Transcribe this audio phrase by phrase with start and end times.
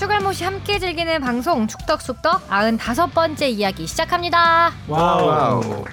[0.00, 4.72] 축을모시 함께 즐기는 방송 축덕숙덕 95번째 이야기 시작합니다.
[4.88, 5.84] 와우.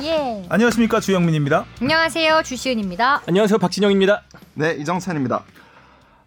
[0.00, 0.46] 예.
[0.48, 1.66] 안녕하십니까 주영민입니다.
[1.82, 2.42] 안녕하세요.
[2.42, 3.20] 주시은입니다.
[3.28, 4.22] 안녕하세요 박진영입니다.
[4.54, 5.44] 네, 이정찬입니다.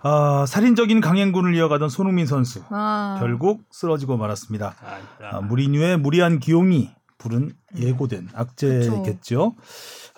[0.03, 4.75] 아, 살인적인 강행군을 이어가던 손흥민 선수 아, 결국 쓰러지고 말았습니다.
[5.31, 9.55] 아, 무리뉴의 무리한 기용이 부른 예고된 악재겠죠.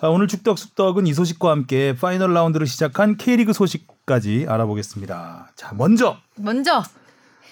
[0.02, 5.52] 아, 오늘 축덕숙덕은 이 소식과 함께 파이널 라운드를 시작한 K리그 소식까지 알아보겠습니다.
[5.56, 6.82] 자, 먼저 먼저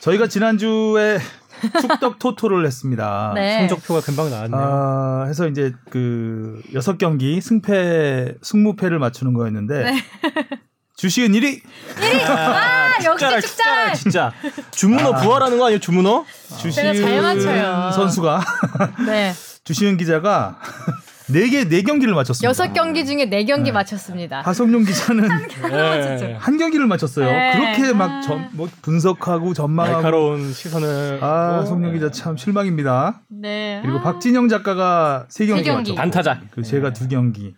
[0.00, 1.18] 저희가 지난주에
[1.80, 3.32] 축덕 토토를 했습니다.
[3.34, 3.60] 네.
[3.60, 4.60] 성적표가 금방 나왔네요.
[4.60, 10.04] 아, 해서 이제 그 여섯 경기 승패 승무패를 맞추는 거였는데 네.
[10.96, 11.60] 주시은 1위
[12.28, 13.94] 아, 역시 축자랄, 축자랄.
[13.94, 14.32] 진짜
[14.70, 16.24] 주문어 부활하는 거 아니에요 주문어?
[16.72, 17.90] 제가 잘 맞춰요.
[17.92, 18.44] 선수가
[19.06, 19.32] 네.
[19.64, 20.58] 주시은 기자가
[21.26, 22.48] 네개네 경기를 맞췄습니다.
[22.48, 24.42] 여섯 경기 중에 네 경기 맞췄습니다.
[24.42, 26.34] 하성룡 기자는 네.
[26.38, 27.26] 한 경기를 맞췄어요.
[27.26, 27.52] 네.
[27.56, 28.20] 그렇게 막 아.
[28.20, 33.22] 전, 뭐 분석하고 전망하고 날카로운 시선을 아, 어, 성룡 기자 참 실망입니다.
[33.28, 33.80] 네.
[33.82, 35.92] 그리고 박진영 작가가 세 경기, 세 경기.
[35.92, 36.40] 맞췄고 단타자.
[36.50, 37.54] 그 제가 두 경기.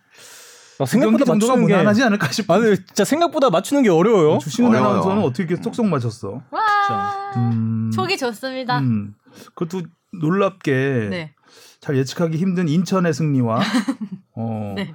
[0.79, 2.53] 아, 두 경기 생각보다 정도가 맞추는 게 무난하지 않을까 싶어.
[2.53, 4.37] 아니 진짜 생각보다 맞추는 게 어려워요.
[4.37, 4.89] 주시은 어려워요.
[4.91, 6.41] 아나운서는 어떻게 이렇게 쏙쏙 맞췄어?
[6.51, 7.33] 와.
[7.35, 8.79] 음, 촉이 좋습니다.
[8.79, 9.13] 음,
[9.55, 9.81] 그것도
[10.13, 11.33] 놀랍게 네.
[11.87, 13.61] 잘 예측하기 힘든 인천의 승리와
[14.35, 14.93] 어, 네.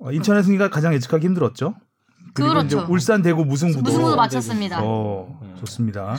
[0.00, 1.76] 어, 인천의 승리가 가장 예측하기 힘들었죠.
[2.34, 2.66] 그리고 그렇죠.
[2.66, 4.80] 이제 울산 대구 무승부도 무승부도 맞췄습니다.
[4.82, 6.16] 어, 좋습니다.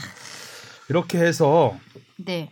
[0.88, 1.76] 이렇게 해서
[2.16, 2.50] 네.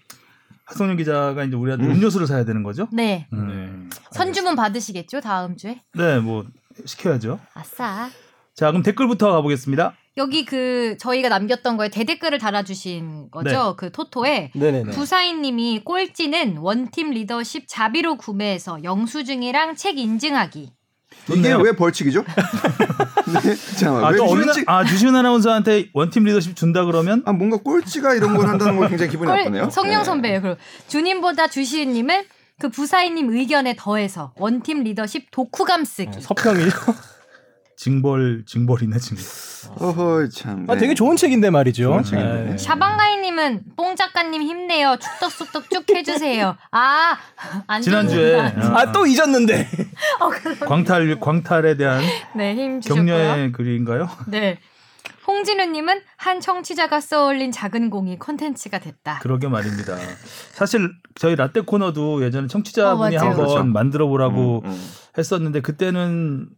[0.66, 2.86] 하성룡 기자가 이제 우리한테 음 료수를 사야 되는 거죠?
[2.92, 3.26] 네.
[3.32, 3.88] 음.
[4.10, 5.80] 선주문 받으시겠죠 다음 주에?
[5.94, 6.44] 네, 뭐
[6.84, 7.40] 시켜야죠.
[7.54, 8.10] 아싸.
[8.54, 9.94] 자, 그럼 댓글부터 가보겠습니다.
[10.18, 13.50] 여기 그 저희가 남겼던 거에 대댓글을 달아주신 거죠.
[13.50, 13.74] 네.
[13.76, 14.92] 그 토토에 네네네.
[14.92, 20.70] 부사인님이 꼴찌는 원팀 리더십 자비로 구매해서 영수증이랑 책 인증하기.
[21.30, 21.52] 이게.
[21.54, 22.24] 왜 벌칙이죠?
[23.44, 24.04] 네, 잠깐만.
[24.04, 24.68] 아, 왜또 어느 벌칙?
[24.68, 29.10] 아 주시은 아나운서한테 원팀 리더십 준다 그러면 아, 뭔가 꼴찌가 이런 걸 한다는 건 굉장히
[29.10, 29.70] 기분이 나쁘네요.
[29.70, 30.04] 성령 네.
[30.04, 30.42] 선배예요.
[30.42, 30.56] 그리고
[30.88, 32.24] 주님보다 주시은 님은
[32.58, 36.20] 그 부사인님 의견에 더해서 원팀 리더십 독후감 쓰기.
[36.20, 36.70] 서평이요.
[37.82, 39.24] 징벌 징벌이네 징벌.
[39.80, 40.66] 어허, 참.
[40.68, 40.80] 아 네.
[40.82, 41.82] 되게 좋은 책인데 말이죠.
[41.82, 42.50] 좋은 책인데.
[42.50, 42.56] 네.
[42.56, 44.96] 샤방가이님은 뽕 작가님 힘내요.
[45.00, 46.56] 축덕숙덕 쭉 해주세요.
[46.70, 47.16] 아,
[47.66, 48.78] 안 지난주에 좋은구나.
[48.78, 49.68] 아또 잊었는데.
[50.64, 52.04] 광탈 광탈에 대한
[52.36, 52.78] 네, 힘.
[52.78, 54.08] 격려의 글인가요?
[54.28, 54.60] 네.
[55.26, 59.18] 홍진우님은 한 청취자가 써올린 작은 공이 콘텐츠가 됐다.
[59.22, 59.96] 그러게 말입니다.
[60.52, 63.20] 사실 저희 라떼 코너도 예전에 청취자분이 어.
[63.20, 63.64] 한번 그렇죠.
[63.64, 64.90] 만들어 보라고 음, 음.
[65.18, 66.48] 했었는데 그때는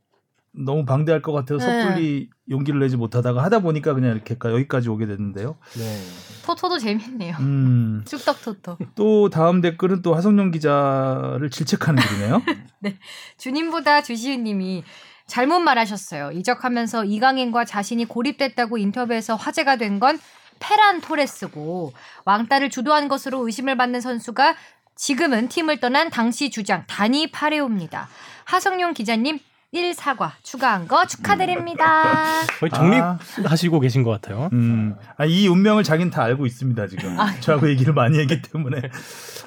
[0.57, 1.83] 너무 방대할 것 같아서 네.
[1.83, 5.57] 섣불리 용기를 내지 못하다가 하다 보니까 그냥 이렇게 여기까지 오게 됐는데요.
[5.77, 6.01] 네.
[6.45, 7.37] 토토도 재밌네요.
[7.41, 8.79] 음, 축덕 토토.
[8.95, 12.43] 또 다음 댓글은 또 하성룡 기자를 질책하는 글이네요.
[13.39, 14.85] 주님보다 주시은님이
[15.27, 16.33] 잘못 말하셨어요.
[16.33, 20.19] 이적하면서 이강인과 자신이 고립됐다고 인터뷰에서 화제가 된 건
[20.61, 21.93] 페란 토레스고
[22.25, 24.55] 왕따를 주도한 것으로 의심을 받는 선수가
[24.97, 28.09] 지금은 팀을 떠난 당시 주장 다니 파레오입니다.
[28.45, 29.41] 하성룡 기자님
[29.75, 32.05] 1사과 추가한 거 축하드립니다.
[32.61, 34.49] 거의 정립하시고 계신 것 같아요.
[34.53, 37.19] 음, 아, 이 운명을 자기는 다 알고 있습니다 지금.
[37.19, 37.35] 아.
[37.41, 38.81] 저하고 얘기를 많이 했기 때문에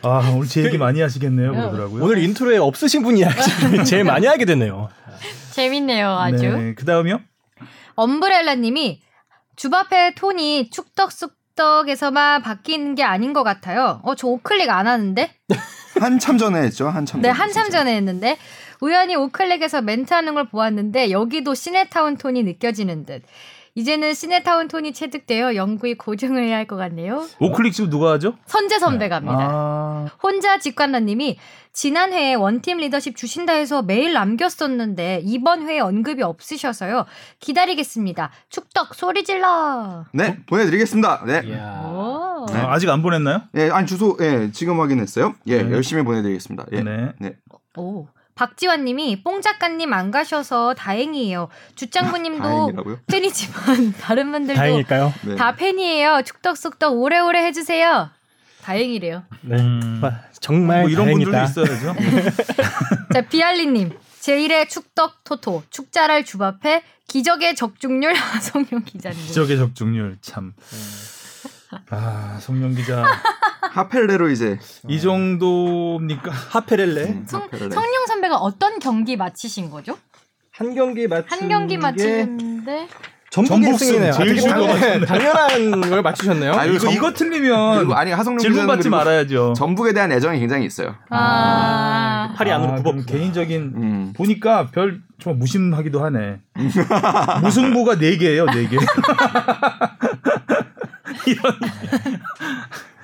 [0.04, 2.04] 아 오늘 제 얘기 많이 하시겠네요 그러더라고요.
[2.04, 3.24] 오늘 인트로에 없으신 분이
[3.86, 4.90] 제일 많이 하게 됐네요.
[5.52, 6.38] 재밌네요, 아주.
[6.38, 7.20] 네, 그 다음이요.
[7.96, 9.02] 엄브렐라님이
[9.56, 14.02] 주바페 톤이 축덕숙덕에서만 바뀌는 게 아닌 것 같아요.
[14.04, 15.32] 어, 저 오클릭 안 하는데?
[16.00, 16.88] 한참 전에 했죠.
[16.90, 17.30] 한참 네.
[17.30, 17.80] 한참 진짜.
[17.80, 18.38] 전에 했는데
[18.82, 23.24] 우연히 오클릭에서 멘트하는 걸 보았는데 여기도 시네타운 톤이 느껴지는 듯.
[23.76, 27.28] 이제는 시네타운 톤이 체득되어 연구에 고정을 해야 할 것 같네요.
[27.40, 28.34] 오클릭 지금 누가 하죠?
[28.48, 29.38] 선재 선배 갑니다.
[29.40, 31.38] 아, 혼자 직관러님이
[31.74, 37.06] 지난 회에 원팀 리더십 주신다 해서 메일 남겼었는데 이번 회에 언급이 없으셔서요.
[37.40, 38.32] 기다리겠습니다.
[38.50, 40.06] 축덕 소리 질러.
[40.12, 41.26] 네, 보내드리겠습니다.
[41.28, 41.42] 네.
[41.42, 41.60] 네.
[41.60, 43.44] 아, 아직 안 보냈나요?
[43.56, 45.36] 예, 아니 주소 예 지금 확인했어요.
[45.46, 45.72] 예, 네.
[45.72, 46.66] 열심히 보내드리겠습니다.
[46.72, 46.82] 예.
[46.82, 47.14] 네.
[47.20, 47.36] 네.
[47.78, 48.08] 오.
[48.38, 51.50] 박지환님이 뽕 작가님 안 가셔서 다행이에요.
[51.76, 53.00] 주장부님도 다행이라고요?
[53.08, 55.14] 팬이지만 다른 분들도 다행일까요?
[55.24, 55.36] 네.
[55.36, 56.22] 다 팬이에요.
[56.24, 58.10] 축덕숙덕 오래오래 해주세요.
[58.62, 59.24] 다행이래요.
[59.42, 59.56] 네.
[59.58, 60.02] 음.
[60.04, 61.46] 아, 정말 뭐 이런 다행이다.
[61.46, 61.96] 분들도 있어야죠.
[63.14, 63.92] 자 비알리님
[64.22, 69.18] 제1의 축덕 토토 축자랄 주바페 기적의 적중률 하성룡 기자님.
[69.26, 70.54] 기적의 적중률 참.
[71.90, 73.04] 아, 성룡 기자
[73.74, 76.32] 하펠레로 이제 이 정도입니까?
[76.52, 77.70] 하페렐레 음, 성, 하펠레.
[77.70, 79.98] 성룡 선배가 어떤 경기 마치신 거죠?
[80.52, 82.88] 한 경기 맞춘 한 경기 게 마치는데
[83.30, 84.14] 전북 전북승 1승이네요.
[84.16, 85.06] 제일 되게 쉬운 당- 거 같은데.
[85.06, 86.54] 당연한 걸 맞추셨네요.
[86.54, 89.54] 아유, 이거 전- 이거 틀리면 그리고 아니 하성룡 질문 받지 그리고 말아야죠.
[89.56, 90.96] 전북에 대한 애정이 굉장히 있어요.
[91.10, 92.92] 아, 팔이 안으로 아, 굽어.
[92.92, 94.14] 그럼 개인적인 음.
[94.16, 96.40] 보니까 별 정말 무심하기도 하네.
[97.44, 98.78] 무승부가 4 개예요, 4 개.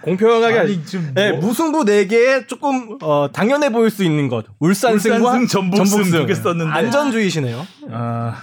[0.02, 4.46] 공평하게 아니, 지금 네, 뭐- 무승부 4개에 조금 어, 당연해 보일 수 있는 것.
[4.60, 6.72] 울산 승과 울산승, 전북승 두개 썼는데.
[6.72, 7.66] 안전주의시네요.
[7.92, 8.36] 아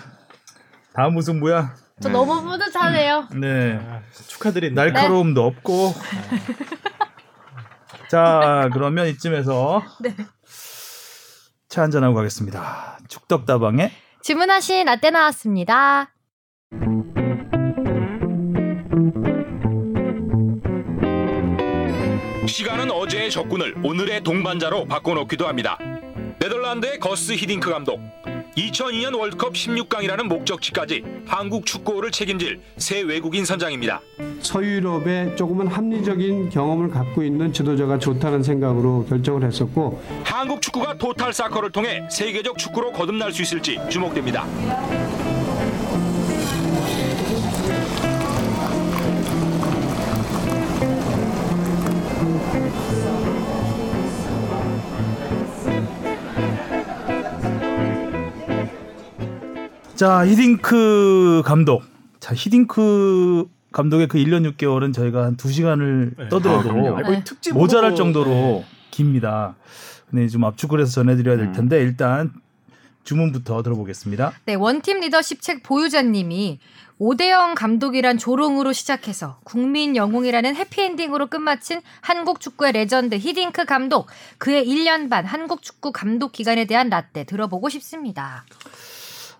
[0.94, 1.74] 다음 무승부야.
[2.02, 3.28] 저 너무 뿌듯하네요.
[3.38, 3.78] 네.
[4.26, 4.84] 축하드립니다.
[4.84, 5.94] 날카로움도 없고.
[8.10, 10.16] 자, 그러면 이쯤에서 네.
[11.68, 12.98] 차 한잔하고 가겠습니다.
[13.08, 13.92] 축덕다방의
[14.22, 16.10] 주문하신 라떼 나왔습니다.
[22.50, 25.78] 시간은 어제의 적군을 오늘의 동반자로 바꿔놓기도 합니다.
[26.40, 28.00] 네덜란드의 거스 히딩크 감독.
[28.56, 34.00] 2002년 월드컵 16강이라는 목적지까지 한국 축구를 책임질 새 외국인 선장입니다.
[34.42, 41.70] 서유럽에 조금은 합리적인 경험을 갖고 있는 지도자가 좋다는 생각으로 결정을 했었고 한국 축구가 토탈 사커를
[41.70, 44.46] 통해 세계적 축구로 거듭날 수 있을지 주목됩니다.
[60.00, 61.82] 자, 히딩크 감독.
[62.20, 66.28] 자, 히딩크 감독의 그 1년 6개월은 저희가 한 2시간을 네.
[66.30, 69.56] 떠들어도 아, 특집으로 모자랄 정도로 깁니다.
[70.08, 71.52] 근데 좀 압축을 해서 전해드려야 될 음.
[71.52, 72.32] 텐데 일단
[73.04, 74.32] 주문부터 들어보겠습니다.
[74.46, 76.60] 네, 원팀 리더십 책 보유자님이
[76.96, 84.06] 오대영 감독이란 조롱으로 시작해서 국민 영웅이라는 해피엔딩으로 끝마친 한국 축구의 레전드 히딩크 감독
[84.38, 88.46] 그의 1년 반 한국 축구 감독 기간에 대한 라떼 들어보고 싶습니다.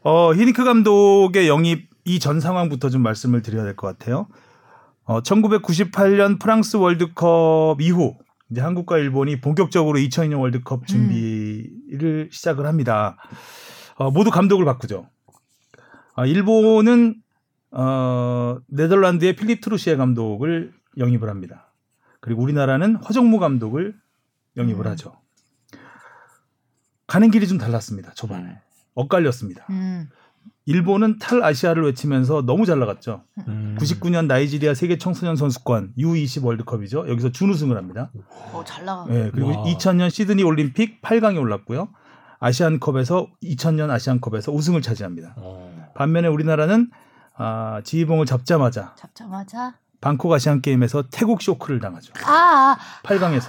[0.03, 4.27] 어, 히딩크 감독의 영입 이전 상황부터 좀 말씀을 드려야 될 것 같아요.
[5.05, 8.17] 어, 1998년 프랑스 월드컵 이후
[8.51, 13.17] 이제 한국과 일본이 본격적으로 2002년 월드컵 준비를 시작을 합니다.
[13.97, 15.09] 어, 모두 감독을 바꾸죠.
[16.17, 17.17] 어, 일본은
[17.73, 21.73] 어, 네덜란드의 필립 트루시에 감독을 영입을 합니다.
[22.21, 23.95] 그리고 우리나라는 허정무 감독을
[24.57, 24.91] 영입을 음.
[24.93, 25.21] 하죠.
[27.07, 28.13] 가는 길이 좀 달랐습니다.
[28.15, 28.61] 초반에
[29.01, 29.67] 엇갈렸습니다.
[29.71, 30.09] 음,
[30.67, 33.25] 일본은 탈아시아를 외치면서 너무 잘 나갔죠.
[33.49, 33.77] 음.
[33.81, 37.09] 99년 나이지리아 세계 청소년 선수권 U20 월드컵이죠.
[37.09, 38.11] 여기서 준우승을 합니다.
[38.53, 39.07] 어, 잘 나가.
[39.11, 39.65] 예, 그리고 와.
[39.65, 41.89] 2000년 시드니 올림픽 8강에 올랐고요.
[42.39, 45.35] 아시안컵에서 2000년 아시안컵에서 우승을 차지합니다.
[45.37, 45.91] 어.
[45.95, 46.91] 반면에 우리나라는
[47.37, 52.13] 아, 지휘봉을 잡자마자 잡자마자 방콕 아시안 게임에서 태국 쇼크를 당하죠.
[52.25, 53.49] 아, 아 8강에서.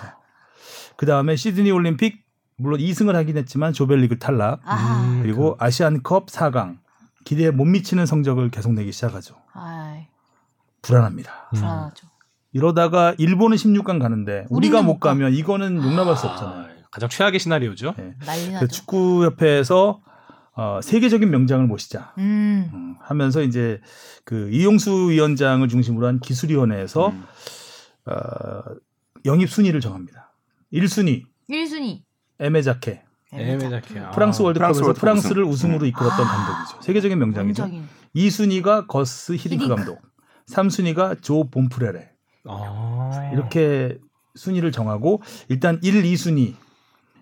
[0.97, 2.23] 그 다음에 시드니 올림픽
[2.61, 4.61] 물론 2승을 하긴 했지만 조별리그 탈락.
[4.63, 6.77] 아, 음, 그리고 아시안컵 4강
[7.25, 9.35] 기대에 못 미치는 성적을 계속 내기 시작하죠.
[9.53, 10.07] 아이,
[10.81, 11.49] 불안합니다.
[11.53, 11.59] 음.
[11.59, 12.07] 불안하죠.
[12.53, 15.09] 이러다가 일본은 16강 가는데 우리가 못 가.
[15.09, 16.65] 가면 이거는 용납할 수 없잖아요.
[16.65, 17.95] 아, 가장 최악의 시나리오죠.
[17.97, 18.15] 네.
[18.25, 18.67] 난리 그 나죠.
[18.67, 20.01] 축구협회에서
[20.53, 23.79] 어, 세계적인 명장을 모시자 음, 음, 하면서 이제
[24.25, 27.23] 그 이용수 위원장을 중심으로 한 기술위원회에서 음.
[28.05, 28.13] 어,
[29.25, 30.33] 영입 순위를 정합니다.
[30.73, 32.01] 1순위 1순위.
[32.41, 33.03] 에메자케
[33.33, 33.99] 에메자케.
[33.99, 34.11] 아.
[34.11, 35.87] 프랑스 월드컵에서 프랑스 프랑스를 우승으로 아.
[35.87, 36.81] 이끌었던 감독이죠.
[36.81, 37.63] 세계적인 명장이죠.
[37.63, 37.87] 명장인.
[38.15, 39.75] 2순위가 거스 히딩크 히딩크.
[39.75, 40.01] 감독,
[40.49, 42.09] 3순위가 조 본프레레
[42.49, 43.31] 아.
[43.33, 43.97] 이렇게
[44.35, 46.55] 순위를 정하고 일단 1, 2순위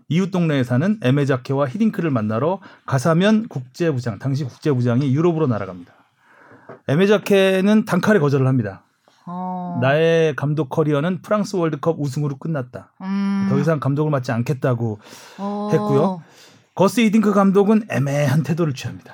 [0.07, 5.93] 이웃 동네에 사는 에메자케와 히딩크를 만나러 가사면 국제부장 당시 국제부장이 유럽으로 날아갑니다.
[6.87, 8.83] 에메자케는 단칼에 거절을 합니다.
[9.27, 12.91] 어, 나의 감독 커리어는 프랑스 월드컵 우승으로 끝났다.
[13.01, 14.99] 음, 더 이상 감독을 맡지 않겠다고
[15.37, 16.21] 어, 했고요.
[16.75, 19.13] 거스 히딩크 감독은 애매한 태도를 취합니다.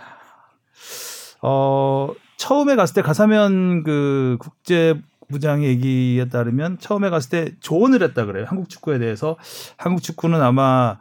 [1.42, 8.26] 어, 처음에 갔을 때 가사면 그 국제 부장의 얘기에 따르면 처음에 갔을 때 조언을 했다
[8.26, 8.46] 그래요.
[8.48, 9.38] 한국 축구에 대해서.
[9.78, 11.00] 한국 축구는 아마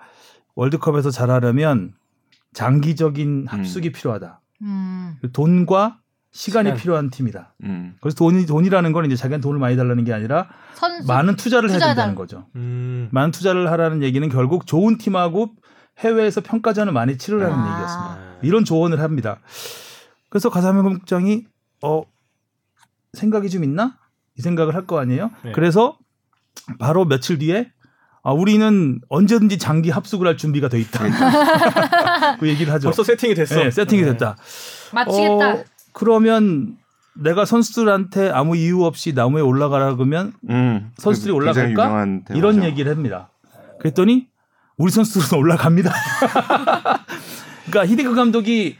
[0.55, 1.95] 월드컵에서 잘하려면
[2.55, 4.41] 장기적인 합숙이 필요하다.
[4.63, 5.99] 음, 돈과
[6.35, 6.77] 시간이 시간.
[6.79, 7.55] 필요한 팀이다.
[7.63, 7.95] 음.
[8.01, 11.77] 그래서 돈이 돈이라는 건 이제 자기한테 돈을 많이 달라는 게 아니라 선수 많은 투자를 해야
[11.79, 11.95] 투자해달라.
[11.95, 12.47] 된다는 거죠.
[12.57, 13.09] 음.
[13.13, 15.51] 많은 투자를 하라는 얘기는 결국 좋은 팀하고
[16.01, 17.73] 해외에서 평가전을 많이 치르라는 아.
[17.73, 18.19] 얘기였습니다.
[18.43, 19.39] 이런 조언을 합니다.
[20.29, 21.45] 그래서 가사면 국장이
[21.83, 22.03] 어
[23.13, 23.97] 생각이 좀 있나?
[24.37, 25.31] 이 생각을 할 거 아니에요.
[25.45, 25.53] 네.
[25.53, 25.97] 그래서
[26.81, 27.71] 바로 며칠 뒤에
[28.25, 31.05] 아, 우리는 언제든지 장기 합숙을 할 준비가 돼 있다.
[32.41, 32.89] 그 얘기를 하죠.
[32.89, 33.55] 벌써 세팅이 됐어.
[33.57, 34.13] 네, 세팅이 네.
[34.13, 34.37] 됐다.
[34.93, 35.53] 마치겠다.
[35.55, 35.65] 어,
[35.95, 36.77] 그러면
[37.15, 40.91] 내가 선수들한테 아무 이유 없이 나무에 올라가라 그러면 음.
[40.99, 42.05] 선수들이 그 올라갈까?
[42.05, 42.35] 대화죠.
[42.35, 43.31] 이런 얘기를 합니다.
[43.79, 44.27] 그랬더니
[44.77, 45.93] 우리 선수들은 올라갑니다.
[47.71, 48.77] 그러니까 히딩크 감독이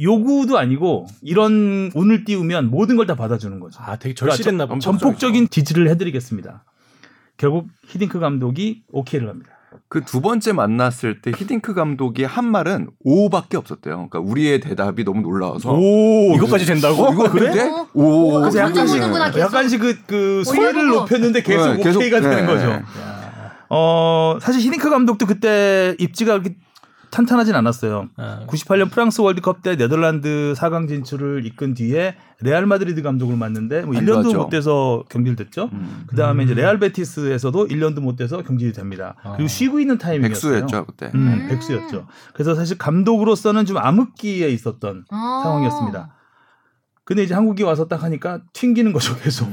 [0.00, 3.80] 요구도 아니고 이런 운을 띄우면 모든 걸 다 받아주는 거죠.
[3.82, 4.78] 아, 되게 절실했나 보다.
[4.80, 6.64] 전폭적인 지지를 해드리겠습니다.
[7.36, 9.50] 결국 히딩크 감독이 오케이를 합니다.
[9.88, 14.08] 그 두 번째 만났을 때 히딩크 감독이 한 말은 오밖에 없었대요.
[14.10, 17.04] 그러니까 우리의 대답이 너무 놀라워서 오 이것까지 된다고?
[17.06, 17.62] 어, 이거 그래?
[17.62, 17.88] 어?
[17.94, 18.34] 오.
[18.36, 19.38] 어, 그래서 약간씩 계속.
[19.38, 21.00] 약간씩 그, 그 소리를 올려보고.
[21.00, 22.66] 높였는데 계속 네, 계속, 오케이가 되는 네, 거죠.
[22.66, 22.82] 네.
[23.70, 26.54] 어 사실 히딩크 감독도 그때 입지가 그렇게
[27.10, 28.08] 탄탄하진 않았어요.
[28.16, 33.95] 아, 98년 프랑스 월드컵 때 네덜란드 4강 진출을 이끈 뒤에 레알 마드리드 감독을 맡는데 뭐
[33.95, 34.38] 한 1년도 좋았죠.
[34.38, 35.70] 못 돼서 경질을 됐죠.
[35.72, 36.04] 음.
[36.06, 39.14] 그 다음에 이제 레알 베티스에서도 1년도 못 돼서 경질이 됩니다.
[39.34, 40.60] 그리고 쉬고 있는 타이밍이었어요.
[40.60, 41.10] 백수였죠 그때.
[41.14, 41.48] 음, 음.
[41.48, 42.06] 백수였죠.
[42.34, 45.40] 그래서 사실 감독으로서는 좀 암흑기에 있었던 아.
[45.42, 46.14] 상황이었습니다.
[47.04, 49.48] 근데 이제 한국이 와서 딱 하니까 튕기는 거죠, 계속.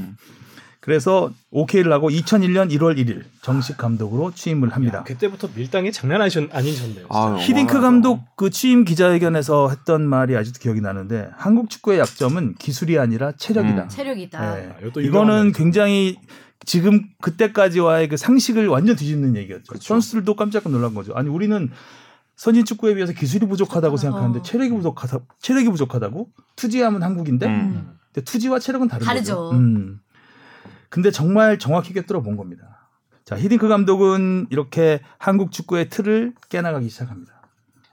[0.86, 0.90] 음.
[0.96, 5.02] 그래서 오케이를 하고 2001년 1월 1일 정식 감독으로 취임을 합니다.
[5.02, 7.06] 그때부터 밀당이 장난 아니셨, 아니셨네요.
[7.10, 7.80] 아유, 히딩크.
[7.80, 13.82] 감독 그 취임 기자회견에서 했던 말이 아직도 기억이 나는데 한국 축구의 약점은 기술이 아니라 체력이다.
[13.82, 13.88] 음.
[13.88, 14.54] 체력이다.
[14.56, 14.72] 네.
[14.80, 15.52] 아, 이거는.
[15.52, 16.16] 굉장히
[16.64, 19.64] 지금 그때까지와의 그 상식을 완전 뒤집는 얘기였죠.
[19.68, 19.84] 그렇죠.
[19.84, 21.14] 선수들도 깜짝 놀란 거죠.
[21.14, 21.70] 아니 우리는
[22.36, 24.00] 선진 축구에 비해서 기술이 부족하다고 부족하다.
[24.00, 24.42] 생각하는데 어.
[24.42, 25.18] 체력이 부족하다.
[25.40, 26.28] 체력이 부족하다고?
[26.54, 27.88] 투지하면 한국인데 음.
[28.12, 29.36] 근데 투지와 체력은 다른 다르죠.
[29.36, 29.56] 거죠.
[29.56, 30.00] 음.
[30.88, 32.88] 근데 정말 정확히 꿰뚫어 본 겁니다.
[33.24, 37.32] 자, 히딩크 감독은 이렇게 한국 축구의 틀을 깨나가기 시작합니다.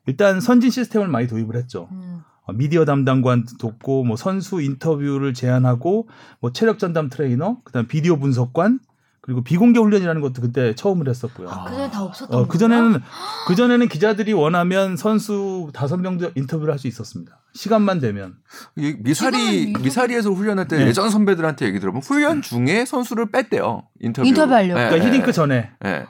[0.05, 1.89] 일단 선진 시스템을 많이 도입을 했죠.
[1.91, 2.21] 음.
[2.45, 6.07] 어, 미디어 담당관 두고 뭐 선수 인터뷰를 제한하고
[6.39, 8.79] 뭐 체력 전담 트레이너, 그다음 비디오 분석관,
[9.23, 11.49] 그리고 비공개 훈련이라는 것도 그때 처음을 했었고요.
[11.49, 12.47] 아, 그전에 다 없었던 어, 거예요?
[12.49, 13.01] 그 전에는
[13.47, 17.39] 그 전에는 기자들이 원하면 선수 다섯 명도 인터뷰를 할 수 있었습니다.
[17.53, 18.35] 시간만 되면.
[18.75, 20.87] 이 미사리 미사리에서 훈련할 때 네.
[20.87, 24.77] 예전 선배들한테 얘기 들어보면 훈련 중에 선수를 뺐대요 인터뷰 인터뷰하려고.
[24.77, 25.07] 네, 그러니까 네.
[25.07, 25.71] 히딩크 전에.
[25.79, 26.05] 네.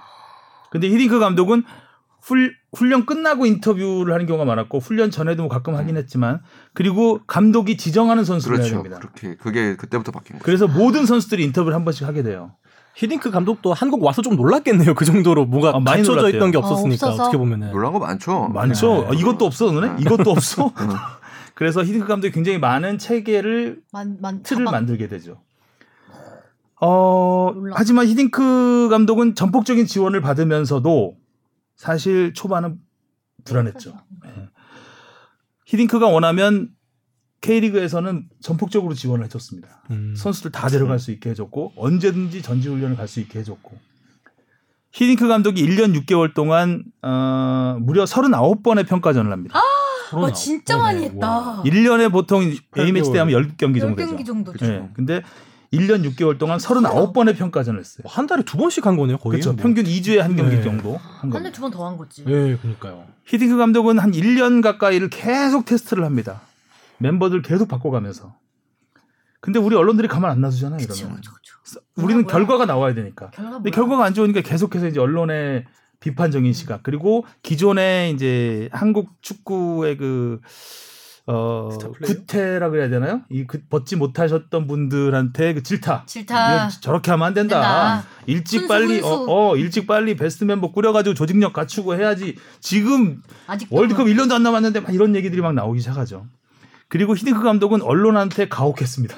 [0.71, 1.63] 근데 히딩크 감독은
[2.19, 6.41] 훌, 훈련 끝나고 인터뷰를 하는 경우가 많았고 훈련 전에도 뭐 가끔 하긴 했지만
[6.73, 8.97] 그리고 감독이 지정하는 선수를 해야 그렇죠 됩니다.
[8.99, 12.55] 그렇게 그게 그때부터 바뀐 거죠 그래서 모든 선수들이 인터뷰를 한 번씩 하게 돼요.
[12.95, 14.93] 히딩크 감독도 한국 와서 좀 놀랐겠네요.
[14.93, 16.29] 그 정도로 뭐가 아, 많이 놀랐대요.
[16.35, 17.07] 있던 게 어, 없었으니까.
[17.09, 19.01] 어, 떻게 보면은 놀란 거 많죠 많죠.
[19.03, 19.07] 네.
[19.09, 19.93] 아, 이것도 없어, 너네?
[19.93, 19.95] 네.
[20.01, 20.71] 이것도 없어.
[21.55, 25.41] 그래서 히딩크 감독이 굉장히 많은 체계를 만, 만, 틀을 자막- 만들게 되죠.
[26.81, 27.53] 어.
[27.73, 31.15] 하지만 히딩크 감독은 전폭적인 지원을 받으면서도
[31.75, 32.77] 사실 초반은
[33.45, 33.93] 불안했죠.
[34.25, 34.49] 예.
[35.65, 36.69] 히딩크가 원하면
[37.47, 39.67] K리그에서는 전폭적으로 지원을 해줬습니다.
[39.91, 40.13] 음.
[40.17, 43.77] 선수들 다 데려갈 수 있게 해줬고 언제든지 전지훈련을 갈 수 있게 해줬고
[44.93, 49.59] 히딩크 감독이 1년 6개월 동안 어, 무려 39번의 평가전을 합니다.
[50.13, 51.61] 와, 진짜 많이 했다.
[51.65, 52.43] 1년에 보통
[52.77, 54.23] A매치 때 하면 10경기 정도 10경기 되죠.
[54.25, 54.65] 정도죠.
[54.65, 54.89] 예.
[54.93, 55.21] 근데
[55.73, 58.03] 1년 6개월 동안 39번의 평가전을 했어요.
[58.07, 59.31] 한 달에 두 번씩 한 거네요, 거의.
[59.41, 59.53] 그렇죠.
[59.53, 59.61] 뭐.
[59.63, 60.61] 평균 2주에 한 경기 네.
[60.61, 61.41] 정도 한한 겁니다.
[61.41, 62.23] 달두번 더 한 거지.
[62.27, 63.05] 예, 그러니까요.
[63.25, 66.41] 히딩크 감독은 한 1년 가까이를 계속 테스트를 합니다.
[67.03, 68.35] 멤버들 계속 바꿔가면서.
[69.41, 71.17] 근데 우리 언론들이 가만 안 놔두잖아요, 그쵸, 이러면.
[71.17, 71.79] 그쵸, 그쵸.
[71.97, 72.31] 우리는 뭐야.
[72.31, 73.29] 결과가 나와야 되니까.
[73.31, 73.71] 결과 근데?
[73.71, 75.65] 결과가 안 좋으니까 계속해서 이제 언론의
[75.99, 80.39] 비판적인 시각 그리고 기존의 이제 한국 축구의 그
[81.25, 81.69] 어?
[82.03, 83.21] 구태라 그래야 되나요?
[83.29, 86.03] 이 그, 벗지 못하셨던 분들한테 그 질타.
[86.05, 86.69] 질타.
[86.69, 87.55] 저렇게 하면 안 된다.
[87.55, 88.07] 된다.
[88.27, 89.07] 일찍 훈수, 빨리 훈수.
[89.07, 92.35] 어, 어, 일찍 빨리 베스트 멤버 꾸려가지고 조직력 갖추고 해야지.
[92.59, 96.25] 지금 아직도 월드컵 1년도 안 남았는데 막 이런 얘기들이 막 나오기 시작하죠.
[96.93, 99.15] 그리고 히딩크 감독은 언론한테 가혹했습니다.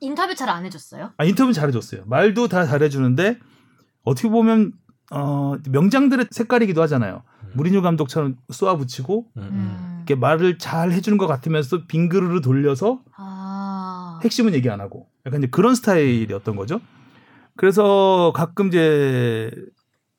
[0.00, 1.12] 인터뷰 잘 안 해줬어요.
[1.18, 2.04] 아, 인터뷰 잘해줬어요.
[2.06, 3.38] 말도 다 잘해주는데
[4.02, 4.72] 어떻게 보면
[5.10, 7.22] 어, 명장들의 색깔이기도 하잖아요.
[7.52, 9.48] 무리뉴 감독처럼 쏘아붙이고 음, 음.
[9.52, 9.94] 음.
[9.98, 14.18] 이렇게 말을 잘 해주는 것 같으면서 빙그르르 돌려서 아.
[14.24, 16.80] 핵심은 얘기 안 하고 약간 이제 그런 스타일이었던 거죠.
[17.56, 19.50] 그래서 가끔 이제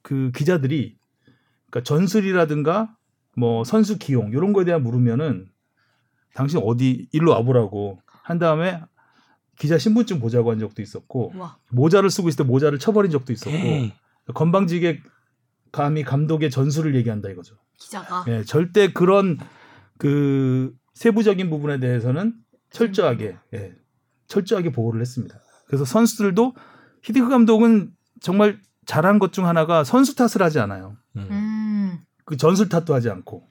[0.03, 0.95] 그 기자들이
[1.71, 2.95] 그러니까 전술이라든가
[3.35, 5.47] 뭐 선수 기용 이런 거에 대한 물으면은
[6.33, 8.81] 당신 어디 일로 와보라고 한 다음에
[9.57, 11.57] 기자 신분증 보자고 한 적도 있었고 와.
[11.71, 13.93] 모자를 쓰고 있을 때 모자를 쳐버린 적도 있었고 에이.
[14.33, 15.01] 건방지게
[15.71, 17.55] 감히 감독의 전술을 얘기한다 이거죠.
[17.79, 18.25] 기자가.
[18.27, 19.37] 예, 절대 그런
[19.97, 22.33] 그 세부적인 부분에 대해서는
[22.71, 23.73] 철저하게 예,
[24.27, 25.39] 철저하게 보호를 했습니다.
[25.67, 26.53] 그래서 선수들도
[27.03, 27.91] 히딩크 감독은
[28.21, 30.95] 정말 잘한 것 중 하나가 선수 탓을 하지 않아요.
[31.17, 31.27] 음.
[31.29, 31.99] 음.
[32.25, 33.47] 그 전술 탓도 하지 않고,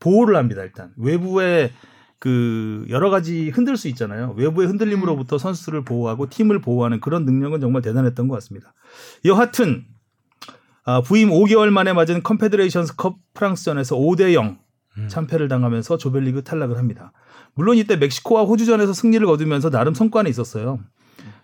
[0.00, 0.62] 보호를 합니다.
[0.62, 1.70] 일단 외부의
[2.18, 4.34] 그 여러 가지 흔들 수 있잖아요.
[4.36, 8.72] 외부의 흔들림으로부터 선수를 보호하고 팀을 보호하는 그런 능력은 정말 대단했던 것 같습니다.
[9.24, 9.84] 여하튼
[10.84, 14.58] 아, 부임 5개월 만에 맞은 컨페드레이션스컵 프랑스전에서 5대 0
[14.98, 15.08] 음.
[15.08, 17.12] 참패를 당하면서 조별리그 탈락을 합니다.
[17.54, 20.80] 물론 이때 멕시코와 호주전에서 승리를 거두면서 나름 성과는 있었어요.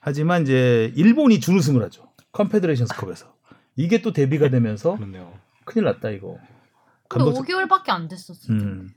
[0.01, 2.05] 하지만 이제 일본이 준우승을 하죠.
[2.33, 3.35] 컨페드레이션스컵에서.
[3.77, 5.33] 이게 또 대비가 되면서 그렇네요.
[5.65, 6.39] 큰일 났다 이거.
[7.11, 8.53] 근데 감독 5개월밖에 안 됐었어.
[8.53, 8.91] 음.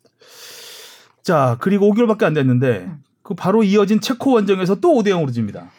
[1.23, 3.03] 자, 그리고 5개월밖에 안 됐는데 음.
[3.23, 5.71] 그 바로 이어진 체코 원정에서 또 5대 0으로 집니다.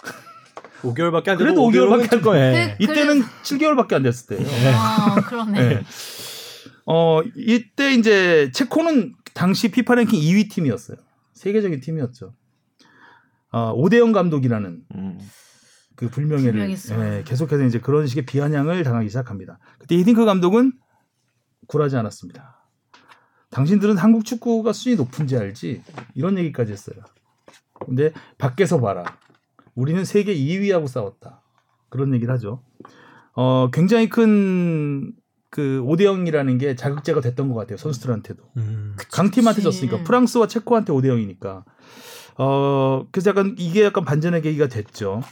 [0.82, 2.76] 5개월밖에 안 그래도 5개월밖에 안 거예요.
[2.78, 4.76] 그- 이때는 7개월밖에 안 됐을 때예요.
[4.76, 5.68] 아, 그러네.
[5.68, 5.84] 네.
[6.86, 10.96] 어, 이때 이제 체코는 당시 피파 랭킹 2위 팀이었어요.
[11.34, 12.34] 세계적인 팀이었죠.
[13.52, 15.18] 어, 오대영 감독이라는 음.
[15.96, 16.70] 그 불명예를.
[16.70, 19.58] 예, 계속해서 이제 그런 식의 비아냥을 당하기 시작합니다.
[19.78, 20.72] 그때 히딩크 감독은
[21.70, 22.58] 굴하지 않았습니다.
[23.50, 25.82] 당신들은 한국 축구가 수준이 높은지 알지?
[26.14, 26.96] 이런 얘기까지 했어요.
[27.86, 29.04] 근데 밖에서 봐라.
[29.74, 31.42] 우리는 세계 2위하고 싸웠다.
[31.88, 32.62] 그런 얘기를 하죠.
[33.34, 37.76] 어, 굉장히 큰그 오대영이라는 게 자극제가 됐던 것 같아요.
[37.78, 38.42] 선수들한테도.
[38.56, 38.96] 음.
[39.12, 39.64] 강팀한테 그치.
[39.64, 41.64] 졌으니까 프랑스와 체코한테 5대 0이니까
[42.36, 45.22] 어 그래서 약간 이게 약간 반전의 계기가 됐죠.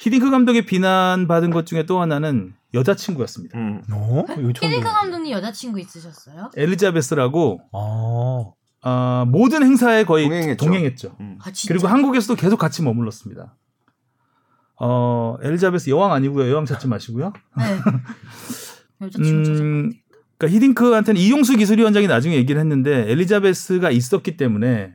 [0.00, 3.58] 히딩크 감독의 비난 받은 것 중에 또 하나는 여자친구였습니다.
[3.58, 3.82] 음.
[3.92, 4.24] 어?
[4.28, 4.80] 히딩크.
[4.80, 6.50] 감독님 여자친구 있으셨어요?
[6.56, 8.52] 엘리자베스라고 아.
[8.82, 10.64] 어, 모든 행사에 거의 동행했죠.
[10.64, 11.16] 동행했죠.
[11.20, 11.38] 음.
[11.42, 11.50] 아?
[11.68, 13.54] 그리고 한국에서도 계속 같이 머물렀습니다.
[14.82, 16.50] 어 엘리자베스 여왕 아니고요.
[16.50, 17.34] 여왕 찾지 마시고요.
[17.58, 17.64] 네.
[19.20, 19.92] 음,
[20.38, 24.94] 그러니까 히딩크한테는 이용수 기술위원장이 나중에 얘기를 했는데 엘리자베스가 있었기 때문에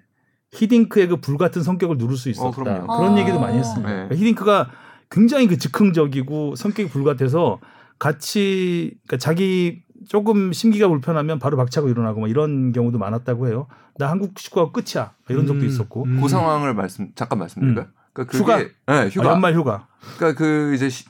[0.54, 2.48] 히딩크의 그 불같은 성격을 누를 수 있었다.
[2.48, 2.98] 어.
[2.98, 3.20] 그런 어.
[3.20, 3.88] 얘기도 많이 했습니다.
[3.88, 3.96] 네.
[3.96, 4.72] 그러니까 히딩크가
[5.16, 7.60] 굉장히 그 즉흥적이고 성격이 불같아서
[7.98, 13.68] 같이 그러니까 자기 조금 심기가 불편하면 바로 박차고 일어나고 뭐 이런 경우도 많았다고 해요.
[13.98, 15.14] 나 한국 축구가 끝이야.
[15.30, 15.68] 이런 적도 음.
[15.68, 16.04] 있었고.
[16.04, 16.22] 음.
[16.22, 17.88] 그 상황을 말씀 잠깐 말씀드릴까요?
[18.12, 18.58] 그러니까 휴가?
[18.58, 19.30] 네, 휴가.
[19.30, 19.88] 아, 연말 휴가.
[20.18, 21.06] 그러니까 그 이제 시-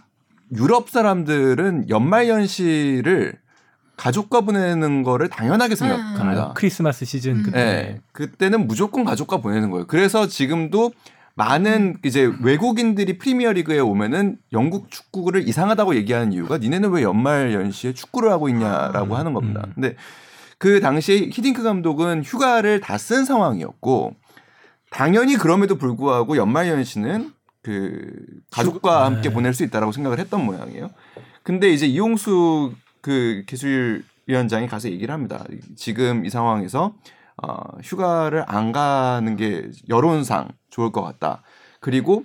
[0.55, 3.33] 유럽 사람들은 연말 연시를
[3.97, 6.43] 가족과 보내는 거를 당연하게 생각합니다.
[6.43, 7.57] 아, 크리스마스 시즌 그때.
[7.57, 9.87] 네, 그때는 무조건 가족과 보내는 거예요.
[9.87, 10.91] 그래서 지금도
[11.35, 18.31] 많은 이제 외국인들이 프리미어리그에 오면은 영국 축구를 이상하다고 얘기하는 이유가 니네는 왜 연말 연시에 축구를
[18.31, 19.63] 하고 있냐라고 아, 하는 겁니다.
[19.67, 19.71] 음.
[19.75, 19.95] 근데
[20.57, 24.15] 그 당시에 히딩크 감독은 휴가를 다 쓴 상황이었고
[24.89, 28.13] 당연히 그럼에도 불구하고 연말 연시는 그
[28.51, 29.33] 가족과 함께 네.
[29.33, 30.89] 보낼 수 있다라고 생각을 했던 모양이에요.
[31.43, 35.43] 근데 이제 이용수 그 기술위원장이 가서 얘기를 합니다.
[35.75, 36.93] 지금 이 상황에서
[37.41, 41.41] 어, 휴가를 안 가는 게 여론상 좋을 것 같다.
[41.79, 42.23] 그리고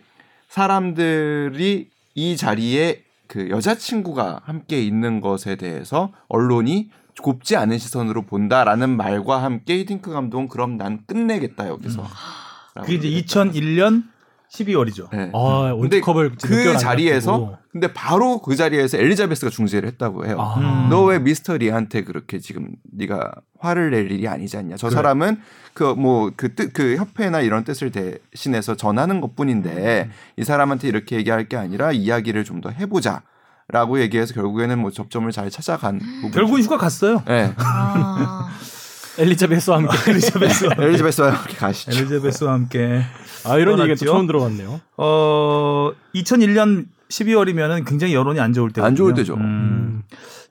[0.49, 6.90] 사람들이 이 자리에 그 여자친구가 함께 있는 것에 대해서 언론이
[7.23, 12.03] 곱지 않은 시선으로 본다라는 말과 함께 히딩크 감독은 그럼 난 끝내겠다 여기서.
[12.75, 13.44] 라고 그게 이제 얘기했다.
[13.44, 14.05] 2001년
[14.53, 15.09] 12월이죠.
[15.13, 15.31] 네.
[15.33, 15.39] 아,
[15.75, 20.37] 월드컵을 그 자리에서 근데 바로 그 자리에서 엘리자베스가 중재를 했다고 해요.
[20.41, 20.59] 아.
[20.59, 20.89] 음.
[20.91, 24.77] 너왜 미스터 리한테 그렇게 지금 네가 화를 낼 일이 아니지 않냐.
[24.77, 24.97] 저 그래.
[24.97, 25.41] 사람은
[25.75, 30.13] 그 뭐 그뜻그 협회나 이런 뜻을 대신해서 전하는 것뿐인데 음.
[30.37, 33.23] 이 사람한테 이렇게 얘기할 게 아니라 이야기를 좀 더 해보자.
[33.73, 36.01] 라고 얘기해서 결국에는 뭐 접점을 잘 찾아간.
[36.35, 37.23] 결국은 휴가 갔어요.
[37.29, 37.53] 네.
[37.57, 38.49] 아,
[39.18, 40.68] 엘리자베스와 함께 엘리자베스.
[40.79, 41.92] 엘리자베스와 함께 가시죠.
[41.99, 43.03] 엘리자베스와 함께
[43.44, 44.81] 아 이런 얘기가 처음 들어봤네요.
[44.96, 48.87] 어 2001년 12월이면은 굉장히 여론이 안 좋을 때거든요.
[48.87, 49.35] 안 좋을 때죠.
[49.35, 50.03] 음.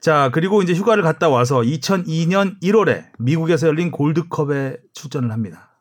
[0.02, 5.78] 자 그리고 이제 휴가를 갔다 와서 2002년 1월에 미국에서 열린 골드컵에 출전을 합니다.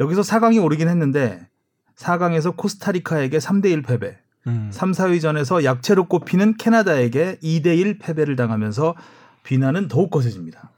[0.00, 1.46] 여기서 4강이 오르긴 했는데
[1.96, 4.70] 4강에서 코스타리카에게 3대 1 패배, 음.
[4.72, 8.94] 3, 4위전에서 약체로 꼽히는 캐나다에게 2대 1 패배를 당하면서
[9.44, 10.70] 비난은 더욱 거세집니다.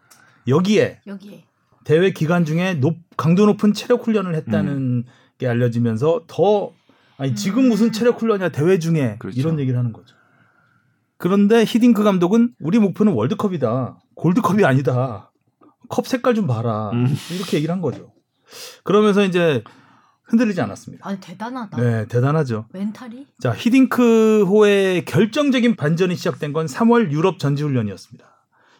[0.49, 1.45] 여기에 여기에.
[1.85, 5.05] 대회 기간 중에 높, 강도 높은 체력 훈련을 했다는
[5.39, 6.73] 게 알려지면서 더
[7.17, 9.39] 아니 지금 무슨 체력 훈련이야 대회 중에 그렇죠.
[9.39, 10.17] 이런 얘기를 하는 거죠.
[11.17, 13.99] 그런데 히딩크 감독은 우리 목표는 월드컵이다.
[14.15, 15.31] 골드컵이 아니다.
[15.89, 16.91] 컵 색깔 좀 봐라.
[16.91, 17.07] 음.
[17.35, 18.13] 이렇게 얘기를 한 거죠.
[18.83, 19.63] 그러면서 이제
[20.25, 21.07] 흔들리지 않았습니다.
[21.07, 21.77] 아니 대단하다.
[21.77, 22.67] 네, 대단하죠.
[22.73, 23.27] 멘탈이?
[23.41, 28.34] 자, 히딩크호의 결정적인 반전이 시작된 건 3월 유럽 전지훈련이었습니다.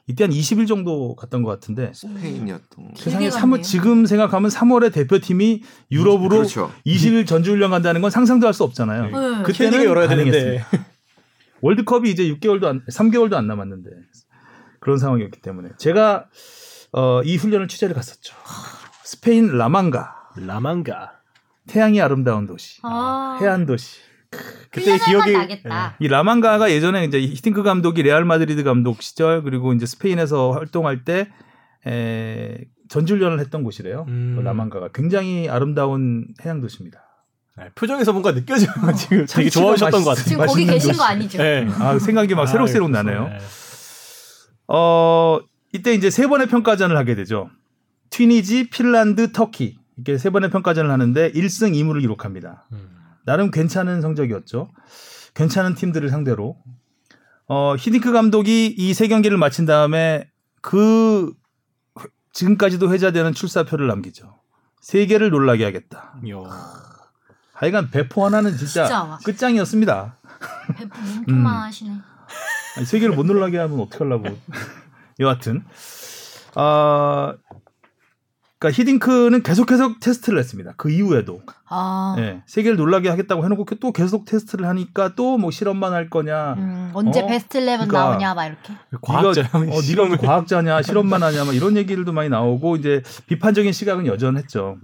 [0.07, 2.93] 이때 한 20일 정도 갔던 것 같은데 스페인이었던 거.
[2.95, 3.63] 세상에 길게 3월 갔네요.
[3.63, 6.71] 지금 생각하면 3월에 대표팀이 유럽으로 그렇죠.
[6.87, 9.03] 20일 전지훈련 간다는 건 상상도 할 수 없잖아요.
[9.05, 9.09] 네.
[9.11, 10.09] 힐링을 그때는 열어야.
[10.09, 10.63] 되는데.
[11.63, 13.89] 월드컵이 이제 6개월도 안 3개월도 안 남았는데
[14.81, 16.27] 그런 상황이었기 때문에 제가
[16.93, 18.35] 어, 이 훈련을 취재를 갔었죠.
[19.05, 21.13] 스페인 라망가 라망가.
[21.67, 23.39] 태양이 아름다운 도시 아.
[23.41, 23.99] 해안 도시
[24.71, 25.97] 그때 기억이 만 나겠다.
[26.01, 31.29] 이 라망가가 예전에 이제 히딩크 감독이 레알 마드리드 감독 시절 그리고 이제 스페인에서 활동할 때
[31.87, 34.05] 에, 전지훈련을 했던 곳이래요.
[34.09, 34.35] 음.
[34.37, 37.01] 그 라망가가 굉장히 아름다운 해양 도시입니다.
[37.57, 38.69] 네, 표정에서 뭔가 느껴져요.
[38.99, 40.25] 지금 되게 좋아하셨던 맛있- 것 같아요.
[40.25, 40.99] 지금 거기 계신 도시.
[40.99, 41.39] 거 아니죠?
[41.39, 41.69] 네.
[41.79, 43.27] 아 생각이 막 새록새록 아, 나네요.
[43.29, 43.47] 그래서,
[44.67, 45.39] 어
[45.73, 47.51] 이때 이제 세 번의 평가전을 하게 되죠.
[48.11, 52.67] 튀니지, 핀란드, 터키 이렇게 세 번의 평가전을 하는데 1승 2무를 기록합니다.
[52.73, 52.89] 음.
[53.25, 54.71] 나름 괜찮은 성적이었죠.
[55.35, 56.57] 괜찮은 팀들을 상대로
[57.47, 61.33] 어 히딩크 감독이 이 세 경기를 마친 다음에 그
[62.01, 64.39] 회- 지금까지도 회자되는 출사표를 남기죠.
[64.81, 66.15] 세계를 놀라게 하겠다.
[66.25, 66.37] 이야.
[67.55, 69.19] 하여간 배포 하나는 진짜, 진짜 와.
[69.25, 70.19] 끝장이었습니다.
[70.77, 71.91] 배포 몸통만 하시네.
[72.77, 74.25] 아니, 세 개를 못 놀라게 하면 어떡하려고.
[75.21, 75.65] 여하튼.
[76.57, 77.35] 아,
[78.59, 80.73] 그러니까 히딩크는 계속해서 테스트를 했습니다.
[80.77, 81.43] 그 이후에도.
[81.69, 82.43] 아, 예.
[82.47, 86.55] 세 개를 놀라게 하겠다고 해놓고 또 계속 테스트를 하니까 또 뭐 실험만 할 거냐.
[86.55, 87.27] 음, 언제 어?
[87.27, 88.73] 베스트 11 그러니까 나오냐 막 이렇게.
[89.03, 93.73] 과학자 네가, 어, 네가 뭐 과학자냐 실험만 하냐 막 이런 얘기들도 많이 나오고 이제 비판적인
[93.73, 94.79] 시각은 여전했죠.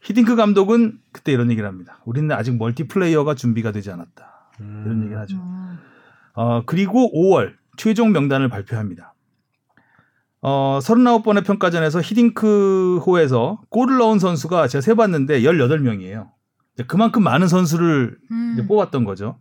[0.00, 1.98] 히딩크 감독은 그때 이런 얘기를 합니다.
[2.04, 4.48] 우리는 아직 멀티플레이어가 준비가 되지 않았다.
[4.58, 5.36] 이런 얘기를 하죠.
[5.36, 5.78] 음.
[6.34, 9.11] 어, 그리고 5월 최종 명단을 발표합니다.
[10.42, 16.30] 어, 39번의 평가전에서 히딩크호에서 골을 넣은 선수가 제가 세봤는데 18명이에요.
[16.88, 18.52] 그만큼 많은 선수를 음.
[18.54, 19.38] 이제 뽑았던 거죠.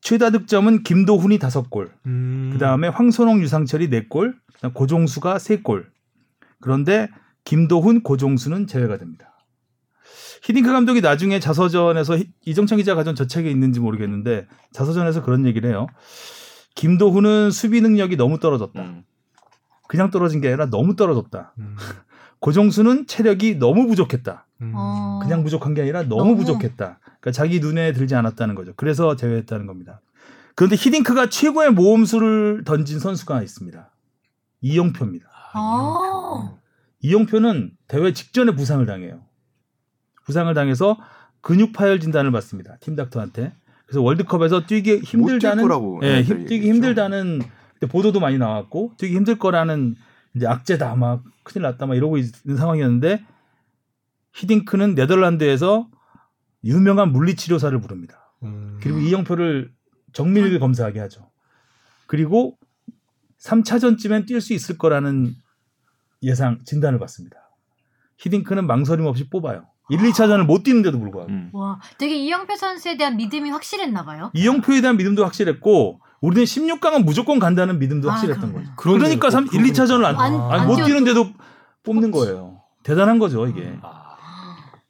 [0.00, 2.50] 최다 득점은 김도훈이 5골, 음.
[2.52, 5.84] 그 다음에 황선홍, 유상철이 4골, 그다음 고종수가 3골.
[6.60, 7.08] 그런데
[7.44, 9.34] 김도훈, 고종수는 제외가 됩니다.
[10.44, 15.88] 히딩크 감독이 나중에 자서전에서 히- 이정찬 기자가 전저 책에 있는지 모르겠는데 자서전에서 그런 얘기를 해요.
[16.76, 18.80] 김도훈은 수비 능력이 너무 떨어졌다.
[18.80, 19.02] 음.
[19.88, 21.54] 그냥 떨어진 게 아니라 너무 떨어졌다.
[21.58, 21.76] 음.
[22.38, 24.46] 고종수는 체력이 너무 부족했다.
[24.60, 24.72] 음.
[24.76, 25.18] 어.
[25.20, 26.36] 그냥 부족한 게 아니라 너무, 너무.
[26.36, 27.00] 부족했다.
[27.02, 28.72] 그러니까 자기 눈에 들지 않았다는 거죠.
[28.76, 30.00] 그래서 제외했다는 겁니다.
[30.54, 33.90] 그런데 히딩크가 최고의 모험수를 던진 선수가 있습니다.
[34.60, 35.26] 이영표입니다.
[35.54, 36.54] 아.
[37.00, 39.20] 이영표 는 대회 직전에 부상을 당해요.
[40.24, 40.98] 부상을 당해서
[41.40, 42.76] 근육 파열 진단을 받습니다.
[42.80, 43.54] 팀 닥터한테.
[43.86, 46.74] 그래서 월드컵에서 뛰기 힘들다는 거라고 예, 네, 힘, 뛰기 얘기했죠.
[46.74, 47.40] 힘들다는
[47.78, 49.94] 그때 보도도 많이 나왔고 뛰기 힘들 거라는
[50.34, 53.24] 이제 악재다 막 큰일 났다 막 이러고 있는 상황이었는데
[54.34, 55.88] 히딩크는 네덜란드에서
[56.64, 58.34] 유명한 물리치료사를 부릅니다.
[58.42, 58.78] 음.
[58.82, 59.72] 그리고 이영표를
[60.12, 61.30] 정밀 검사하게 하죠.
[62.06, 62.58] 그리고
[63.40, 65.34] 3차전쯤엔 뛸 수 있을 거라는
[66.22, 67.36] 예상 진단을 받습니다.
[68.18, 69.66] 히딩크는 망설임 없이 뽑아요.
[69.90, 71.30] 1, 2차전을 못 뛰는데도 불구하고.
[71.30, 71.50] 음.
[71.52, 74.30] 와, 되게 이영표 선수에 대한 믿음이 확실했나 봐요.
[74.34, 78.52] 이영표에 대한 믿음도 확실했고 우리는 16강은 무조건 간다는 믿음도 아, 확실했던.
[78.52, 78.66] 거죠.
[78.76, 81.30] 그러니까 3, 1, 2차전을 안, 안- 안 못 뛰는데도
[81.84, 82.60] 뽑는 거예요.
[82.82, 83.72] 대단한 거죠, 이게.
[83.82, 83.96] 아.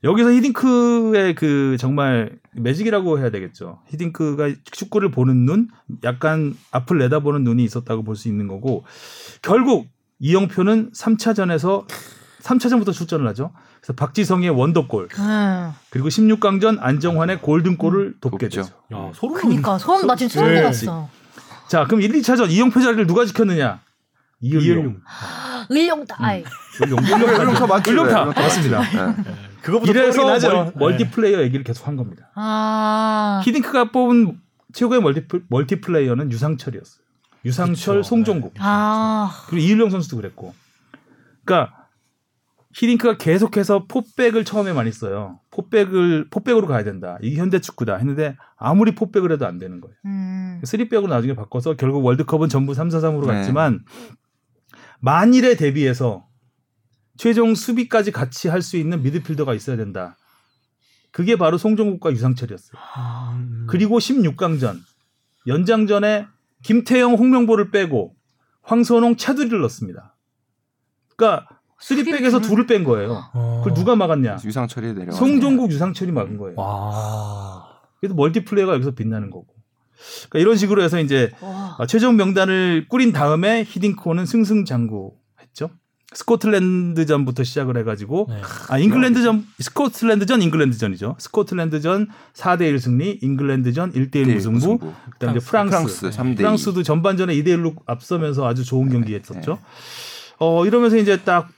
[0.04, 3.80] 여기서 히딩크의 그 정말 매직이라고 해야 되겠죠.
[3.88, 5.68] 히딩크가 축구를 보는 눈,
[6.04, 8.84] 약간 앞을 내다보는 눈이 있었다고 볼 수 있는 거고
[9.42, 9.88] 결국
[10.20, 11.84] 이영표는 3차전에서
[12.42, 13.52] 3차전부터 출전을 하죠.
[13.80, 15.70] 그래서 박지성의 원더골 음.
[15.90, 18.62] 그리고 16강전 안정환의 골든골을 돕게 돕죠.
[18.62, 18.74] 되죠.
[18.94, 20.60] 야, 소름 그니까 소름 나 지금 소름 네.
[20.62, 21.08] 돋았어.
[21.68, 23.80] 자, 그럼 1, 2차전 이영표 자리를 누가 지켰느냐?
[24.40, 25.00] 이을용.
[25.70, 26.16] 을룡다.
[26.18, 26.44] 아이.
[26.82, 26.98] 을용.
[27.04, 27.90] 을룡타 맞죠?
[27.90, 28.24] 을룡타.
[28.24, 28.80] 네, 맞습니다.
[28.80, 29.24] 네.
[29.62, 30.24] 그거부터 이래서.
[30.24, 30.72] 멀, 네.
[30.74, 32.30] 멀티플레이어 얘기를 계속 한 겁니다.
[32.34, 33.42] 아.
[33.44, 34.38] 히딩크가 뽑은
[34.72, 37.02] 최고의 멀티플, 멀티플레이어는 유상철이었어요.
[37.44, 38.08] 유상철, 그쵸.
[38.08, 38.54] 송종국.
[38.58, 39.30] 아.
[39.48, 40.54] 그리고 이일령 선수도 그랬고.
[41.44, 41.77] 그러니까
[42.78, 45.40] 히딩크가 계속해서 포백을 처음에 많이 써요.
[45.50, 47.18] 포백을 포백으로 가야 된다.
[47.20, 49.96] 이게 현대 축구다 했는데 아무리 포백을 해도 안 되는 거예요.
[50.04, 50.60] 음.
[50.62, 53.34] 3백으로 나중에 바꿔서 결국 월드컵은 전부 3-4-3으로 네.
[53.34, 53.84] 갔지만
[55.00, 56.24] 만일에 대비해서
[57.16, 60.16] 최종 수비까지 같이 할 수 있는 미드필더가 있어야 된다.
[61.10, 62.80] 그게 바로 송종국과 유상철이었어요.
[63.32, 63.66] 음.
[63.68, 64.78] 그리고 16강전
[65.48, 66.28] 연장전에
[66.62, 68.14] 김태형, 홍명보를 빼고
[68.62, 70.16] 황선홍, 차두리를 넣습니다.
[71.16, 73.24] 그러니까 3백에서 둘을 뺀 거예요.
[73.32, 73.62] 어.
[73.64, 74.38] 그걸 누가 막았냐?
[74.44, 75.12] 유상철이 내려.
[75.12, 76.54] 송종국, 유상철이 막은 거예요.
[76.56, 77.68] 와.
[78.00, 79.46] 그래서 멀티플레이어가 여기서 빛나는 거고.
[80.28, 81.76] 그러니까 이런 식으로 해서 이제 와.
[81.78, 85.70] 아, 최종 명단을 꾸린 다음에 히딩크호는 승승장구했죠.
[86.14, 88.40] 스코틀랜드전부터 시작을 해가지고 네.
[88.70, 91.16] 아 잉글랜드전 스코틀랜드전 잉글랜드전이죠.
[91.18, 94.78] 스코틀랜드전 4대 1 승리, 잉글랜드전 1대 1 무승부,
[95.10, 96.34] 그다음에 이제 프랑스, 프랑스 3대 2.
[96.36, 99.58] 프랑스 도 전반전에 2대 1로 앞서면서 아주 좋은 경기 했었죠.
[100.38, 101.48] 어 이러면서 이제 딱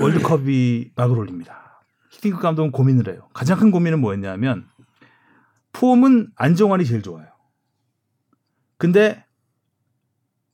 [0.00, 1.82] 월드컵이 막을 올립니다.
[2.10, 3.28] 히딩크 감독은 고민을 해요.
[3.32, 4.66] 가장 큰 고민은 뭐였냐면
[5.72, 7.26] 폼은 안정환이 제일 좋아요.
[8.76, 9.24] 근데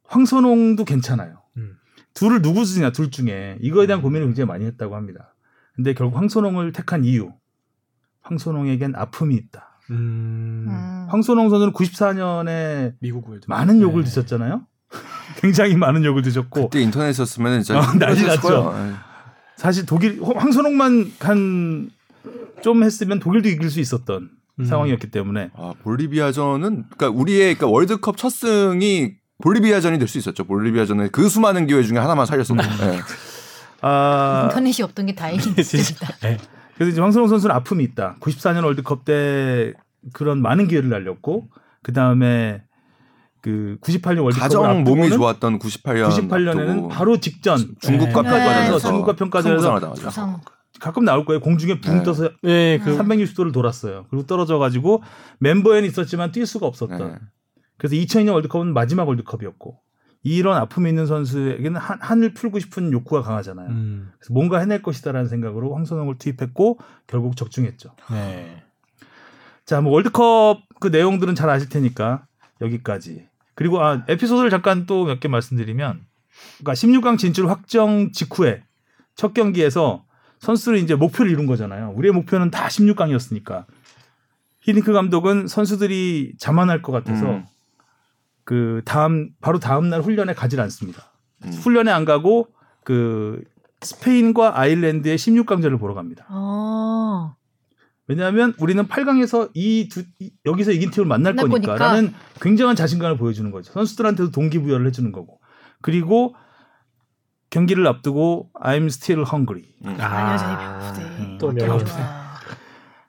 [0.05, 1.43] 황선홍도 괜찮아요.
[1.57, 1.77] 음.
[2.15, 5.35] 둘을 누구 쓰냐 둘 중에 이거에 대한 고민을 굉장히 많이 했다고 합니다.
[5.75, 7.33] 근데 결국 황선홍을 택한 이유
[8.23, 9.81] 황선홍에겐 아픔이 있다.
[9.91, 10.67] 음.
[10.69, 11.07] 음.
[11.09, 14.09] 황선홍 선수는 94년에 미국을 많은 욕을 네.
[14.09, 14.67] 드셨잖아요.
[15.41, 18.75] 굉장히 많은 욕을 드셨고 그때 인터넷이었으면 진짜 어, 난리 났죠.
[19.57, 24.65] 사실 독일 황선홍만 간좀 했으면 독일도 이길 수 있었던 음.
[24.65, 30.45] 상황이었기 때문에 아, 볼리비아전은 그러니까 우리의 그러니까 월드컵 첫 승이 볼리비아전이 될 수 있었죠.
[30.45, 32.63] 볼리비아전의 그 수많은 기회 중에 하나만 살렸었고.
[32.63, 33.01] 예.
[33.83, 35.61] 아 인터넷이 없던 게 다행이다.
[35.63, 36.07] 진짜.
[36.75, 38.17] 그래서 이제 황선홍 선수는 아픔이 있다.
[38.21, 39.75] 94년 월드컵 때
[40.13, 41.49] 그런 많은 기회를 날렸고
[41.83, 42.63] 그 다음에
[43.47, 48.29] 그 98년 월드컵을 가장 몸이 좋았던 98년 98년에는 바로 직전 중국과 네.
[48.29, 50.41] 평가전에서 중국과 평가전에서.
[50.81, 51.39] 가끔 나올 거예요.
[51.39, 52.03] 공중에 붕 네.
[52.03, 54.07] 떠서 네, 그 360도를 돌았어요.
[54.11, 55.05] 그리고 떨어져 가지고
[55.39, 56.99] 멤버에는 있었지만 뛸 수가 없었던.
[56.99, 57.19] 네.
[57.79, 59.79] 그래서 2002년 월드컵은 마지막 월드컵이었고
[60.25, 63.69] 이런 아픔이 있는 선수에게는 한, 한을 풀고 싶은 욕구가 강하잖아요.
[63.69, 64.11] 음.
[64.19, 67.95] 그래서 뭔가 해낼 것이다라는 생각으로 황선홍을 투입했고 결국 적중했죠.
[68.11, 68.65] 네.
[69.65, 72.27] 자, 뭐 월드컵 그 내용들은 잘 아실 테니까
[72.61, 73.29] 여기까지.
[73.57, 76.01] 그리고 아 에피소드를 잠깐 또 몇 개 말씀드리면,
[76.59, 78.63] 그러니까 16강 진출 확정 직후에
[79.17, 80.05] 첫 경기에서
[80.39, 81.93] 선수들이 이제 목표를 이룬 거잖아요.
[81.97, 83.65] 우리의 목표는 다 16강이었으니까.
[84.61, 87.45] 히딩크 감독은 선수들이 자만할 것 같아서 음.
[88.45, 91.13] 그 다음 바로 다음 날 훈련에 가질 않습니다.
[91.45, 91.53] 음.
[91.53, 92.49] 훈련에 안 가고
[92.85, 93.43] 그
[93.81, 96.27] 스페인과 아일랜드의 16강전을 보러 갑니다.
[96.29, 97.35] 아.
[98.09, 100.05] 왜냐하면 우리는 8강에서 이 두
[100.45, 103.73] 여기서 이긴 팀을 만날 거니까라는 굉장한 자신감을 보여주는 거죠.
[103.73, 105.41] 선수들한테도 동기부여를 해주는 거고.
[105.83, 106.35] 그리고
[107.51, 109.65] 경기를 앞두고 I'm still hungry.
[109.99, 111.23] 아, 여전히 배고프대.
[111.33, 111.93] 음, 또 배고프대.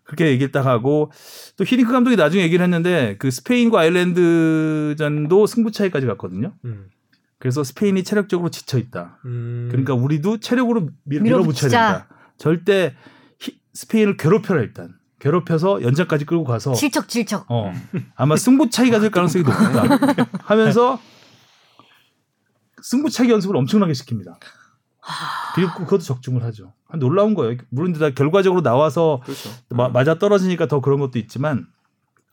[0.04, 1.12] 그렇게 얘기를 딱 하고
[1.58, 6.54] 또 히딩크 감독이 나중에 얘기를 했는데 그 스페인과 아일랜드전도 승부 차이까지 갔거든요.
[6.66, 6.88] 음.
[7.40, 9.20] 그래서 스페인이 체력적으로 지쳐 있다.
[9.26, 9.68] 음.
[9.70, 11.70] 그러니까 우리도 체력으로 밀, 밀어붙여야.
[11.70, 12.08] 된다.
[12.38, 13.17] 절대 히-
[13.78, 14.96] 스페인을 괴롭혀라 일단.
[15.20, 17.46] 괴롭혀서 연장까지 끌고 가서 질척 질척.
[17.50, 17.72] 어
[18.16, 19.84] 아마 승부 차이가 될 가능성이 높다
[20.46, 21.00] 하면서
[22.82, 24.36] 승부 차기 연습을 엄청나게 시킵니다.
[25.56, 26.74] 그리고 그것도 적중을 하죠.
[26.88, 27.58] 아, 놀라운 거예요.
[27.70, 29.50] 물론 다 결과적으로 나와서 그렇죠.
[29.70, 31.66] 마- 맞아 떨어지니까 더 그런 것도 있지만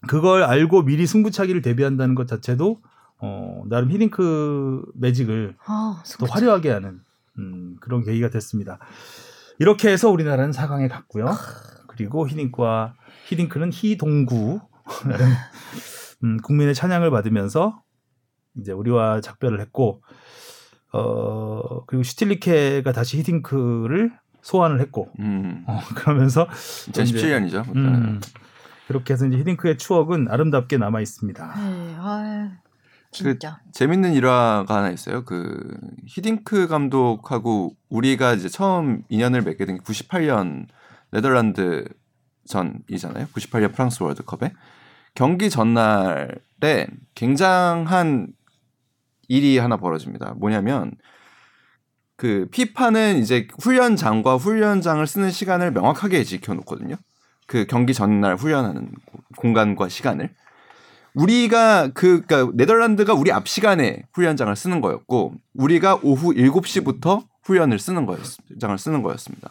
[0.09, 2.81] 그걸 알고 미리 승부차기를 대비한다는 것 자체도
[3.19, 6.27] 어, 나름 히딩크 매직을 아, 더.
[6.27, 7.01] 화려하게 하는
[7.39, 8.79] 음, 그런 계기가 됐습니다.
[9.59, 11.27] 이렇게 해서 우리나라는 4강에 갔고요.
[11.89, 12.95] 그리고 히딩크와
[13.27, 14.61] 히딩크는 히동구
[16.25, 17.83] 음, 국민의 찬양을 받으면서
[18.59, 20.03] 이제 우리와 작별을 했고
[20.93, 24.13] 어 그리고 슈틸리케가 다시 히딩크를
[24.43, 25.65] 소환을 했고 음.
[25.67, 27.75] 어, 그러면서 2017년이죠.
[27.75, 28.21] 음,
[28.87, 31.55] 그렇게 해서 이제 히딩크의 추억은 아름답게 남아 있습니다.
[31.57, 32.51] 네, 아,
[33.15, 33.61] 진짜.
[33.73, 35.25] 재밌는 일화가 하나 있어요.
[35.25, 40.67] 그 히딩크 감독하고 우리가 이제 처음 인연을 맺게 된 게 98년
[41.11, 41.85] 네덜란드
[42.47, 43.27] 전이잖아요.
[43.27, 44.53] 98년 프랑스 월드컵에
[45.15, 48.29] 경기 전날에 굉장한
[49.29, 50.35] 일이 하나 벌어집니다.
[50.37, 50.93] 뭐냐면
[52.17, 56.97] 그 피파는 이제 훈련장과 훈련장을 쓰는 시간을 명확하게 지켜놓거든요.
[57.47, 58.91] 그 경기 전날 훈련하는
[59.37, 60.35] 공간과 시간을.
[61.15, 68.07] 우리가 그 그러니까 네덜란드가 우리 앞 시간에 훈련장을 쓰는 거였고 우리가 오후 7시부터 훈련을 쓰는
[68.07, 68.21] 거였
[68.61, 69.51] 장을 쓰는 거였습니다.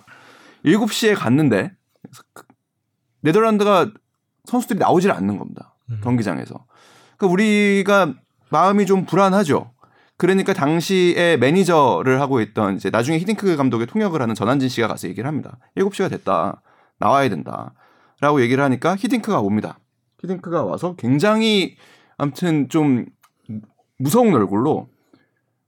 [0.65, 1.71] 7시에 갔는데
[2.33, 2.43] 그
[3.21, 3.91] 네덜란드가
[4.45, 5.73] 선수들이 나오질 않는 겁니다.
[5.89, 6.01] 음.
[6.03, 6.65] 경기장에서.
[7.17, 8.13] 그러니까 우리가
[8.49, 9.71] 마음이 좀 불안하죠.
[10.17, 15.27] 그러니까 당시에 매니저를 하고 있던 이제 나중에 히딩크 감독의 통역을 하는 전한진 씨가 가서 얘기를
[15.27, 15.57] 합니다.
[15.77, 16.61] 7시가 됐다.
[16.99, 17.73] 나와야 된다.
[18.19, 19.79] 라고 얘기를 하니까 히딩크가 옵니다.
[20.23, 21.75] 히딩크가 와서 굉장히
[22.17, 23.05] 아무튼 좀
[23.97, 24.87] 무서운 얼굴로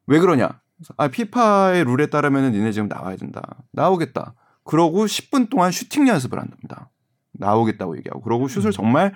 [0.08, 0.62] 왜 그러냐?
[0.98, 3.42] 아 피파의 룰에 따르면 니네 지금 나와야 된다.
[3.72, 4.34] 나오겠다.
[4.64, 6.90] 그러고 10분 동안 슈팅 연습을 한답니다.
[7.34, 9.14] 나오겠다고 얘기하고 그러고 슛을 정말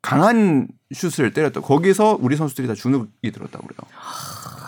[0.00, 1.60] 강한 슛을 때렸다.
[1.60, 3.78] 거기서 우리 선수들이 다 주눅이 들었다고 그래요.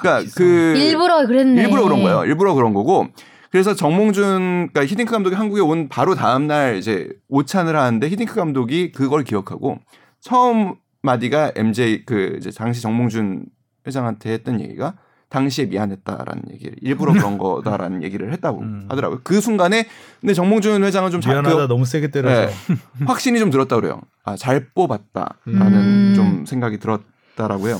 [0.01, 1.63] 그러니까 그 일부러 그랬네.
[1.63, 2.25] 일부러 그런 거예요.
[2.25, 3.09] 일부러 그런 거고.
[3.55, 8.91] 그래서 정몽준, 그러니까 히딩크 감독이 한국에 온 바로 다음 날 이제 오찬을 하는데 히딩크 감독이
[8.91, 9.79] 그걸 기억하고
[10.19, 13.45] 처음 마디가 MJ 그 이제 당시 정몽준
[13.87, 14.95] 회장한테 했던 얘기가
[15.29, 18.87] 당시에 미안했다라는 얘기를 일부러 그런 거다라는 얘기를 했다고 음.
[18.89, 19.21] 하더라고요.
[19.23, 19.87] 그 순간에
[20.21, 22.77] 근데 정몽준 회장은 좀 잘, 미안하다 그 너무 세게 때려서 네.
[23.07, 24.01] 확신이 좀 들었다 그래요.
[24.25, 26.13] 아, 잘 뽑았다라는 음.
[26.17, 27.79] 좀 생각이 들었다라고요.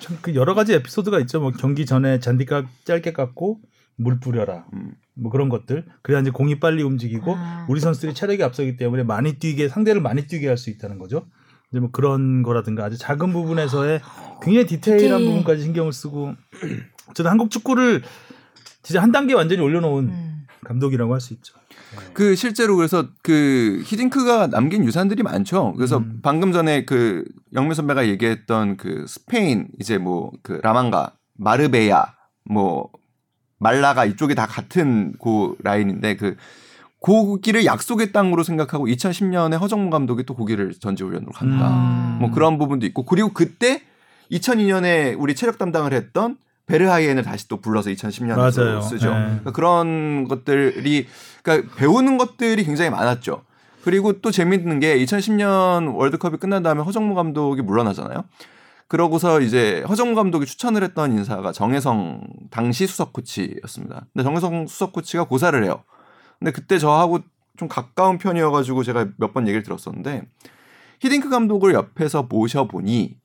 [0.00, 1.38] 참 그 여러 가지 에피소드가 있죠.
[1.38, 3.60] 뭐 경기 전에 잔디각 짧게 깎고
[3.96, 4.64] 물 뿌려라.
[4.72, 4.94] 음.
[5.14, 5.84] 뭐 그런 것들.
[6.02, 7.66] 그래야 이제 공이 빨리 움직이고 아.
[7.68, 11.26] 우리 선수들이 체력이 앞서기 때문에 많이 뛰게 상대를 많이 뛰게 할 수 있다는 거죠.
[11.70, 14.00] 이제 뭐 그런 거라든가 아주 작은 부분에서의
[14.42, 15.26] 굉장히 디테일한 디테일.
[15.30, 16.34] 부분까지 신경을 쓰고
[17.10, 18.02] 어쨌든 한국 축구를
[18.82, 20.46] 진짜 한 단계 완전히 올려놓은 음.
[20.64, 21.54] 감독이라고 할 수 있죠.
[22.12, 25.74] 그 실제로 그래서 그 히딩크가 남긴 유산들이 많죠.
[25.74, 26.20] 그래서 음.
[26.22, 27.24] 방금 전에 그
[27.54, 32.14] 영미 선배가 얘기했던 그 스페인 이제 뭐 그 라만가, 마르베야,
[32.50, 32.88] 뭐
[33.58, 36.36] 말라가 이쪽이 다 같은 그 라인인데 그
[37.00, 41.68] 고기를 약속의 땅으로 생각하고 2010년에 허정무 감독이 또 고기를 전지훈련으로 간다.
[41.68, 42.16] 음.
[42.20, 43.82] 뭐 그런 부분도 있고 그리고 그때
[44.32, 48.80] 2002년에 우리 체력 담당을 했던 베르하이엔을 다시 또 불러서 2010년에 맞아요.
[48.80, 49.10] 쓰죠.
[49.10, 49.20] 네.
[49.24, 51.06] 그러니까 그런 것들이
[51.42, 53.42] 그러니까 배우는 것들이 굉장히 많았죠.
[53.82, 58.24] 그리고 또 재밌는 게 2010년 월드컵이 끝난 다음에 허정무 감독이 물러나잖아요.
[58.94, 62.20] 그러고서 이제 허정무 감독이 추천을 했던 인사가 정혜성
[62.52, 64.06] 당시 수석 코치였습니다.
[64.12, 65.82] 근데 정혜성 수석 코치가 고사를 해요.
[66.38, 67.18] 근데 그때 저하고
[67.56, 70.22] 좀 가까운 편이어가지고 제가 몇 번 얘기를 들었었는데
[71.00, 73.16] 히딩크 감독을 옆에서 모셔보니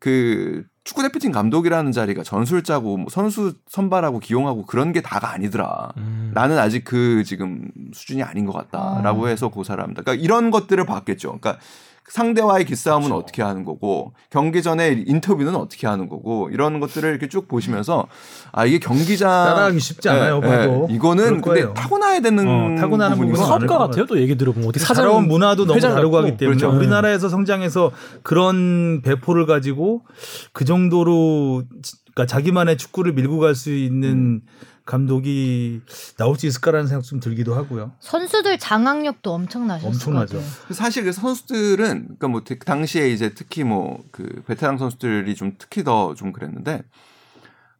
[0.00, 5.92] 그 축구 대표팀 감독이라는 자리가 전술 짜고 뭐 선수 선발하고 기용하고 그런 게 다가 아니더라.
[5.98, 6.32] 음.
[6.34, 10.02] 나는 아직 그 지금 수준이 아닌 것 같다라고 해서 고사를 합니다.
[10.02, 11.38] 그러니까 이런 것들을 봤겠죠.
[11.38, 11.58] 그러니까
[12.08, 13.18] 상대와의 기싸움은 그렇죠.
[13.22, 18.06] 어떻게 하는 거고 경기 전에 인터뷰는 어떻게 하는 거고 이런 것들을 이렇게 쭉 보시면서
[18.52, 20.48] 아 이게 경기장 따라하기 쉽지 않아요, 예.
[20.48, 20.94] 예.
[20.94, 21.40] 이거는.
[21.40, 24.06] 근데 타고나야 되는 어, 타고나는 많을 사업가 것 같아요.
[24.06, 26.18] 또 얘기 들어보면 사장 살아온 문화도 너무 다르고.
[26.18, 26.76] 하기 때문에 그렇죠.
[26.76, 27.90] 우리나라에서 성장해서
[28.22, 30.02] 그런 배포를 가지고
[30.52, 34.42] 그 정도로 지- 그러니까 자기만의 축구를 밀고 갈 수 있는
[34.84, 35.80] 감독이
[36.18, 37.92] 나올 수 있을까라는 생각 좀 들기도 하고요.
[38.00, 39.86] 선수들 장악력도 엄청나죠.
[39.90, 40.42] 것 같아요.
[40.72, 45.82] 사실 그 선수들은 그러니까 뭐 그 당시에 이제 특히 뭐 그 베테랑 선수들이 좀 특히
[45.84, 46.82] 더 좀 그랬는데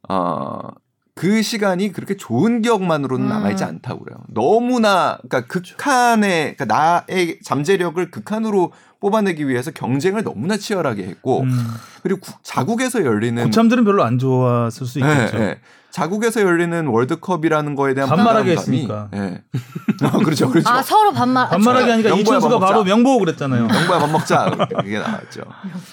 [0.09, 0.69] 어
[1.15, 3.29] 그 시간이 그렇게 좋은 기억만으로는 음.
[3.29, 4.17] 남아 있지 않다고 그래요.
[4.27, 11.67] 너무나 그러니까 극한의 그러니까 나의 잠재력을 극한으로 뽑아내기 위해서 경쟁을 너무나 치열하게 했고 음.
[12.03, 15.37] 그리고 국- 자국에서 열리는 고참들은 별로 안 좋았을 수 있겠죠.
[15.37, 15.59] 예, 예.
[15.89, 19.07] 자국에서 열리는 월드컵이라는 거에 대한 반말하게 했으니까.
[19.13, 19.41] 예.
[20.05, 20.67] 어, 그렇죠, 그렇죠.
[20.69, 21.47] 아 서로 반말.
[21.47, 22.59] 반말하게 하니까 명보야, 이천수가.
[22.59, 23.61] 바로 명보 그랬잖아요.
[23.63, 24.49] 영구야 밥 먹자
[24.81, 25.43] 그게 나왔죠.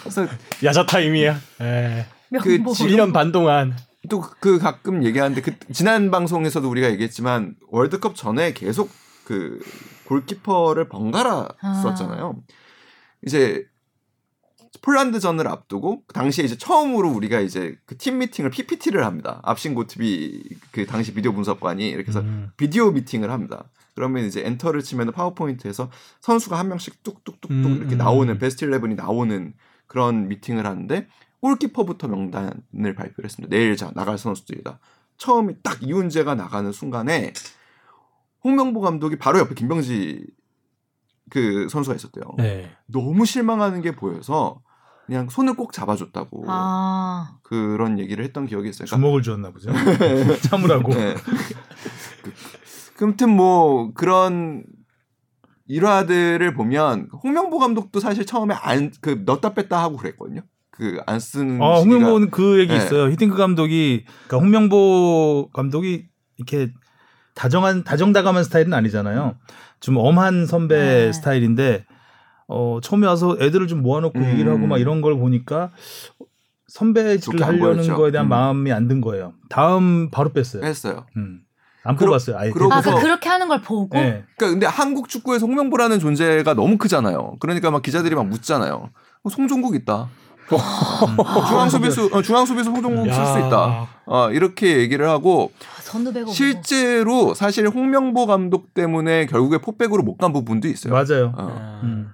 [0.00, 0.26] 그래서
[0.64, 1.37] 야자 타임이야.
[1.61, 2.06] 예.
[2.40, 2.72] 그 명보.
[2.72, 3.76] 1년 반 동안
[4.08, 8.90] 또 그 가끔 얘기하는데 그 지난 방송에서도 우리가 얘기했지만 월드컵 전에 계속
[9.24, 9.60] 그
[10.06, 11.74] 골키퍼를 번갈아 아.
[11.82, 12.42] 썼잖아요.
[13.24, 13.64] 이제
[14.82, 19.40] 폴란드전을 앞두고 그 당시에 이제 처음으로 우리가 이제 그 팀 미팅을 PPT를 합니다.
[19.44, 22.50] 압신 고트비 그 당시 비디오 분석관이 이렇게 해서 음.
[22.56, 23.70] 비디오 미팅을 합니다.
[23.94, 27.98] 그러면 이제 엔터를 치면 파워포인트에서 선수가 한 명씩 뚝뚝뚝뚝 음, 이렇게 음.
[27.98, 29.52] 나오는 베스트 11이 나오는
[29.86, 31.06] 그런 미팅을 하는데
[31.42, 33.55] 골키퍼부터 명단을 발표를 했습니다.
[33.55, 34.78] 내일 자 나갈 선수들이다.
[35.18, 37.33] 처음에 딱 이훈재가 나가는 순간에
[38.44, 40.24] 홍명보 감독이 바로 옆에 김병지
[41.31, 42.24] 그 선수가 있었대요.
[42.38, 42.70] 네.
[42.87, 44.62] 너무 실망하는 게 보여서
[45.07, 48.87] 그냥 손을 꼭 잡아줬다고 아 그런 얘기를 했던 기억이 있어요.
[48.87, 49.70] 그러니까 주먹을 주었나 보죠.
[50.48, 50.94] 참으라고.
[50.94, 51.14] 네.
[52.96, 54.64] 그, 아무튼 뭐 그런
[55.66, 60.42] 일화들을 보면 홍명보 감독도 사실 처음에 안 그 넣다 뺐다 하고 그랬거든요.
[60.72, 62.78] 그안 쓰는 아, 홍명보는 그 얘기 네.
[62.78, 63.11] 있어요.
[63.11, 66.06] 히딩크 감독이 그러니까 홍명보 감독이
[66.38, 66.72] 이렇게
[67.35, 69.37] 다정한 다정다감한 스타일은 아니잖아요.
[69.80, 71.12] 좀 엄한 선배 네.
[71.12, 71.85] 스타일인데
[72.48, 74.24] 어 처음에 와서 애들을 좀 모아놓고 음.
[74.30, 75.70] 얘기를 하고 막 이런 걸 보니까
[76.68, 77.87] 선배질을 하려는.
[77.94, 78.30] 거에 대한 음.
[78.30, 79.35] 마음이 안 든 거예요.
[79.48, 80.64] 다음 바로 뺐어요.
[80.64, 81.06] 했어요.
[81.16, 81.40] 음.
[81.85, 82.38] 안 그러- 뽑았어요.
[82.38, 82.50] 아예.
[82.50, 82.94] 그러고서- 아.
[82.94, 84.24] 그 그렇게 하는 걸 보고 네.
[84.37, 87.37] 그러니까 근데 한국 축구에서 홍명보라는 존재가 너무 크잖아요.
[87.40, 88.90] 그러니까 막 기자들이 막 묻잖아요.
[89.24, 90.08] 어, 송종국 있다.
[91.48, 93.46] 중앙 수비수 어, 중앙 수비수 송종국 쓸수 야.
[93.46, 93.88] 있다.
[94.07, 95.50] 어, 이렇게 얘기를 하고
[96.24, 96.33] 뭐.
[96.33, 100.92] 실제로 사실 홍명보 감독 때문에 결국에 포백으로 못 간 부분도 있어요.
[100.92, 101.33] 맞아요.
[101.37, 101.81] 어.
[101.85, 102.09] 음.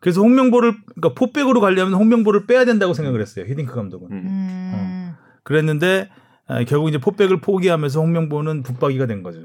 [0.00, 3.44] 그래서 홍명보를 그러니까 포백으로 가려면 홍명보를 빼야 된다고 생각을 했어요.
[3.48, 4.08] 히딩크 감독은.
[4.10, 4.16] 음.
[4.26, 5.14] 음.
[5.42, 6.08] 그랬는데
[6.48, 9.40] 아, 결국 이제 포백을 포기하면서 홍명보는 붙박이가 된 거죠.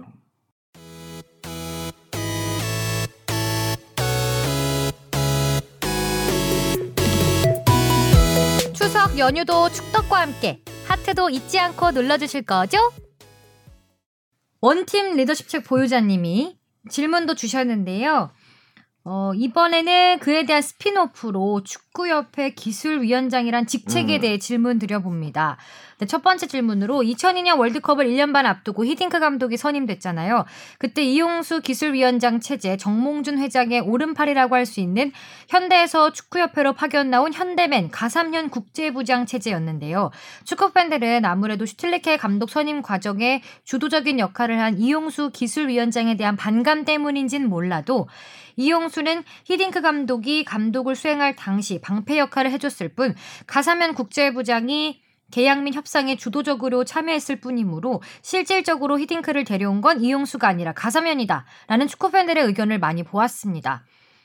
[9.21, 12.79] 연휴도 축덕과 함께 하트도 잊지 않고 눌러주실 거죠?
[14.61, 16.57] 원팀 리더십 책 보유자님이
[16.89, 18.31] 질문도 주셨는데요.
[19.03, 24.21] 어, 이번에는 그에 대한 스핀오프로 축구협회 기술위원장이란 직책에 음.
[24.21, 25.57] 대해 질문 드려봅니다.
[26.01, 30.45] 네, 첫 번째 질문으로 2002년 월드컵을 1년 반 앞두고 히딩크 감독이 선임됐잖아요.
[30.79, 35.11] 그때 이용수 기술위원장 체제, 정몽준 회장의 오른팔이라고 할 수 있는
[35.49, 40.11] 현대에서 축구협회로 파견 나온 현대맨 가삼현 국제부장 체제였는데요.
[40.45, 48.07] 축구팬들은 아무래도 슈틸리케 감독 선임 과정에 주도적인 역할을 한 이용수 기술위원장에 대한 반감 때문인진 몰라도
[48.55, 53.13] 이용수는 히딩크 감독이 감독을 수행할 당시 방패 역할을 해줬을 뿐
[53.45, 61.45] 가사면 국제부장이 계약 및 협상에 주도적으로 참여했을 뿐이므로 실질적으로 히딩크를 데려온 건 이용수가 아니라 가사면이다
[61.67, 63.83] 라는 축구팬들의 의견을 많이 보았습니다.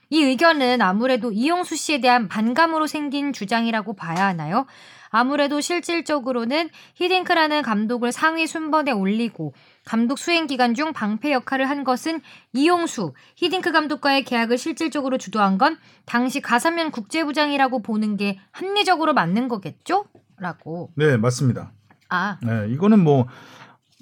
[0.08, 4.66] 이 의견은 아무래도 이용수 씨에 대한 반감으로 생긴 주장이라고 봐야 하나요?
[5.08, 9.54] 아무래도 실질적으로는 히딩크라는 감독을 상위 순번에 올리고
[9.84, 12.20] 감독 수행 기간 중 방패 역할을 한 것은
[12.52, 20.04] 이용수, 히딩크 감독과의 계약을 실질적으로 주도한 건 당시 가사면 국제부장이라고 보는 게 합리적으로 맞는 거겠죠?
[20.38, 20.90] 라고.
[20.96, 21.72] 네, 맞습니다.
[22.08, 23.26] 아, 네, 이거는 뭐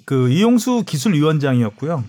[0.05, 2.03] 그 이용수 기술위원장이었고요.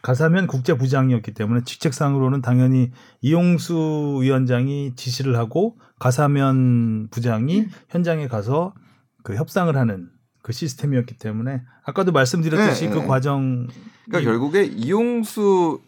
[0.00, 8.74] 가사면 국제부장이었기 때문에 직책상으로는 당연히 이용수 위원장이 지시를 하고 가사면 부장이 현장에 가서
[9.22, 10.08] 그 협상을 하는
[10.42, 13.06] 그 시스템이었기 때문에 아까도 말씀드렸듯이 네, 그 네.
[13.06, 13.68] 과정
[14.06, 15.80] 그러니까 결국에 이용수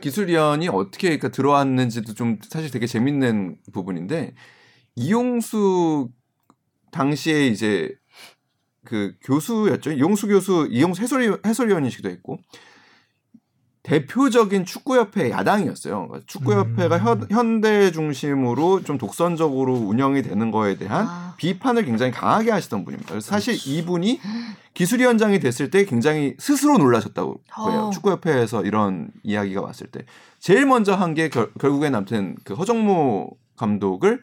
[0.00, 4.34] 기술위원이 어떻게 그러니까 들어왔는지도 좀 사실 되게 재밌는 부분인데
[4.96, 6.08] 이용수
[6.94, 7.92] 당시에 이제
[8.84, 9.92] 그 교수였죠.
[9.92, 12.38] 이용수 교수, 이용수 해설, 해설위원이시기도 했고
[13.82, 16.08] 대표적인 축구협회 야당이었어요.
[16.08, 21.34] 그러니까 축구협회가 현, 현대 중심으로 좀 독선적으로 운영이 되는 거에 대한 아.
[21.36, 23.20] 비판을 굉장히 강하게 하시던 분입니다.
[23.20, 24.20] 사실 이분이
[24.72, 27.80] 기술위원장이 됐을 때 굉장히 스스로 놀라셨다고 해요.
[27.80, 27.90] 어.
[27.90, 30.06] 축구협회에서 이런 이야기가 왔을 때
[30.40, 34.22] 제일 먼저 한 게 결국엔 아무튼 그 허정모 감독을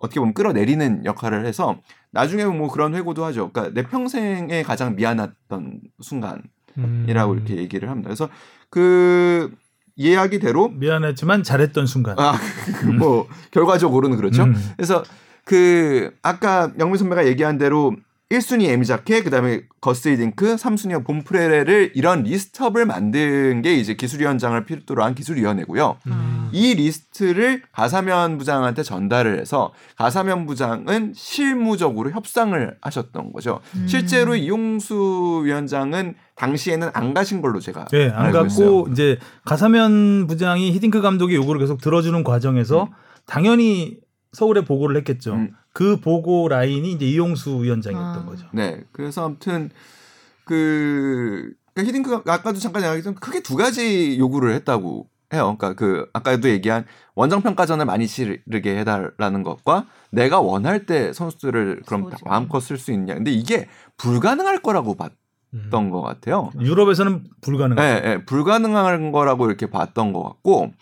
[0.00, 1.80] 어떻게 보면 끌어내리는 역할을 해서
[2.10, 3.50] 나중에 뭐 그런 회고도 하죠.
[3.50, 7.36] 그러니까 내 평생에 가장 미안했던 순간이라고 음.
[7.36, 8.08] 이렇게 얘기를 합니다.
[8.08, 8.28] 그래서
[8.70, 9.52] 그
[9.96, 12.18] 이야기대로 미안했지만 잘했던 순간.
[12.18, 12.38] 아,
[12.98, 14.44] 뭐 결과적으로는 그렇죠.
[14.44, 14.54] 음.
[14.76, 15.02] 그래서
[15.44, 17.96] 그 아까 영민 선배가 얘기한 대로
[18.30, 24.62] 1순위 에메 자케 그 다음에 거스 히딩크 3순위 본프레레를 이런 list-up을 만든 게 이제 기술위원장을
[24.66, 25.96] 필두로 한 기술위원회고요.
[26.08, 26.50] 음.
[26.52, 33.60] 이 리스트를 가삼현 부장한테 전달을 해서 가삼현 부장은 실무적으로 협상을 하셨던 거죠.
[33.76, 33.86] 음.
[33.88, 38.84] 실제로 이용수 위원장은 당시에는 안 가신 걸로 제가 네, 안 알고 갔고 있어요.
[38.92, 42.90] 이제 가삼현 부장이 히딩크 감독의 요구를 계속 들어주는 과정에서
[43.24, 43.96] 당연히
[44.32, 45.32] 서울에 보고를 했겠죠.
[45.32, 45.52] 음.
[45.78, 48.26] 그 보고 라인이 이제 이용수 위원장이었던 아.
[48.26, 48.48] 거죠.
[48.52, 49.70] 네, 그래서 아무튼
[50.42, 55.54] 그 그러니까 히딩크가 아까도 잠깐 이야기했던 크게 두 가지 요구를 했다고 해요.
[55.56, 62.10] 그러니까 그 아까도 얘기한 원정 평가전을 많이 치르게 해달라는 것과 내가 원할 때 선수들을 그럼.
[62.24, 63.14] 마음껏 쓸 수 있냐.
[63.14, 63.68] 근데 이게
[63.98, 66.50] 불가능할 거라고 봤던 것 같아요.
[66.58, 67.84] 유럽에서는 불가능한.
[67.84, 70.72] 예, 예, 불가능한 거라고 이렇게 봤던 것 같고,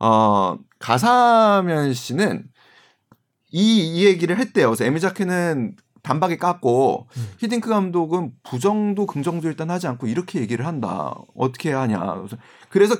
[0.00, 2.44] 어, 가사면 씨는
[3.50, 4.68] 이, 이 얘기를 했대요.
[4.68, 7.06] 그래서 에미자케는 단박에 깠고,
[7.38, 11.14] 히딩크 감독은 부정도 긍정도 일단 하지 않고 이렇게 얘기를 한다.
[11.34, 11.98] 어떻게 해야 하냐.
[12.14, 12.36] 그래서,
[12.68, 12.96] 그래서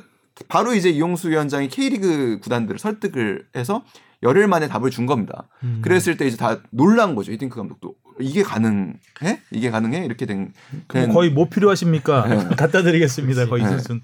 [0.49, 3.85] 바로 이제 이용수 위원장이 K리그 구단들을 설득을 해서
[4.23, 5.49] 열흘 만에 답을 준 겁니다.
[5.63, 5.81] 음.
[5.83, 7.33] 그랬을 때 이제 다 놀란 거죠.
[7.33, 7.95] 히딩크 감독도.
[8.21, 9.41] 이게 가능해?
[9.53, 10.05] 이게 가능해?
[10.05, 10.53] 이렇게 된.
[10.89, 12.27] 그럼 된- 거의 뭐 필요하십니까?
[12.27, 12.37] 네.
[12.57, 13.47] 갖다 드리겠습니다.
[13.47, 13.69] 거의 네.
[13.71, 14.01] 선수는.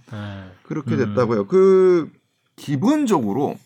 [0.63, 0.99] 그렇게 음.
[1.15, 1.47] 됐다고요.
[1.49, 2.11] 그
[2.57, 3.57] 기본적으로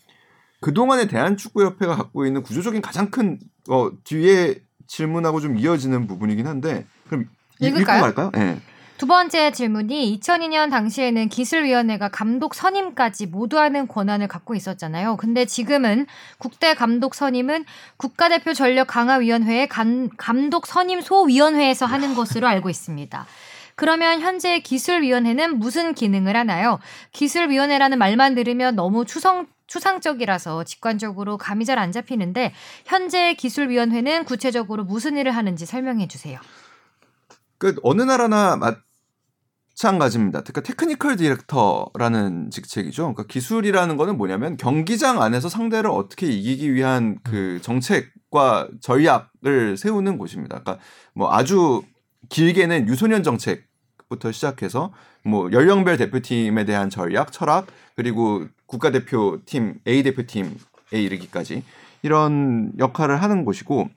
[0.61, 3.39] 그동안의 대한축구협회가 갖고 있는 구조적인 가장 큰
[3.69, 4.55] 어, 뒤에
[4.87, 7.25] 질문하고 좀 이어지는 부분이긴 한데 그럼
[7.61, 8.01] 이- 읽고 읽을까요?
[8.01, 8.31] 갈까요?
[8.33, 8.59] 네.
[8.97, 15.15] 두 번째 질문이 2002년 당시에는 기술위원회가 감독 선임까지 모두 하는 권한을 갖고 있었잖아요.
[15.15, 16.05] 근데 지금은
[16.37, 17.63] 국대 감독 선임은
[17.95, 23.25] 국가대표 전력 강화위원회의 간- 감독 선임 소위원회에서 하는 것으로 알고 있습니다.
[23.75, 26.79] 그러면 현재 기술위원회는 무슨 기능을 하나요?
[27.13, 32.53] 기술위원회라는 말만 들으면 너무 추성 추상적이라서 직관적으로 감이 잘 안 잡히는데
[32.85, 36.39] 현재 기술위원회는 구체적으로 무슨 일을 하는지 설명해 주세요.
[37.57, 38.57] 그 어느 나라나
[39.77, 40.41] 마찬가지입니다.
[40.41, 43.03] 그러니까 technical director라는 직책이죠.
[43.03, 50.61] 그러니까 기술이라는 거는 뭐냐면 경기장 안에서 상대를 어떻게 이기기 위한 그 정책과 전략을 세우는 곳입니다.
[50.61, 51.83] 그러니까 뭐 아주
[52.27, 53.67] 길게는 유소년 정책
[54.09, 54.91] 부터 시작해서
[55.23, 60.53] 뭐 연령별 대표팀에 대한 전략, 철학 그리고 국가대표팀 A 대표팀에
[60.91, 61.63] 이르기까지
[62.01, 63.89] 이런 역할을 하는 곳이고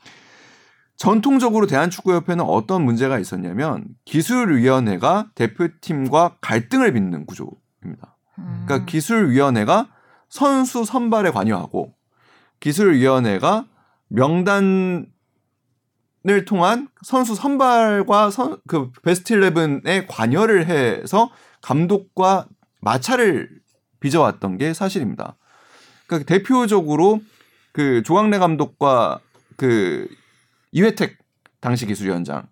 [0.97, 8.17] 전통적으로 대한축구협회는 어떤 문제가 있었냐면 기술위원회가 대표팀과 갈등을 빚는 구조입니다.
[8.39, 8.65] 음.
[8.67, 9.89] 그러니까 기술위원회가
[10.29, 11.95] 선수 선발에 관여하고
[12.61, 13.67] 기술위원회가
[14.09, 15.07] 명단을
[16.47, 22.47] 통한 선수 선발과 선, 그 베스트 11에 관여를 해서 감독과
[22.81, 23.62] 마찰을
[24.03, 25.37] 빚어왔던 게 사실입니다.
[26.07, 27.21] 그러니까 대표적으로
[27.73, 29.21] 그 조광래 감독과
[29.57, 30.07] 그
[30.73, 31.17] 이회택
[31.61, 32.47] 당시 기술위원장.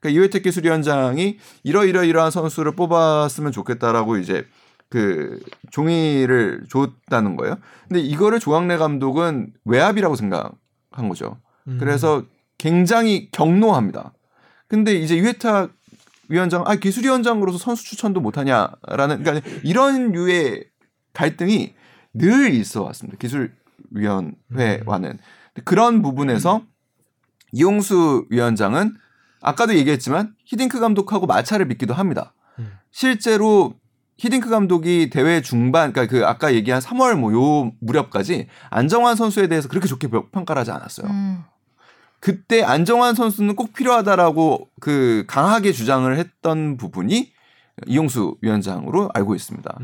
[0.00, 4.46] 그러니까 이회택 기술위원장이 이러이러이러한 선수를 뽑았으면 좋겠다라고 이제
[4.88, 5.40] 그
[5.70, 7.56] 종이를 줬다는 거예요.
[7.88, 11.38] 근데 이거를 조광래 감독은 외압이라고 생각한 거죠.
[11.78, 12.24] 그래서
[12.58, 14.12] 굉장히 경노합니다.
[14.68, 15.72] 근데 이제 이회탁
[16.28, 20.64] 위원장, 아 기술위원장으로서 선수 추천도 못하냐라는 그러니까 이런 류의
[21.14, 21.74] 갈등이
[22.12, 23.18] 늘 있어 왔습니다.
[23.18, 25.18] 기술위원회와는
[25.64, 26.62] 그런 부분에서
[27.52, 28.94] 이용수 위원장은
[29.40, 32.34] 아까도 얘기했지만 히딩크 감독하고 마찰을 빚기도 합니다.
[32.90, 33.74] 실제로
[34.18, 39.68] 히딩크 감독이 대회 중반, 그러니까 그 아까 얘기한 3월 뭐 요 무렵까지 안정환 선수에 대해서
[39.68, 41.08] 그렇게 좋게 평가를 하지 않았어요.
[41.08, 41.42] 음.
[42.20, 47.32] 그때 안정환 선수는 꼭 필요하다라고 그 강하게 주장을 했던 부분이
[47.86, 49.76] 이용수 위원장으로 알고 있습니다.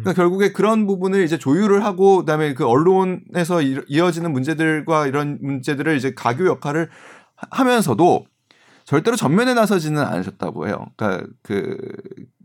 [0.00, 5.96] 그러니까 결국에 그런 부분을 이제 조율을 하고 그다음에 그 언론에서 이- 이어지는 문제들과 이런 문제들을
[5.96, 6.90] 이제 가교 역할을
[7.36, 8.26] 하- 하면서도
[8.84, 10.86] 절대로 전면에 나서지는 않으셨다고 해요.
[10.96, 11.76] 그러니까 그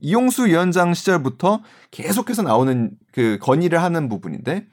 [0.02, 4.68] 이용수 위원장 시절부터 계속해서 나오는 그 건의를 하는 부분인데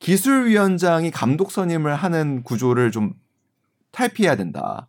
[0.00, 3.12] 기술위원장이 감독 선임을 하는 구조를 좀
[3.92, 4.88] 탈피해야 된다.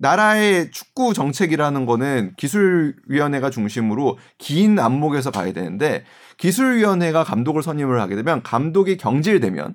[0.00, 6.04] 나라의 축구 정책이라는 거는 기술위원회가 중심으로 긴 안목에서 봐야 되는데
[6.38, 9.74] 기술위원회가 감독을 선임을 하게 되면 감독이 경질되면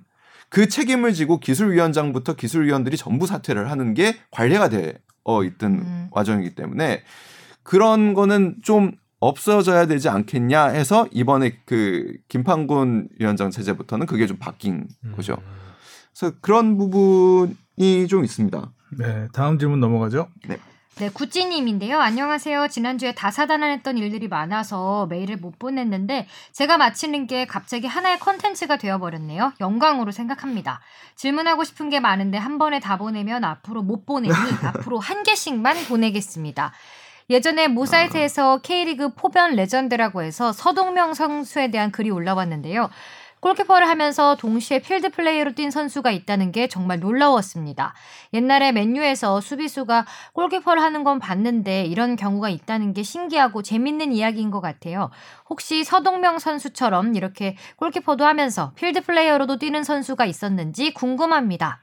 [0.50, 6.08] 그 책임을 지고 기술위원장부터 기술위원들이 전부 사퇴를 하는 게 관례가 되어 있던 음.
[6.12, 7.04] 과정이기 때문에
[7.62, 14.88] 그런 거는 좀 없어져야 되지 않겠냐 해서 이번에 그 김판곤 위원장 체제부터는 그게 좀 바뀐
[15.16, 15.38] 거죠.
[16.18, 18.72] 그래서 그런 부분이 좀 있습니다.
[18.98, 20.30] 네, 다음 질문 넘어가죠.
[20.98, 22.00] 네, 구찌님인데요.
[22.00, 22.70] 안녕하세요.
[22.70, 29.52] 지난주에 다사다난했던 일들이 많아서 메일을 못 보냈는데 제가 마치는 게 갑자기 하나의 컨텐츠가 되어버렸네요.
[29.60, 30.80] 영광으로 생각합니다.
[31.16, 34.34] 질문하고 싶은 게 많은데 한 번에 다 보내면 앞으로 못 보내니
[34.64, 36.72] 앞으로 한 개씩만 보내겠습니다.
[37.30, 42.90] 예전에 모사이트에서 K리그 포변 레전드라고 해서 서동명 선수에 대한 글이 올라왔는데요.
[43.42, 47.94] 골키퍼를 하면서 동시에 필드 플레이어로 뛴 선수가 있다는 게 정말 놀라웠습니다.
[48.34, 54.62] 옛날에 맨유에서 수비수가 골키퍼를 하는 건 봤는데 이런 경우가 있다는 게 신기하고 재밌는 이야기인 것
[54.62, 55.12] 같아요.
[55.50, 61.82] 혹시 서동명 선수처럼 이렇게 골키퍼도 하면서 필드 플레이어로도 뛰는 선수가 있었는지 궁금합니다.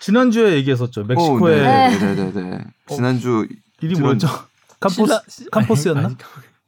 [0.00, 1.04] 지난주에 얘기했었죠.
[1.04, 2.58] 멕시코에 어, 네, 네, 네, 네.
[2.88, 3.46] 지난주
[3.80, 4.26] 이름이 들은- 뭐였죠?
[4.82, 6.10] 캠포스 캠포스였나?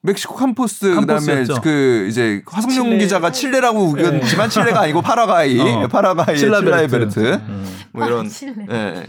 [0.05, 1.45] 멕시코 캠포스 그다음에.
[1.63, 2.99] 그 이제 화성룡 칠레.
[2.99, 5.89] 기자가 칠레라고 우겼지만 칠레가 아니고 파라과이 어.
[5.89, 6.87] 파라과이의 칠라베르트.
[6.89, 7.65] 칠라베르트 음.
[7.93, 8.27] 뭐 이런
[8.69, 8.75] 아.
[8.75, 9.07] 예.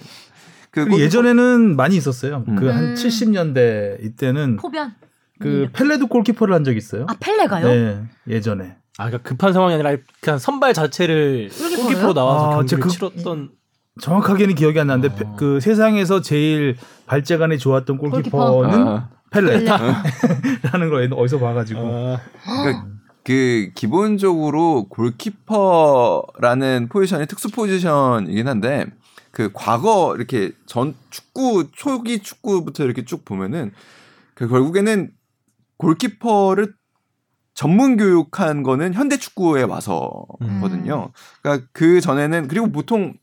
[0.71, 2.45] 그리고 예전에는 많이 있었어요.
[2.47, 2.55] 음.
[2.55, 2.95] 그한 음.
[2.95, 4.93] 70년대 이때는 포변.
[5.39, 7.05] 그 펠레도 골키퍼를 한 적 있어요.
[7.09, 7.67] 아 펠레가요?
[7.67, 8.75] 네, 예전에.
[8.97, 11.49] 아, 그러니까 급한 상황이 아니라 그냥 선발 자체를?
[11.49, 13.49] 골키퍼로 나와서 아, 경기를 저 그- 치렀던
[13.99, 15.15] 정확하게는 기억이 안 나는데 어.
[15.17, 19.71] 페- 그 세상에서 제일 발재간이 좋았던 골키퍼는 아, 펠레라는
[20.89, 21.79] 걸 어디서 봐가지고.
[21.81, 22.87] 아, 그러니까
[23.23, 28.85] 그 기본적으로 골키퍼라는 포지션이 특수 포지션이긴 한데
[29.31, 33.71] 그 과거 이렇게 전 축구 초기 축구부터 이렇게 쭉 보면은
[34.35, 35.11] 그 결국에는
[35.77, 36.73] 골키퍼를
[37.53, 41.11] 전문 교육한 거는 현대 축구에 와서거든요.
[41.41, 43.13] 그러니까 그 전에는 그리고 보통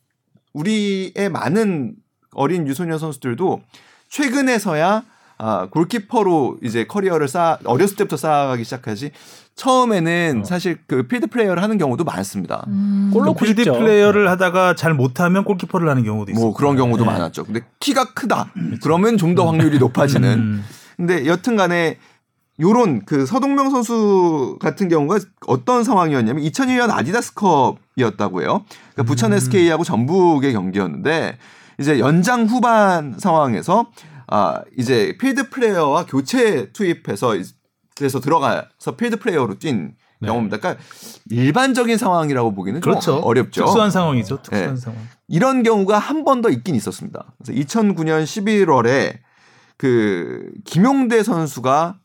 [0.53, 1.95] 우리의 많은
[2.33, 3.63] 어린 유소년 선수들도
[4.09, 5.05] 최근에서야
[5.45, 9.11] 아, 골키퍼로 이제 커리어를 쌓아 어렸을 때부터 쌓아가기 시작하지
[9.57, 10.45] 처음에는 어.
[10.45, 12.65] 사실 그 필드 플레이어를 하는 경우도 많습니다.
[12.69, 13.11] 음.
[13.13, 13.65] 골 넣고 필드.
[13.65, 16.45] 플레이어를 하다가 잘 못하면 골키퍼를 하는 경우도 있어요.
[16.45, 17.43] 뭐 그런 경우도 많았죠.
[17.45, 18.53] 근데 키가 크다.
[18.83, 20.39] 그러면 좀 더 확률이 높아지는.
[20.39, 20.65] 음.
[20.97, 21.97] 근데 여튼간에
[22.61, 25.19] 요런 그 서동명 선수 같은 경우가
[25.49, 28.65] 어떤 상황이었냐면 2001년 아디다스컵이었다고 해요.
[28.93, 31.39] 그러니까 부천 SK하고 전북의 경기였는데
[31.81, 33.87] 이제 연장 후반 상황에서
[34.35, 37.35] 아 이제 필드 플레이어와 교체 투입해서
[37.95, 40.29] 그래서 들어가서 필드 플레이어로 뛴 네.
[40.29, 40.57] 경우입니다.
[40.59, 40.83] 그러니까
[41.29, 43.17] 일반적인 상황이라고 보기는 그렇죠.
[43.17, 43.65] 좀 어렵죠.
[43.65, 44.41] 특수한 상황이죠.
[44.43, 44.81] 특수한 네.
[44.81, 45.01] 상황.
[45.29, 47.35] 이런 경우가 한 번 더 있긴 있었습니다.
[47.45, 49.19] 그래서 2009년 11월에
[49.77, 51.99] 그 김용대 선수가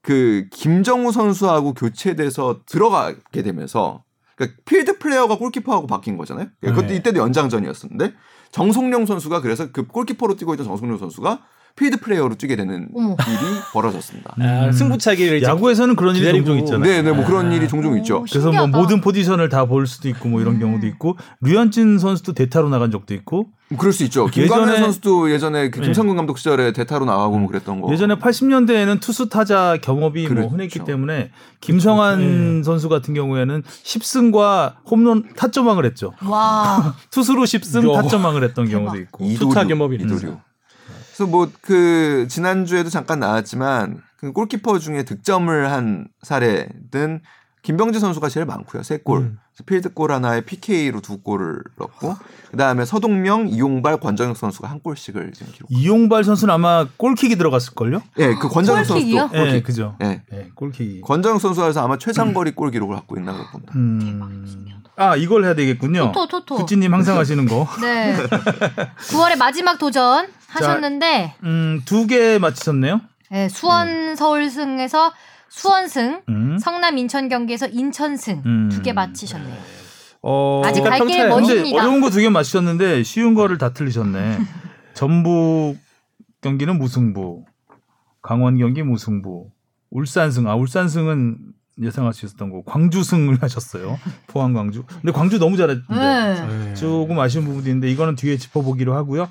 [0.00, 4.04] 그 김정우 선수하고 교체돼서 들어가게 되면서
[4.36, 6.48] 그러니까 필드 플레이어가 골키퍼하고 바뀐 거잖아요.
[6.60, 6.96] 그때 네.
[6.96, 8.14] 이때도 연장전이었었는데
[8.50, 11.42] 정성룡 선수가 그래서 그 골키퍼로 뛰고 있던 정성룡 선수가
[11.74, 13.10] 필드 플레이어로 뛰게 되는 어머.
[13.26, 14.34] 일이 벌어졌습니다.
[14.38, 14.72] 아, 음.
[14.72, 16.30] 승부차기를 이제 야구에서는 그런 일이.
[16.32, 16.82] 종종 있잖아요.
[16.82, 18.18] 네, 네, 뭐 그런 일이 종종 있죠.
[18.18, 18.78] 오, 그래서 뭐 신기하다.
[18.78, 20.60] 모든 포지션을 다 볼 수도 있고 뭐 이런 음.
[20.60, 23.46] 경우도 있고 류현진 선수도 대타로 나간 적도 있고
[23.78, 24.26] 그럴 수 있죠.
[24.26, 25.86] 김광현 예전에- 선수도 예전에 그 네.
[25.86, 27.90] 김성근 감독 시절에 대타로 나가고 뭐 그랬던 거.
[27.90, 30.48] 예전에 80년대에는 투수 타자 경험이 뭐 그렇죠.
[30.50, 36.12] 흔했기 때문에 김성환 선수 같은 경우에는 10승과 홈런 타점왕을 했죠.
[36.26, 36.94] 와.
[37.10, 38.02] 투수로 10승 야.
[38.02, 38.98] 타점왕을 했던 경우도.
[38.98, 39.24] 있고.
[39.24, 40.18] 이도류, 투타 이도류.
[40.20, 40.40] 진짜.
[41.12, 47.22] 그래서 뭐 그 지난주에도 잠깐 나왔지만 그 골키퍼 중에 득점을 한 사례는
[47.62, 48.82] 김병재 선수가 제일 많고요.
[48.82, 49.18] 세 골.
[49.20, 49.38] 음.
[49.66, 52.16] 필드골 하나에 PK로 두 골을 넣고
[52.50, 55.68] 그다음에 서동명, 이용발, 권정혁 선수가 한 골씩을 지금 기록.
[55.70, 58.02] 이용발 선수는 아마 골킥이 들어갔을 걸요?
[58.18, 59.18] 예, 그 권정혁 골킥이요?
[59.20, 59.64] 선수도 예, 골킥.
[59.64, 59.96] 그죠.
[60.02, 60.22] 예.
[60.32, 61.02] 예, 골킥이.
[61.02, 63.72] 권정혁 선수에서 아마 최장거리 골 기록을 갖고 있나 봅니다.
[63.76, 64.66] 음.
[64.96, 66.12] 아, 이걸 해야 되겠군요.
[66.12, 66.56] 토토 토토.
[66.56, 67.68] 구찌 님 항상 하시는 거.
[67.80, 68.16] 네.
[69.10, 73.00] 9월에 마지막 도전 하셨는데 음, 두 개 맞히셨네요.
[73.30, 75.12] 네, 수원 서울승에서
[75.54, 76.58] 수원승, 음.
[76.58, 78.68] 성남 인천 경기에서 인천승 음.
[78.70, 79.54] 두개 맞히셨네요.
[80.22, 81.34] 어, 아직 그러니까 갈길 평타예요.
[81.34, 81.82] 근데 멋입니다.
[81.82, 84.38] 어려운 거 두 개 맞히셨는데 쉬운 거를 다 틀리셨네.
[84.94, 85.76] 전북
[86.40, 87.44] 경기는 무승부,
[88.22, 89.50] 강원 경기 무승부,
[89.90, 90.48] 울산승.
[90.48, 91.36] 아 울산승은
[91.82, 93.98] 예상할 수 있었던 거 광주승을 하셨어요.
[94.28, 94.84] 포항 광주.
[94.86, 96.74] 근데 광주 너무 잘했는데 네.
[96.74, 99.28] 조금 아쉬운 부분도 있는데 이거는 뒤에 짚어보기로 하고요.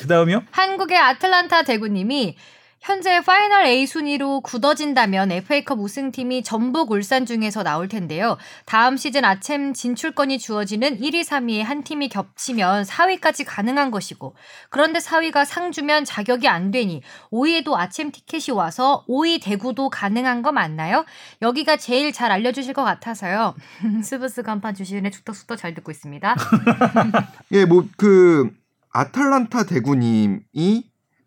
[0.00, 0.42] 그 다음이요.
[0.52, 2.36] 한국의 아틀란타 대구님이
[2.84, 8.36] 현재 파이널 A 순위로 굳어진다면 FA컵 우승팀이 전북 울산 중에서 나올 텐데요.
[8.66, 14.36] 다음 시즌 아챔 진출권이 주어지는 1위, 3위에 한 팀이 겹치면 4위까지 가능한 것이고
[14.68, 17.00] 그런데 4위가 상주면 자격이 안 되니
[17.32, 21.06] 5위에도 아챔 티켓이 와서 5위 대구도 가능한 거 맞나요?
[21.40, 23.54] 여기가 제일 잘 알려주실 것 같아서요.
[24.04, 26.36] 스브스 간판 주시는 축덕숙덕 잘 듣고 있습니다.
[27.52, 28.50] 예, 뭐 그
[28.94, 30.84] 아탈란타 대구님이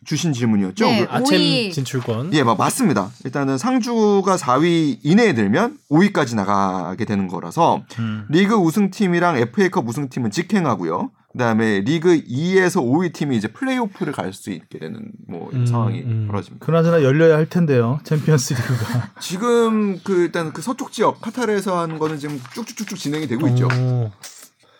[0.08, 0.86] 주신 질문이었죠.
[0.86, 1.06] 네.
[1.06, 1.70] 그- 아챔.
[1.72, 2.34] 진출권.
[2.34, 3.12] 예, 막 맞습니다.
[3.26, 8.26] 일단은 상주가 4위 이내에 들면 5위까지 나가게 되는 거라서 음.
[8.30, 11.12] 리그 우승팀이랑 FA컵 우승팀은 직행하고요.
[11.34, 16.26] 그다음에 리그 2에서 5위 팀이 이제 플레이오프를 갈 수 있게 되는 뭐 음, 상황이 음.
[16.28, 16.66] 벌어집니다.
[16.66, 18.00] 그나저나 열려야 할 텐데요.
[18.06, 19.10] 챔피언스 리그가.
[19.20, 23.68] 지금 그 일단 그 서쪽 지역 카타르에서 하는 거는 지금 쭉쭉쭉쭉 진행이 되고 있죠.
[23.68, 24.10] 오.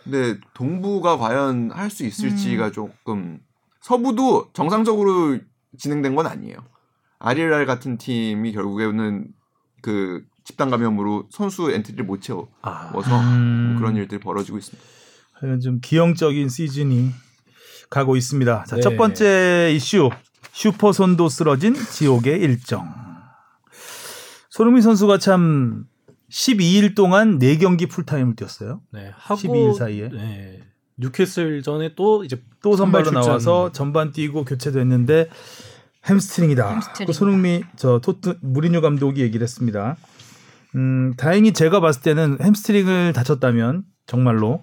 [0.06, 2.08] 근데 동부가 과연 할수 음.
[2.08, 3.40] 있을지가 조금
[3.88, 5.40] 서부도 정상적으로
[5.78, 6.58] 진행된 건 아니에요.
[7.20, 9.30] 알 힐랄 같은 팀이 결국에는
[9.82, 12.92] 그 집단 감염으로 선수 엔트리를 못 채워서 아.
[13.34, 13.76] 음.
[13.78, 14.86] 그런 일들이 벌어지고 있습니다.
[15.64, 17.12] 좀 기형적인 시즌이
[17.90, 18.66] 가고 있습니다.
[18.66, 18.82] 자, 네.
[18.82, 20.10] 첫 번째 이슈.
[20.52, 22.94] 슈퍼 손도 쓰러진 지옥의 일정.
[24.50, 25.86] 손흥민 선수가 참
[26.30, 28.82] 12일 동안 4경기 풀타임을 뛰었어요.
[28.92, 29.12] 네.
[29.14, 30.10] 하고 12일 사이에.
[30.10, 30.60] 네.
[30.98, 33.30] 뉴캐슬 전에 또 이제 또 선발로 선발 출전.
[33.30, 35.30] 나와서 전반 뛰고 교체됐는데
[36.10, 36.70] 햄스트링이다.
[36.74, 37.08] 햄스트링.
[37.08, 39.96] 그 손흥민 저 토트 무리뉴 감독이 얘기를 했습니다.
[40.76, 44.62] 음, 다행히 제가 봤을 때는 햄스트링을 다쳤다면 정말로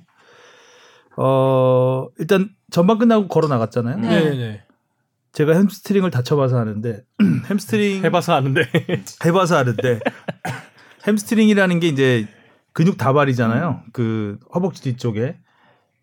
[1.17, 3.99] 어, 일단 전반 끝나고 걸어 나갔잖아요.
[3.99, 4.09] 네.
[4.09, 4.65] 네, 네.
[5.33, 7.03] 제가 햄스트링을 다쳐봐서 아는데
[7.51, 8.63] 햄스트링 해봐서 아는데.
[9.25, 10.01] 해봐서 아는데
[11.07, 12.27] 햄스트링이라는 게 이제
[12.73, 13.83] 근육 다발이잖아요.
[13.93, 15.37] 그 허벅지 뒤쪽에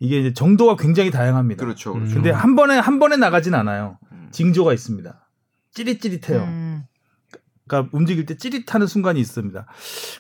[0.02, 1.64] 이게 이제 정도가 굉장히 다양합니다.
[1.64, 1.94] 그렇죠.
[1.94, 2.00] 음.
[2.00, 2.16] 그렇죠.
[2.16, 4.00] 근데 한 번에 한 번에 나가진 않아요.
[4.32, 5.30] 징조가 있습니다.
[5.74, 6.42] 찌릿찌릿해요.
[6.42, 6.84] 음.
[7.68, 9.66] 그러니까 움직일 때 찌릿하는 순간이 있습니다.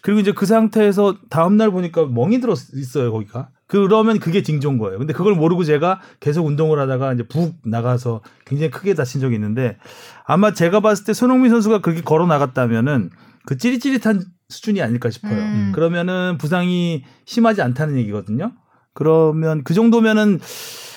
[0.04, 3.50] 그리고 이제 그 상태에서 다음 날 보니까 멍이 들어 있어요 거기가.
[3.66, 5.00] 그러면 그게 징조인 거예요.
[5.00, 9.78] 근데 그걸 모르고 제가 계속 운동을 하다가 이제 북 나가서 굉장히 크게 다친 적이 있는데
[10.26, 13.10] 아마 제가 봤을 때 손흥민 선수가 그렇게 걸어 나갔다면은
[13.46, 15.40] 그 찌릿찌릿한 수준이 아닐까 싶어요.
[15.40, 15.72] 음.
[15.74, 18.54] 그러면은 부상이 심하지 않다는 얘기거든요.
[18.94, 20.40] 그러면 그 정도면은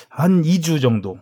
[0.09, 1.17] 한 2주 정도.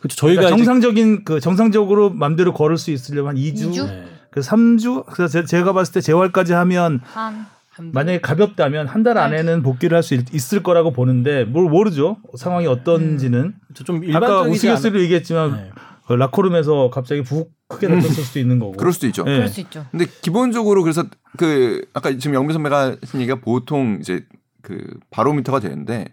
[0.00, 0.16] 그렇죠.
[0.16, 3.70] 저희가 그러니까 이제- 정상적인 그 정상적으로 맘대로 걸을 수 있으려면 한 2주.
[3.70, 3.84] 이주?
[3.86, 4.04] 네.
[4.30, 7.46] 그 3주 그래서 제- 제가 봤을 때 재활까지 하면 한
[7.92, 13.54] 만약에 가볍다면 한 달 안에는 복귀를 할 수 있을 거라고 보는데 뭘 모르죠 상황이 어떤지는
[13.84, 15.56] 좀 아까 우스갯소리로 얘기했지만 않...
[15.56, 15.70] 네.
[16.06, 19.24] 그 라커룸에서 갑자기 북 크게 다쳤을 수도 있는 거고 그럴 수도 있죠.
[19.26, 19.34] 예.
[19.34, 19.84] 그럴 수 있죠.
[19.90, 21.04] 근데 기본적으로 그래서
[21.36, 24.24] 그 아까 지금 영미 선배가 하신 얘기가 보통 이제
[24.66, 26.06] 그 바로미터가 되는데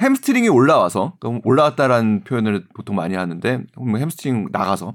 [0.00, 4.94] 햄스트링이 올라와서 그럼 올라왔다라는 표현을 보통 많이 하는데 뭐 햄스트링 나가서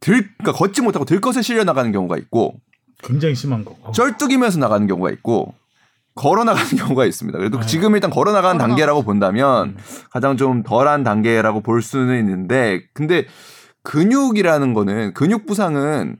[0.00, 2.60] 들 그러니까 걷지 못하고 들것에 실려 나가는 경우가 있고
[3.02, 5.54] 굉장히 심한 거고 쩔뚝이면서 나가는 경우가 있고
[6.14, 7.38] 걸어 나가는 경우가 있습니다.
[7.38, 7.66] 그래도 네.
[7.66, 9.76] 지금 일단 걸어 나가는 단계라고 본다면 음.
[10.10, 13.26] 가장 좀 덜한 단계라고 볼 수는 있는데 근데
[13.82, 16.16] 근육이라는 거는 근육 부상은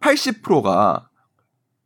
[0.00, 1.08] 80%가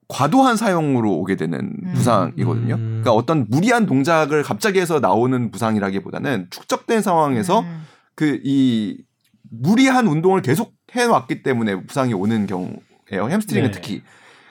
[0.08, 1.92] 과도한 사용으로 오게 되는 음.
[1.94, 2.74] 부상이거든요.
[2.74, 2.80] 음.
[3.02, 7.82] 그러니까 어떤 무리한 동작을 갑자기 해서 나오는 부상이라기보다는 축적된 상황에서 음.
[8.14, 8.98] 그이
[9.50, 13.28] 무리한 운동을 계속 해왔기 때문에 부상이 오는 경우예요.
[13.28, 13.70] 햄스트링은 네.
[13.70, 14.02] 특히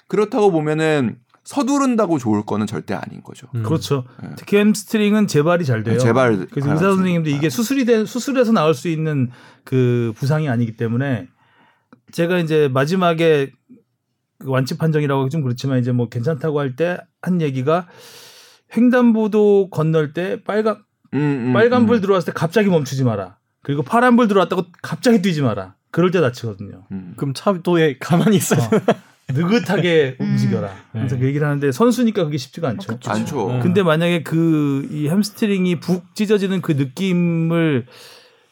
[0.08, 3.48] 그렇다고 보면은 서두른다고 좋을 거는 절대 아닌 거죠.
[3.56, 3.64] 음.
[3.64, 4.30] 그렇죠 네.
[4.38, 8.90] 특히 햄스트링은 재발이 잘 돼요 재발 그래서 의사 선생님도 이게 수술이 된 수술해서 나올 수
[8.90, 9.32] 있는
[9.64, 11.28] 그 부상이 아니기 때문에
[12.12, 13.56] 제가 이제 마지막에 그
[14.46, 17.88] 완치 판정이라고 하기 좀 그렇지만 이제 뭐 괜찮다고 할 때 한 얘기가
[18.76, 20.78] 횡단보도 건널 때 빨간
[21.14, 21.20] 음,
[21.50, 22.02] 음, 빨간불 음.
[22.02, 23.38] 들어왔을 때 갑자기 멈추지 마라.
[23.64, 25.76] 그리고 파란불 들어왔다고 갑자기 뛰지 마라.
[25.92, 26.86] 그럴 때 다치거든요.
[26.92, 27.14] 음.
[27.18, 28.70] 그럼 차도에 가만히 있어야 어,
[29.30, 30.32] 느긋하게 음.
[30.32, 30.70] 움직여라.
[30.92, 31.22] 항상 네.
[31.24, 32.94] 그 얘기를 하는데 선수니까 그게 쉽지가 않죠.
[32.94, 33.12] 그쵸.
[33.12, 33.50] 안죠.
[33.50, 33.60] 음.
[33.62, 37.86] 근데 만약에 그 이 햄스트링이 북 찢어지는 그 느낌을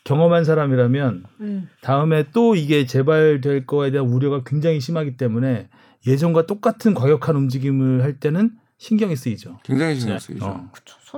[0.05, 1.69] 경험한 사람이라면 음.
[1.81, 5.67] 다음에 또 이게 재발될 거에 대한 우려가 굉장히 심하기 때문에
[6.07, 9.59] 예전과 똑같은 과격한 움직임을 할 때는 신경이 쓰이죠.
[9.63, 10.45] 굉장히 신경 쓰이죠.
[10.45, 10.71] 어.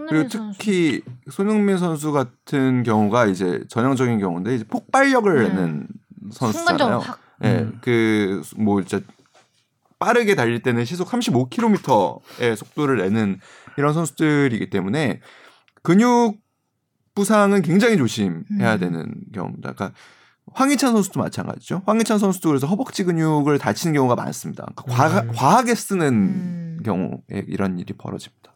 [0.07, 0.57] 그리고 선수.
[0.57, 5.43] 특히 손흥민 선수 같은 경우가 이제 전형적인 경우인데 이제 폭발력을 음.
[5.43, 5.87] 내는
[6.31, 6.99] 선수잖아요.
[6.99, 7.79] 확 예, 음.
[7.81, 9.05] 그뭐 진짜
[9.99, 13.39] 빠르게 달릴 때는 시속 35km의 속도를 내는
[13.77, 15.19] 이런 선수들이기 때문에
[15.83, 16.37] 근육
[17.17, 18.79] 부상은 굉장히 조심해야 음.
[18.79, 19.73] 되는 경우입니다.
[19.73, 19.97] 그러니까
[20.53, 21.81] 황희찬 선수도 마찬가지죠.
[21.87, 24.67] 황희찬 선수도 그래서 허벅지 근육을 다치는 경우가 많습니다.
[24.75, 25.31] 그러니까 과하, 음.
[25.35, 26.79] 과하 게 쓰는 음.
[26.85, 28.53] 경우에 이런 일이 벌어집니다.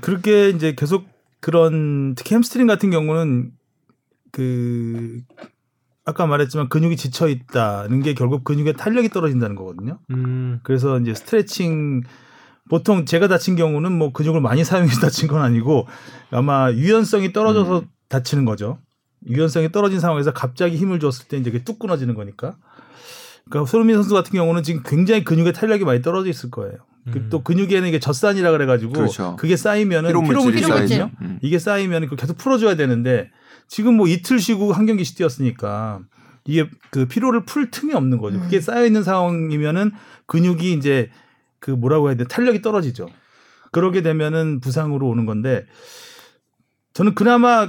[0.00, 1.06] 그렇게 이제 계속
[1.40, 3.52] 그런 특히 햄스트링 같은 경우는
[4.32, 5.20] 그
[6.04, 10.00] 아까 말했지만 근육이 지쳐 있다는 게 결국 근육의 탄력이 떨어진다는 거거든요.
[10.10, 10.58] 음.
[10.64, 12.02] 그래서 이제 스트레칭
[12.68, 15.86] 보통 제가 다친 경우는 뭐 근육을 많이 사용해서 다친 건 아니고
[16.30, 17.88] 아마 유연성이 떨어져서 음.
[18.08, 18.78] 다치는 거죠.
[19.28, 22.56] 유연성이 떨어진 상황에서 갑자기 힘을 줬을 때 이제 그게 뚝 끊어지는 거니까.
[23.48, 26.76] 그러니까 손흥민 선수 같은 경우는 지금 굉장히 근육의 탄력이 많이 떨어져 있을 거예요.
[27.12, 27.28] 그 음.
[27.30, 29.36] 또 근육에는 이게 젖산이라 그래가지고 그렇죠.
[29.36, 30.88] 그게 쌓이면은 피로물질이 피로물질이거든요.
[30.88, 31.10] 쌓이죠.
[31.22, 31.38] 음.
[31.40, 33.30] 이게 쌓이면 그걸 계속 풀어줘야 되는데
[33.68, 36.00] 지금 뭐 이틀 쉬고 한 경기씩 뛰었으니까
[36.44, 38.40] 이게 그 피로를 풀 틈이 없는 거죠.
[38.40, 39.92] 그게 쌓여 있는 상황이면은
[40.26, 41.10] 근육이 이제
[41.66, 43.08] 그 뭐라고 해야 돼 탄력이 떨어지죠.
[43.72, 45.66] 그러게 되면은 부상으로 오는 건데
[46.94, 47.68] 저는 그나마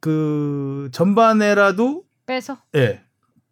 [0.00, 3.02] 그 전반에라도 빼서 예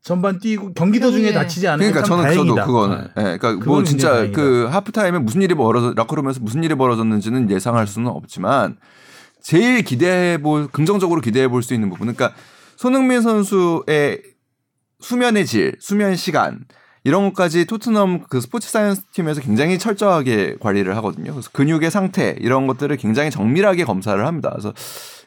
[0.01, 1.43] 전반 뛰고 경기 도중에 경기에.
[1.43, 2.55] 다치지 않으면 그러니까 참 저는 다행이다.
[2.55, 3.33] 저도 그거는 네.
[3.33, 8.09] 예, 그러니까 뭐 진짜 그 하프타임에 무슨 일이 벌어져 라커룸에서 무슨 일이 벌어졌는지는 예상할 수는
[8.11, 8.79] 없지만
[9.43, 12.35] 제일 기대해 볼 긍정적으로 기대해 볼 수 있는 부분은 그러니까
[12.77, 14.23] 손흥민 선수의
[15.01, 16.65] 수면의 질, 수면 시간
[17.05, 21.33] 이런 것까지 토트넘 그 스포츠 사이언스 팀에서 굉장히 철저하게 관리를 하거든요.
[21.33, 24.51] 그래서 근육의 상태 이런 것들을 굉장히 정밀하게 검사를 합니다.
[24.51, 24.73] 그래서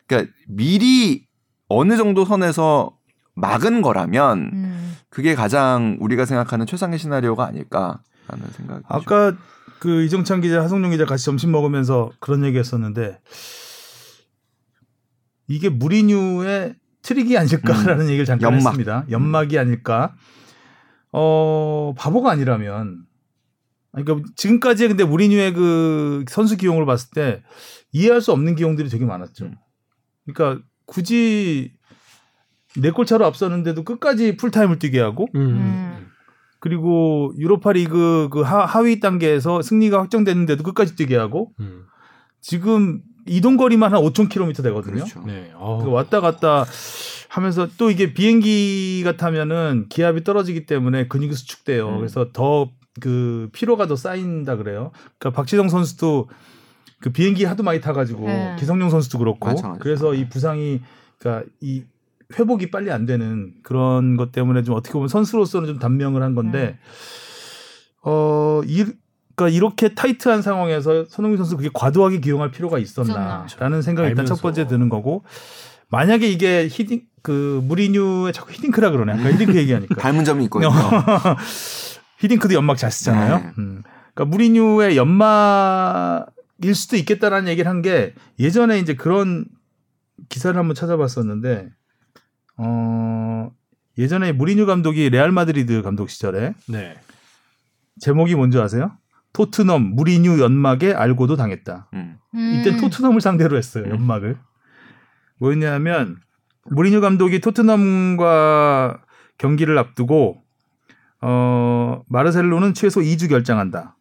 [0.08, 1.26] 그러니까 미리
[1.68, 2.96] 어느 정도 선에서
[3.36, 4.96] 막은 거라면 음.
[5.10, 9.36] 그게 가장 우리가 생각하는 최상의 시나리오가 아닐까라는 생각이 죠 아까
[9.80, 13.20] 그 이정찬 기자, 하성룡 기자 같이 점심 먹으면서 그런 얘기 했었는데
[15.48, 18.58] 이게 무리뉴의 트릭이 아닐까라는 얘기를 잠깐 음.
[18.58, 18.72] 연막.
[18.72, 19.06] 했습니다.
[19.12, 20.16] 연막이 아닐까.
[21.18, 23.06] 어 바보가 아니라면
[23.94, 27.42] 그러니까 지금까지 근데 무리뉴의 그 선수 기용을 봤을 때
[27.94, 29.52] 이해할 수 없는 기용들이 되게 많았죠.
[30.26, 31.72] 그러니까 굳이
[32.78, 35.42] 네 골 차로 앞서는데도 끝까지 풀타임을 뛰게 하고 음.
[35.42, 36.08] 음.
[36.60, 41.86] 그리고 유로파 리그 그 하, 하위 단계에서 승리가 확정됐는데도 끝까지 뛰게 하고 음.
[42.42, 44.96] 지금 이동 거리만 한 5,000km 되거든요.
[44.96, 45.24] 그렇죠.
[45.26, 45.52] 네.
[45.56, 45.82] 어.
[45.84, 46.66] 그 왔다 갔다
[47.36, 51.90] 하면서 또 이게 비행기가 타면은 기압이 떨어지기 때문에 근육이 수축돼요.
[51.90, 51.98] 음.
[51.98, 52.70] 그래서 더
[53.00, 54.92] 그 피로가 더 쌓인다 그래요.
[55.18, 56.30] 그러니까 박지성 선수도
[57.02, 58.56] 그 비행기 하도 많이 타가지고 네.
[58.58, 59.84] 기성용 선수도 그렇고 마찬가지죠.
[59.84, 60.82] 그래서 이 부상이
[61.20, 61.84] 그러니까 이
[62.38, 66.80] 회복이 빨리 안 되는 그런 것 때문에 좀 어떻게 보면 선수로서는 좀 단명을 한 건데
[68.02, 68.86] 어 이,
[69.36, 74.42] 그러니까 이렇게 타이트한 상황에서 손흥민 선수 그게 과도하게 기용할 필요가 있었나라는 생각이 일단 첫.
[74.42, 75.24] 번째 드는 거고
[75.96, 79.14] 만약에 이게 히딩 그 무리뉴의 자꾸 히딩크라 그러네.
[79.14, 80.70] 아까 히딩크 얘기하니까 닮은 점이 있거든요.
[82.20, 83.38] 히딩크도 연막 잘 쓰잖아요.
[83.38, 83.52] 네.
[83.60, 83.82] 음.
[84.14, 89.46] 그러니까 무리뉴의 연막일 수도 있겠다라는 얘기를 한 게 예전에 이제 그런
[90.28, 91.70] 기사를 한번 찾아봤었는데
[92.58, 93.50] 어
[93.98, 96.98] 예전에 무리뉴 감독이 레알 마드리드 감독 시절에 네.
[98.02, 98.92] 제목이 뭔지 아세요?
[99.32, 101.90] 토트넘 무리뉴 연막에 알고도 당했다.
[101.94, 102.18] 음.
[102.34, 102.82] 이때 음.
[102.82, 104.38] 토트넘을 상대로 했어요 연막을.
[105.40, 106.18] 뭐였냐면
[106.66, 109.02] 무리뉴 감독이 토트넘과
[109.38, 110.42] 경기를 앞두고
[111.22, 113.96] 어 마르셀로는 최소 2주 결장한다.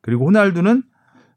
[0.00, 0.82] 그리고 호날두는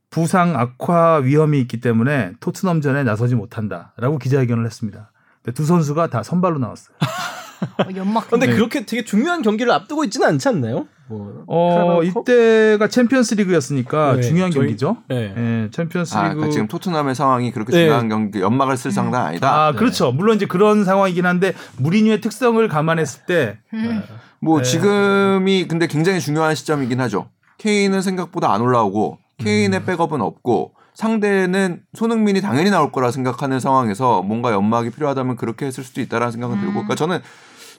[0.10, 5.12] 부상 악화 위험이 있기 때문에 토트넘전에 나서지 못한다라고 기자회견을 했습니다.
[5.41, 6.95] 근데 두 선수가 다 선발로 나왔어요.
[7.80, 8.30] 어, 연막.
[8.30, 8.54] 근데 네.
[8.54, 10.88] 그렇게 되게 중요한 경기를 앞두고 있지는 않지 않나요?
[11.10, 12.01] 뭐 어?
[12.03, 14.97] 이때가 챔피언스 리그였으니까 네, 중요한 저희- 경기죠.
[15.08, 15.34] 네.
[15.38, 17.84] 예, 아, 챔피언스 리그 그러니까 지금 토트넘의 상황이 그렇게 네.
[17.84, 19.68] 중요한 경기 연막을 쓸 상황은 아니다.
[19.68, 19.78] 아, 네.
[19.78, 20.12] 그렇죠.
[20.12, 24.03] 물론 이제 그런 상황이긴 한데 무리뉴의 특성을 감안했을 때 음.
[24.41, 24.64] 뭐 네.
[24.64, 27.30] 지금이 근데 굉장히 중요한 시점이긴 하죠.
[27.58, 34.51] 케인은 생각보다 안 올라오고 케인의 백업은 없고 상대는 손흥민이 당연히 나올 거라 생각하는 상황에서 뭔가
[34.51, 37.20] 연막이 필요하다면 그렇게 했을 수도 있다라는 생각은 들고 그러니까 저는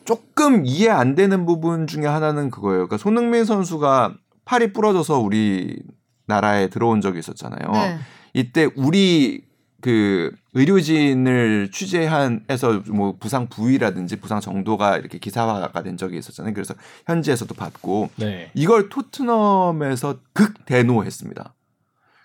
[0.09, 2.87] 조금 이해 안 되는 부분 중에 하나는 그거예요.
[2.87, 4.15] 그러니까 손흥민 선수가
[4.47, 5.83] 팔이 부러져서 우리
[6.27, 7.71] 나라에 들어온 적이 있었잖아요.
[7.73, 7.99] 네.
[8.33, 9.43] 이때 우리
[9.83, 16.55] 그 의료진을 취재한 해서 뭐 부상 부위라든지 부상 정도가 이렇게 기사화가 된 적이 있었잖아요.
[16.55, 16.73] 그래서
[17.07, 18.51] 현지에서도 받고 네.
[18.55, 21.55] 이걸 토트넘에서 극 대노했습니다.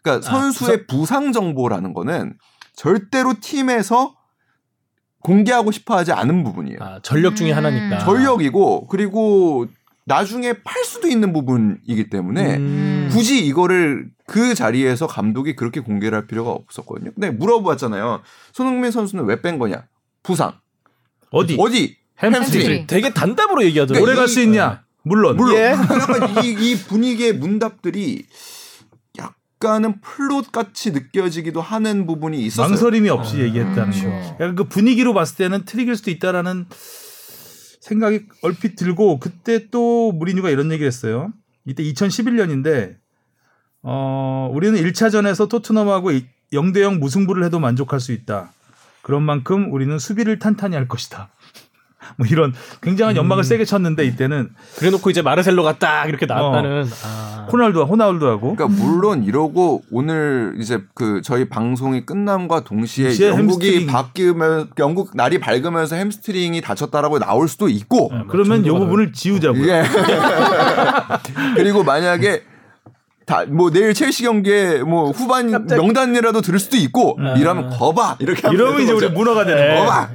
[0.01, 2.37] 그러니까 아, 선수의 부상 정보라는 거는
[2.77, 4.15] 절대로 팀에서
[5.23, 6.77] 공개하고 싶어 하지 않은 부분이에요.
[6.81, 7.57] 아, 전력 중에 음.
[7.57, 7.99] 하나니까.
[7.99, 9.65] 전력이고 그리고
[10.05, 13.09] 나중에 팔 수도 있는 부분이기 때문에 음.
[13.11, 17.11] 굳이 이거를 그 자리에서 감독이 그렇게 공개를 할 필요가 없었거든요.
[17.13, 18.21] 근데 물어봤잖아요.
[18.51, 19.83] 손흥민 선수는 왜 뺀 거냐?
[20.21, 20.53] 부상.
[21.31, 21.97] 어디 어디?
[22.21, 22.87] 햄스트링 햄스트링.
[22.87, 24.07] 되게 단답으로 얘기하더라고요.
[24.07, 24.83] 오래 갈 수 있냐?
[25.03, 25.35] 물론.
[25.37, 25.71] 물론 예.
[25.71, 28.25] 약간 이, 이 분위기의 문답들이
[29.63, 32.67] 약간은 플롯 같이 느껴지기도 하는 부분이 있었어요.
[32.67, 34.01] 망설임이 없이 아, 얘기했다는 음.
[34.01, 34.09] 거.
[34.33, 36.65] 약간 그 분위기로 봤을 때는 트릭일 수도 있다라는
[37.79, 41.31] 생각이 얼핏 들고 그때 또 무리뉴가 이런 얘기를 했어요.
[41.65, 42.97] 이때 2011년인데
[43.81, 46.11] 어, 우리는 1차전에서 토트넘하고
[46.51, 48.51] 0대 0 무승부를 해도 만족할 수 있다.
[49.01, 51.29] 그런 만큼 우리는 수비를 탄탄히 할 것이다.
[52.17, 56.87] 뭐 이런 굉장한 연막을 세게 쳤는데 이때는 그래놓고 이제 마르셀로가 딱 이렇게 나왔다는.
[57.05, 57.47] 아.
[57.51, 63.87] 호날두 호날두하고 그러니까 물론 이러고 오늘 이제 그 저희 방송이 끝남과 동시에 영국이 햄스트링.
[63.87, 69.67] 바뀌면 영국 날이 밝으면서 햄스트링이 다쳤다라고 나올 수도 있고 네, 그러면 이 정도가 부분을 지우자고요.
[69.71, 69.83] 예.
[71.55, 72.43] 그리고 만약에
[73.25, 78.55] 다 뭐 내일 첼시 경기에 뭐 후반 명단이라도 들을 수도 있고 이러면 거봐 이렇게 하면
[78.59, 79.13] 이러면 이제 우리 거죠.
[79.13, 79.75] 문화가 되는 네.
[79.75, 79.85] 거.
[79.85, 80.09] 거봐.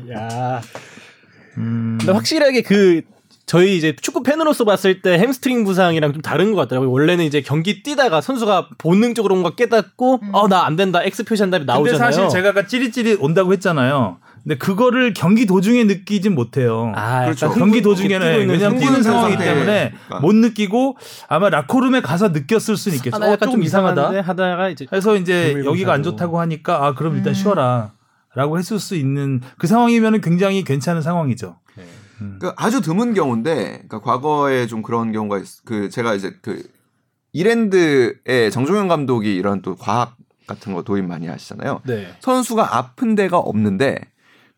[1.59, 1.63] 야.
[1.63, 1.97] 음.
[2.01, 3.03] 근데 확실하게 그
[3.47, 6.91] 저희 이제 축구 팬으로서 봤을 때 햄스트링 부상이랑 좀 다른 것 같더라고요.
[6.91, 11.65] 원래는 이제 경기 뛰다가 선수가 본능적으로 뭔가 깨닫고 어 나 안 된다 X 표시한 다음에
[11.65, 12.13] 근데 나오잖아요.
[12.13, 14.19] 사실 제가 아까 찌릿찌릿 온다고 했잖아요.
[14.45, 16.93] 근데 그거를 경기 도중에 느끼진 못해요.
[16.95, 17.51] 아, 그렇죠.
[17.51, 19.45] 경기 도중에는 왜냐면 뛰는 상황이기 상태.
[19.45, 20.21] 때문에 그러니까.
[20.21, 20.97] 못 느끼고
[21.29, 23.17] 아마 라커룸에 가서 느꼈을 수는 있겠죠.
[23.17, 24.23] 아, 나 어, 약간 조금 이상하다.
[24.23, 26.03] 하다가 이제 해서 이제 여기가 안.
[26.03, 27.17] 좋다고 하니까 아 그럼 음.
[27.19, 27.93] 일단 쉬어라.
[28.39, 31.57] 라고 했을 수 있는 그 상황이면 굉장히 괜찮은 상황이죠.
[32.39, 36.63] 그 아주 드문 경우인데 그러니까 과거에 좀 그런 경우가 있, 그 제가 이제 그
[37.33, 40.17] 이랜드의 정종현 감독이 이런 또 과학
[40.47, 41.81] 같은 거 도입 많이 하시잖아요.
[41.85, 42.15] 네.
[42.21, 43.99] 선수가 아픈 데가 없는데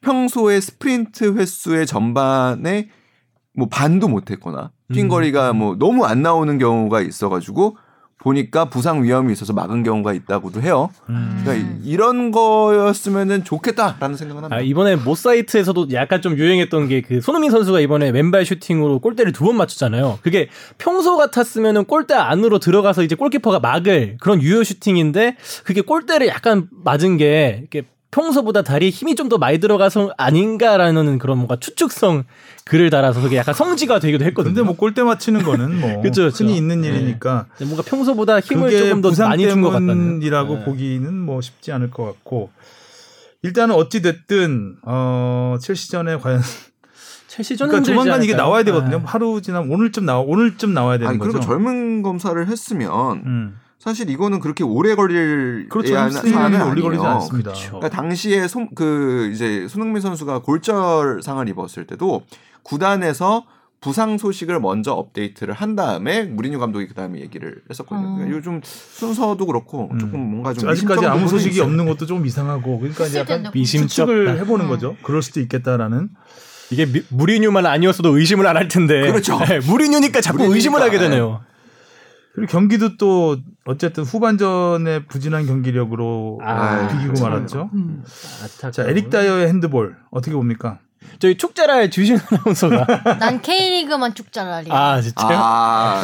[0.02, 2.90] 평소에 스프린트 횟수의 전반에
[3.54, 5.08] 뭐 반도 못했거나 뛴 음.
[5.08, 7.78] 거리가 뭐 너무 안 나오는 경우가 있어가지고
[8.22, 10.90] 보니까 부상 위험이 있어서 막은 경우가 있다고도 해요.
[11.06, 14.56] 그러니까 이- 이런 거였으면은 좋겠다라는 생각은 합니다.
[14.56, 19.32] 아, 이번에 모 사이트에서도 약간 좀 유행했던 게 그 손흥민 선수가 이번에 왼발 슈팅으로 골대를
[19.32, 20.18] 두 번 맞췄잖아요.
[20.22, 20.48] 그게
[20.78, 27.16] 평소 같았으면은 골대 안으로 들어가서 이제 골키퍼가 막을 그런 유효 슈팅인데 그게 골대를 약간 맞은
[27.16, 32.24] 게 이렇게 평소보다 다리에 힘이 좀 더 많이 들어가서 아닌가라는 그런 뭔가 추측성
[32.64, 34.52] 글을 달아서 그게 약간 성지가 되기도 했거든요.
[34.54, 36.44] 근데 뭐 골대 맞히는 거는 뭐 그쵸, 그쵸.
[36.44, 36.88] 흔히 있는 네.
[36.88, 39.88] 일이니까 뭔가 평소보다 힘을 조금 더 많이 준 것 같다는.
[40.20, 40.64] 때문이라고 네.
[40.64, 42.50] 보기는 뭐 쉽지 않을 것 같고
[43.42, 46.40] 일단은 어찌 됐든 어 첼시전에 과연
[47.28, 48.46] 첼시전은 그러니까 조만간 이게 않을까요?
[48.48, 48.98] 나와야 되거든요.
[48.98, 49.02] 네.
[49.06, 51.30] 하루 지나면 오늘쯤 나와 오늘쯤 나와야 되는 아니 거죠.
[51.32, 53.56] 그리고 젊은 검사를 했으면 음.
[53.80, 55.94] 사실 이거는 그렇게 오래 걸릴 그렇죠.
[56.10, 57.02] 사안은 오래 걸리지.
[57.02, 57.50] 않습니다.
[57.52, 57.66] 그렇죠.
[57.78, 62.22] 그러니까 당시에 손, 그 이제 손흥민 선수가 골절 상을 입었을 때도
[62.62, 63.44] 구단에서
[63.80, 68.06] 부상 소식을 먼저 업데이트를 한 다음에 무리뉴 감독이 그 다음에 얘기를 했었거든요.
[68.06, 68.14] 어.
[68.16, 69.98] 그러니까 요즘 순서도 그렇고 음.
[69.98, 71.64] 조금 뭔가 좀 아직까지 아무 소식이 있어요.
[71.64, 73.88] 없는 것도 좀 이상하고 그러니까 이제 약간 미심- 미심쩍다.
[73.88, 74.68] 추측을 해보는 음.
[74.68, 74.96] 거죠.
[75.02, 76.10] 그럴 수도 있겠다라는.
[76.70, 79.00] 이게 미- 무리뉴만 아니었어도 의심을 안 할 텐데.
[79.10, 79.38] 그렇죠.
[79.46, 81.04] 네, 무리뉴니까 자꾸 무리뉴니까, 의심을 하게 네.
[81.08, 81.40] 되네요.
[82.34, 87.24] 그리고 경기도 또 어쨌든 후반전에 부진한 경기력으로 아, 비기고 그렇죠.
[87.24, 87.70] 말았죠.
[87.74, 88.04] 음.
[88.72, 90.78] 자 에릭 다이어의 핸드볼 어떻게 봅니까?
[91.18, 92.86] 저희 축제랄 주신 아나운서가
[93.18, 94.68] 난 K리그만 쭉 잘라리.
[94.70, 96.02] 아 진짜 요 아,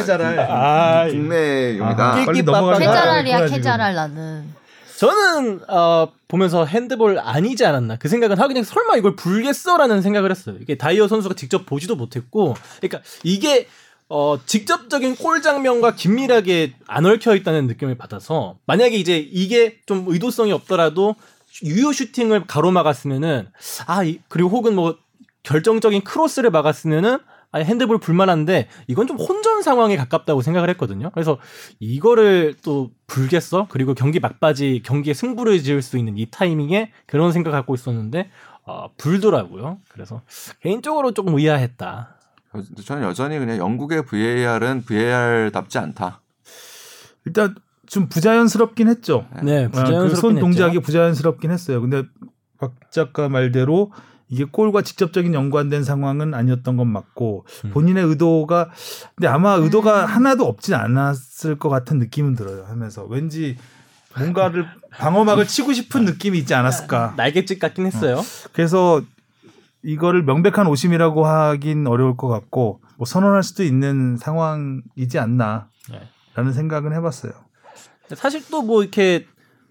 [0.49, 2.11] 아, 국내 용이다.
[2.11, 2.43] 아, 빨리.
[2.43, 2.77] 빠빠.
[2.77, 3.57] 캐자랄이야 그래가지고.
[3.57, 4.53] 캐자랄 나는.
[4.97, 10.55] 저는 어, 보면서 핸드볼 아니지 않았나 그 생각은 하고 그냥 설마 이걸 불겠어라는 생각을 했어요.
[10.59, 13.67] 이게 다이어 선수가 직접 보지도 못했고, 그러니까 이게
[14.09, 20.51] 어, 직접적인 골 장면과 긴밀하게 안 얽혀 있다는 느낌을 받아서 만약에 이제 이게 좀 의도성이
[20.53, 21.15] 없더라도
[21.63, 23.49] 유효 슈팅을 가로막았으면은
[23.87, 24.97] 아 이- 그리고 혹은 뭐
[25.43, 27.17] 결정적인 크로스를 막았으면은
[27.51, 31.09] 아 핸드볼 불만한데 이건 좀 혼전 상황에 가깝다고 생각을 했거든요.
[31.13, 31.37] 그래서
[31.79, 37.51] 이거를 또 불겠어 그리고 경기 막바지 경기에 승부를 지을 수 있는 이 타이밍에 그런 생각
[37.51, 38.29] 갖고 있었는데
[38.65, 39.79] 어, 불더라고요.
[39.89, 40.21] 그래서
[40.61, 42.16] 개인적으로 조금 의아했다.
[42.83, 46.21] 저는 여전히 그냥 영국의 VAR은 VAR답지 않다.
[47.25, 47.55] 일단
[47.87, 49.27] 좀 부자연스럽긴 했죠.
[49.43, 50.81] 네, 아, 부자연스럽긴 그손 동작이 했죠.
[50.81, 51.81] 부자연스럽긴 했어요.
[51.81, 52.03] 근데
[52.59, 53.91] 박 작가 말대로
[54.29, 57.69] 이게 골과 직접적인 연관된 상황은 아니었던 건 맞고 음.
[57.71, 58.71] 본인의 의도가
[59.15, 62.65] 근데 아마 의도가 하나도 없진 않았을 것 같은 느낌은 들어요.
[62.67, 63.57] 하면서 왠지
[64.17, 67.13] 뭔가를 방어막을 치고 싶은 느낌이 있지 않았을까.
[67.15, 68.21] 날갯짓 같긴 했어요.
[68.51, 69.01] 그래서
[69.87, 75.67] 이거를 명백한 오심이라고 하긴 어려울 것 같고 뭐 선언할 수도 있는 상황이지 않나라는
[76.35, 76.51] 네.
[76.51, 77.31] 생각은 해봤어요.
[78.15, 79.25] 사실 또 뭐 이렇게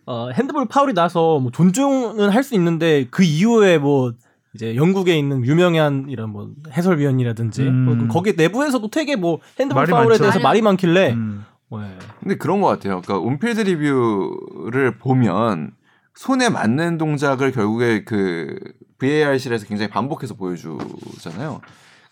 [0.07, 4.13] 어, 핸드볼 파울이 나서 뭐 존중은 할 수 있는데 그 이후에 뭐
[4.55, 7.75] 이제 영국에 있는 유명한 이런 뭐 해설위원이라든지 음.
[7.85, 10.23] 뭐 거기 내부에서도 되게 뭐 핸드볼 파울에 많죠.
[10.23, 11.45] 대해서 말이 많길래 음.
[11.73, 11.99] 네.
[12.21, 13.03] 근데 그런 것 같아요.
[13.03, 15.73] 그러니까 온필드 리뷰를 보면
[16.17, 18.59] 손에 맞는 동작을 결국에 그
[18.99, 21.61] VAR실에서 굉장히 반복해서 보여주잖아요.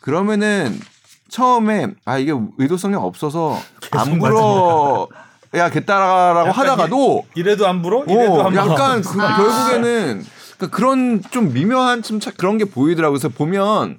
[0.01, 0.79] 그러면은
[1.29, 3.59] 처음에 아 이게 의도성이 없어서
[3.93, 5.09] 안 불어
[5.55, 8.05] 야겠다라고 하다가도 이래도 안 불어?
[8.07, 8.65] 이래도 어, 안 불어.
[8.73, 10.25] 약간 그, 결국에는
[10.59, 13.19] 그러니까 그런 좀 미묘한 좀 차- 그런 게 보이더라고요.
[13.19, 13.99] 그래서 보면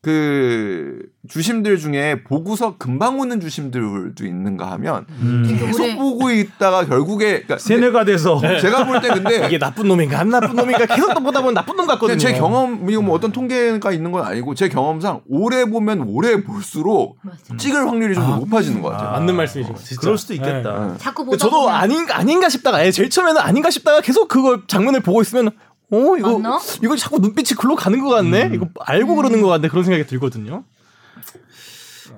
[0.00, 5.44] 그 주심들 중에 보고서 금방 오는 주심들도 있는가 하면 음.
[5.58, 5.96] 계속.
[5.98, 10.54] 보고 있다가 결국에 그러니까 세뇌가 돼서 제가 볼 때 근데 이게 나쁜 놈인가 안 나쁜
[10.54, 12.16] 놈인가 계속 또 보다 보면 나쁜 놈 같거든요.
[12.18, 17.18] 제 경험 이거 뭐 어떤 통계가 있는 건 아니고 제 경험상 오래 보면 오래 볼수록.
[17.58, 19.08] 찍을 확률이 좀더 높아지는 것 같아요.
[19.08, 19.12] 아.
[19.12, 19.98] 맞는 말씀이신 것 같아요.
[20.00, 20.86] 그럴 수도 있겠다.
[20.92, 20.98] 네.
[20.98, 25.00] 자꾸 보다 저도 보면 아닌가 아닌가 싶다가 예, 제일 처음에는 아닌가 싶다가 계속 그걸 장면을
[25.00, 25.50] 보고 있으면
[25.90, 26.58] 어 이거 맞나?
[26.82, 28.46] 이거 자꾸 눈빛이 글로 가는 것 같네.
[28.48, 28.54] 음.
[28.54, 30.64] 이거 알고 그러는 것 같네 그런 생각이 들거든요.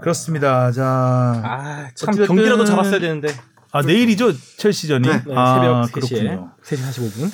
[0.00, 0.72] 그렇습니다.
[0.72, 0.84] 자,
[1.44, 3.28] 아 참 어쨌든- 경기라도 잡았어야 되는데
[3.72, 5.06] 아 내일이죠 첼시전이.
[5.08, 6.50] 네, 아, 새벽 3시에 그렇군요.
[6.64, 7.30] 3시 45분.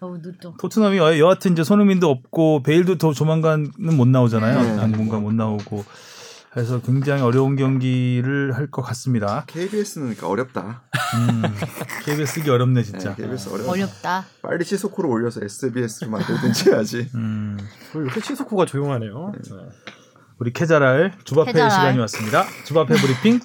[0.00, 4.60] 어우 눈도 토트넘이 여- 여하튼 이제 손흥민도 없고 베일도 더 조만간은 못 나오잖아요.
[4.62, 4.76] 네.
[4.76, 5.84] 당분간 못 나오고
[6.56, 9.44] 해서 굉장히 어려운 경기를 할 것 같습니다.
[9.46, 10.82] KBS는 그러니까 어렵다.
[11.14, 11.42] 음,
[12.04, 13.14] KBS 쓰기 어렵네 진짜.
[13.14, 13.70] 네, KBS 어렵다.
[13.72, 14.24] 어렵다.
[14.42, 17.10] 빨리 시소코를 올려서 SBS로 만들든지 해야지.
[17.14, 17.58] 음,
[17.94, 19.32] 이렇게 시소코가 조용하네요.
[19.34, 19.50] 네.
[20.38, 21.70] 우리 케잘알 주바페 케잘알.
[21.70, 22.44] 시간이 왔습니다.
[22.64, 23.40] 주바페 브리핑.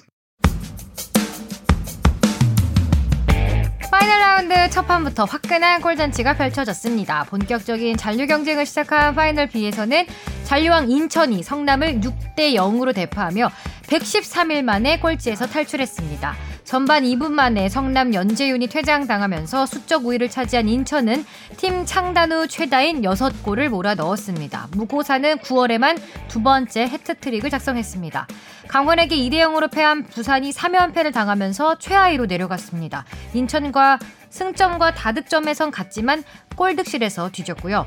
[3.90, 7.24] 파이널 라운드 첫 판부터 화끈한 골잔치가 펼쳐졌습니다.
[7.24, 10.06] 본격적인 잔류 경쟁을 시작한 파이널 B에서는
[10.44, 13.50] 잔류왕 인천이 성남을 6대 0으로 대파하며
[13.86, 16.34] 113일 만에 꼴찌에서 탈출했습니다.
[16.68, 21.24] 전반 2분 만에 성남 연재윤이 퇴장당하면서 수적 우위를 차지한 인천은
[21.56, 24.68] 팀 창단 후 최다인 6골을 몰아 넣었습니다.
[24.72, 25.98] 무고사는 9월에만
[26.28, 28.26] 두 번째 해트트릭을 작성했습니다.
[28.68, 33.06] 강원에게 2대 0으로 패한 부산이 3연패를 당하면서 최하위로 내려갔습니다.
[33.32, 33.98] 인천과
[34.28, 36.22] 승점과 다득점에선 같지만
[36.54, 37.86] 골득실에서 뒤졌고요.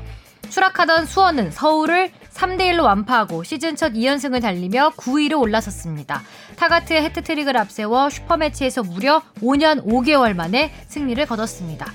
[0.50, 6.22] 추락하던 수원은 서울을 3대1로 완파하고 시즌 첫 2연승을 달리며 9위로 올라섰습니다.
[6.56, 11.86] 타가트의 해트트릭을 앞세워 슈퍼매치에서 무려 5년 5개월 만에 승리를 거뒀습니다.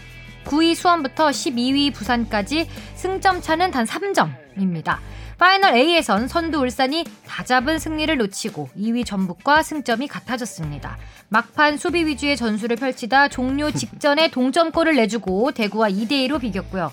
[0.46, 4.98] 9위 수원부터 12위 부산까지 승점 차는 단 3점입니다.
[5.38, 10.98] 파이널 A에선 선두 울산이 다 잡은 승리를 놓치고 2위 전북과 승점이 같아졌습니다.
[11.30, 16.92] 막판 수비 위주의 전술을 펼치다 종료 직전에 동점골을 내주고 대구와 2대2로 비겼고요.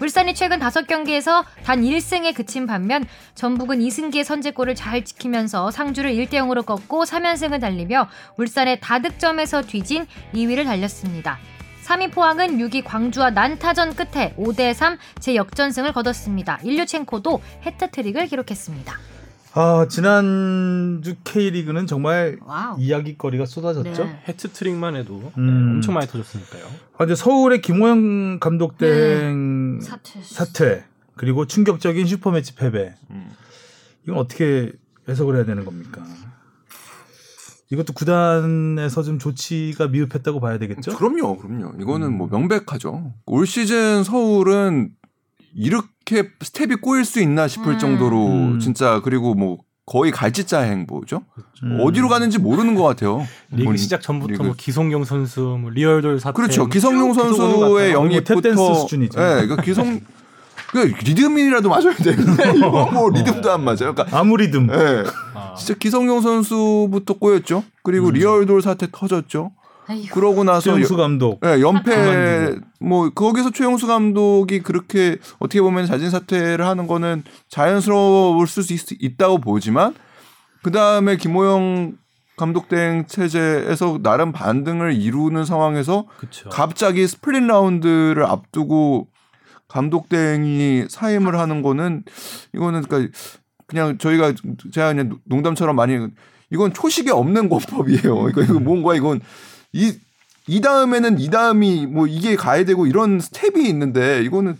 [0.00, 6.66] 울산이 최근 5경기에서 단 1승에 그친 반면 전북은 이승기의 선제골을 잘 지키면서 상주를 1대 0으로
[6.66, 11.38] 꺾고 3연승을 달리며 울산에 다득점에서 뒤진 2위를 달렸습니다.
[11.84, 16.58] 3위 포항은 6위 광주와 난타전 끝에 5대3 재역전승을 거뒀습니다.
[16.64, 19.13] 일류첸코도 해트트릭을 기록했습니다.
[19.56, 22.76] 아 지난주 K리그는 정말 wow.
[22.80, 24.04] 이야기거리가 쏟아졌죠.
[24.04, 24.22] 네.
[24.28, 25.74] 해트트릭만 해도 음.
[25.76, 26.64] 엄청 많이 터졌으니까요.
[26.94, 30.20] 아, 근데 서울의 김호영 감독 대행 사퇴.
[30.22, 30.84] 사퇴
[31.14, 32.94] 그리고 충격적인 슈퍼매치 패배.
[33.10, 33.30] 음.
[34.02, 34.72] 이건 어떻게
[35.08, 36.02] 해석을 해야 되는 겁니까?
[37.70, 40.96] 이것도 구단에서 좀 조치가 미흡했다고 봐야 되겠죠?
[40.96, 41.80] 그럼요, 그럼요.
[41.80, 42.18] 이거는 음.
[42.18, 43.14] 뭐 명백하죠.
[43.26, 44.90] 올 시즌 서울은
[45.54, 47.78] 이렇게 스텝이 꼬일 수 있나 싶을 음.
[47.78, 48.60] 정도로 음.
[48.60, 51.22] 진짜 그리고 뭐 거의 갈짓자 행보죠.
[51.62, 51.78] 음.
[51.82, 53.26] 어디로 가는지 모르는 것 같아요.
[53.50, 54.42] 리그 본- 시작 전부터 리그.
[54.42, 56.62] 뭐 기성용 선수, 뭐 리얼돌 사태 그렇죠.
[56.62, 57.92] 뭐 기성용 선수의.
[57.92, 59.20] 영입 영입부터 탭댄스 수준이죠.
[59.20, 60.00] 예, 그 기성
[60.70, 63.94] 그 리듬이라도 맞아야 되는데 이거 뭐 리듬도 안 맞아요.
[63.94, 64.68] 그러니까 아무 리듬.
[64.72, 65.04] 예.
[65.34, 65.54] 아.
[65.56, 67.62] 진짜 기성용 선수부터 꼬였죠.
[67.82, 68.12] 그리고 음.
[68.14, 69.52] 리얼돌 사태 터졌죠.
[69.86, 70.14] 아이고.
[70.14, 71.40] 그러고 나서 최용수 감독.
[71.44, 72.56] 예, 연패.
[72.80, 79.38] 뭐 거기서 최용수 감독이 그렇게 어떻게 보면 자진 사퇴를 하는 거는 자연스러울 수 있, 있다고
[79.38, 79.94] 보지만
[80.62, 81.96] 그 다음에 김호영
[82.36, 86.48] 감독 대행 체제에서 나름 반등을 이루는 상황에서 그렇죠.
[86.48, 89.08] 갑자기 스플릿 라운드를 앞두고
[89.68, 92.04] 감독 대행이 사임을 하는 거는
[92.54, 93.12] 이거는 그러니까
[93.66, 94.34] 그냥 저희가
[94.72, 96.08] 제가 그냥 농담처럼 많이
[96.50, 98.28] 이건 초식에 없는 권법이에요.
[98.30, 99.20] 이거 이거 뭔가 이건
[99.74, 99.92] 이
[100.46, 104.58] 이 다음에는 이 다음이 뭐 이게 가야 되고 이런 스텝이 있는데 이거는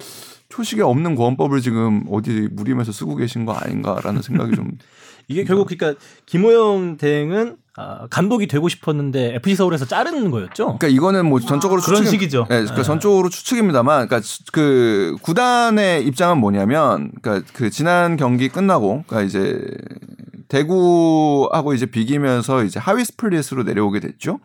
[0.49, 4.71] 초식에 없는 권법을 지금 어디 무림에서 쓰고 계신 거 아닌가라는 생각이 좀
[5.29, 10.65] 이게 결국 그러니까 김호영 대행은 아, 감독이 되고 싶었는데 FC 서울에서 자르는 거였죠.
[10.79, 12.47] 그러니까 이거는 뭐 전적으로 그런 추측이- 식이죠.
[12.49, 12.83] 네, 그러니까 네.
[12.83, 19.61] 전적으로 추측입니다만, 그러니까 그 구단의 입장은 뭐냐면, 그러니까 그 지난 경기 끝나고, 그러니까 이제
[20.49, 24.39] 대구하고 이제 비기면서 이제 하위 스플릿으로 내려오게 됐죠.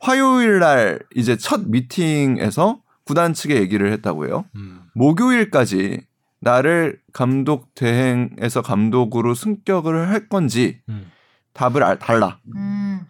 [0.00, 4.44] 화요일 날 이제 첫 미팅에서 구단 측에 얘기를 했다고 해요.
[4.56, 4.82] 음.
[4.94, 6.00] 목요일까지
[6.40, 11.10] 나를 감독 대행에서 감독으로 승격을 할 건지 음.
[11.52, 12.38] 답을 알- 달라.
[12.54, 13.00] 음.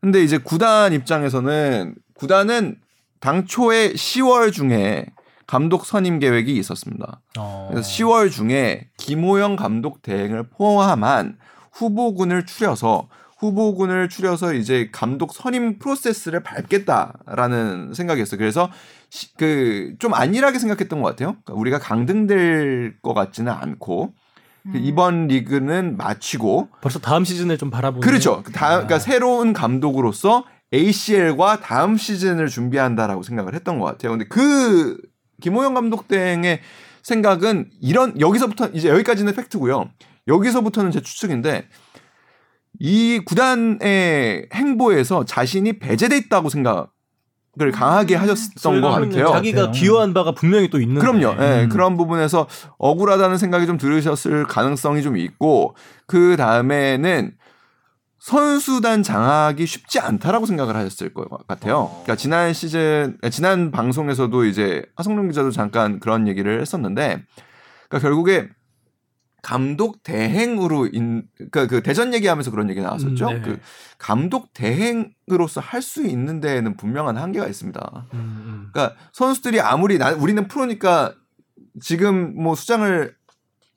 [0.00, 2.76] 근데 이제 구단 입장에서는 구단은
[3.20, 5.06] 당초에 10월 중에
[5.46, 7.20] 감독 선임 계획이 있었습니다.
[7.38, 7.68] 어.
[7.70, 11.38] 그래서 10월 중에 김호영 감독 대행을 포함한
[11.72, 13.08] 후보군을 추려서
[13.38, 18.38] 후보군을 추려서 이제 감독 선임 프로세스를 밟겠다라는 생각이었어요.
[18.38, 18.70] 그래서
[19.36, 21.36] 그 좀 안일하게 생각했던 것 같아요.
[21.44, 24.14] 그러니까 우리가 강등될 것 같지는 않고
[24.72, 28.42] 그 이번 리그는 마치고 벌써 다음 시즌을 좀 바라보는 그렇죠.
[28.42, 34.12] 그 다음 그러니까 새로운 감독으로서 ACL과 다음 시즌을 준비한다라고 생각을 했던 것 같아요.
[34.12, 34.98] 근데 그
[35.40, 36.60] 김호영 감독 땡의
[37.02, 39.88] 생각은 이런 여기서부터 이제 여기까지는 팩트고요.
[40.26, 41.68] 여기서부터는 제 추측인데
[42.78, 46.92] 이 구단의 행보에서 자신이 배제돼 있다고 생각
[47.58, 49.28] 을 강하게 하셨던 것 같아요.
[49.28, 49.72] 자기가 같아요.
[49.72, 51.00] 기여한 바가 분명히 또 있는데.
[51.00, 51.42] 그럼요.
[51.42, 51.68] 예, 음.
[51.70, 52.46] 그런 부분에서
[52.76, 55.74] 억울하다는 생각이 좀 들으셨을 가능성이 좀 있고
[56.06, 57.32] 그 다음에는
[58.18, 61.88] 선수단 장악이 쉽지 않다라고 생각을 하셨을 것 같아요.
[62.02, 67.22] 그러니까 지난 시즌 아, 지난 방송에서도 이제 하성룡 기자도 잠깐 그런 얘기를 했었는데
[67.88, 68.48] 그러니까 결국에
[69.42, 73.28] 감독 대행으로 인 그러니까 그 대전 얘기하면서 그런 얘기 나왔었죠.
[73.28, 73.40] 음, 네.
[73.42, 73.58] 그
[73.98, 78.06] 감독 대행으로서 할 수 있는 데에는 분명한 한계가 있습니다.
[78.14, 78.68] 음, 음.
[78.72, 81.14] 그러니까 선수들이 아무리 나, 우리는 프로니까
[81.80, 83.14] 지금 뭐 수장을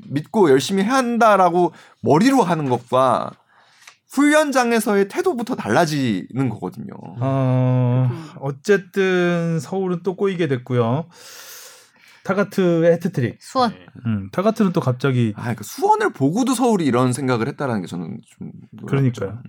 [0.08, 3.32] 믿고 열심히 해야 한다라고 머리로 하는 것과
[4.12, 6.94] 훈련장에서의 태도부터 달라지는 거거든요.
[7.20, 11.06] 어, 어쨌든 서울은 또 꼬이게 됐고요.
[12.24, 13.38] 타가트의 해트트릭.
[13.42, 13.74] 수원.
[14.06, 18.52] 음, 타가트는 또 갑자기 아, 그러니까 수원을 보고도 서울이 이런 생각을 했다라는 게 저는 좀
[18.72, 18.88] 놀랍죠.
[18.88, 19.42] 그러니까요.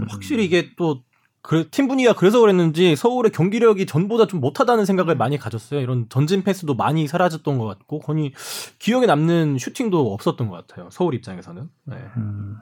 [0.00, 0.06] 음.
[0.08, 1.02] 확실히 이게 또
[1.40, 5.80] 그, 팀 분위기가 그래서 그랬는지 서울의 경기력이 전보다 좀 못하다는 생각을 많이 가졌어요.
[5.80, 8.32] 이런 전진 패스도 많이 사라졌던 것 같고, 거의
[8.78, 10.88] 기억에 남는 슈팅도 없었던 것 같아요.
[10.92, 11.70] 서울 입장에서는.
[11.84, 11.96] 네.
[12.18, 12.56] 음.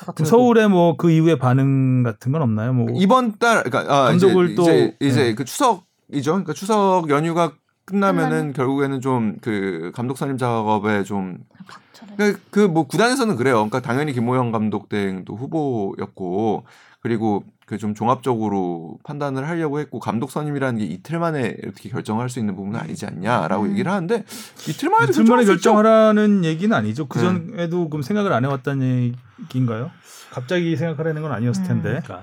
[0.00, 2.72] 같은 서울의 뭐 그 이후에 반응 같은 건 없나요?
[2.72, 5.34] 뭐 이번 달 그러니까 아, 이제, 감독을 또- 이제, 이제 네.
[5.34, 6.32] 그 추석이죠.
[6.32, 7.52] 그러니까 추석 연휴가
[7.88, 8.52] 끝나면은 끝나면?
[8.52, 12.34] 결국에는 좀 그 감독 선임 작업에 좀 박철해.
[12.50, 13.56] 그뭐 구단에서는 그래요.
[13.56, 16.64] 그러니까 당연히 김호영 감독 땡도 후보였고
[17.00, 22.38] 그리고 그 좀 종합적으로 판단을 하려고 했고 감독 선임이라는 게 이틀 만에 이렇게 결정할 수
[22.38, 23.70] 있는 부분은 아니지 않냐라고 음.
[23.72, 24.24] 얘기를 하는데
[24.66, 25.44] 이틀 만에 이틀 만에.
[25.44, 27.06] 결정하라는 얘기는 아니죠.
[27.08, 27.24] 그 네.
[27.24, 29.90] 전에도 그럼 생각을 안 해왔다는 얘기인가요?
[30.30, 31.68] 갑자기 생각하라는 건 아니었을 음.
[31.68, 31.88] 텐데.
[32.04, 32.22] 그러니까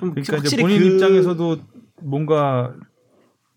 [0.00, 1.58] 좀 그러니까 이제 본인 그- 입장에서도
[2.02, 2.72] 뭔가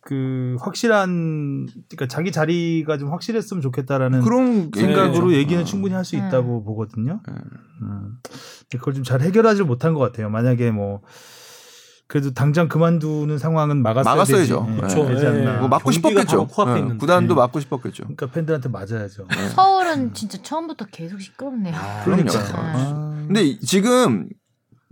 [0.09, 5.37] 그 확실한 그러니까 자기 자리가 좀 확실했으면 좋겠다라는 그런 생각으로 얘기죠.
[5.37, 5.65] 얘기는 어.
[5.65, 6.25] 충분히 할수 음.
[6.27, 7.21] 있다고 보거든요.
[7.27, 7.33] 네.
[7.83, 8.17] 음.
[8.23, 10.31] 근데 그걸 좀 잘 해결하지 못한 것 같아요.
[10.31, 11.01] 만약에 뭐
[12.07, 14.65] 그래도 당장 그만두는 상황은 막았어야 막았어야죠.
[14.65, 15.07] 되지, 예, 그쵸.
[15.09, 15.27] 되지 예.
[15.29, 15.59] 않나.
[15.59, 16.47] 뭐 막고 경기가 싶었겠죠.
[16.79, 16.97] 있는데.
[16.97, 17.39] 구단도 네.
[17.39, 18.03] 막고 싶었겠죠.
[18.05, 19.27] 그러니까 팬들한테 맞아야죠.
[19.53, 21.75] 서울은 진짜 처음부터 계속 시끄럽네요.
[22.03, 22.23] 그럼요.
[22.25, 22.39] 그러니까.
[22.57, 22.73] 아.
[22.75, 23.23] 아.
[23.27, 24.27] 근데 이- 지금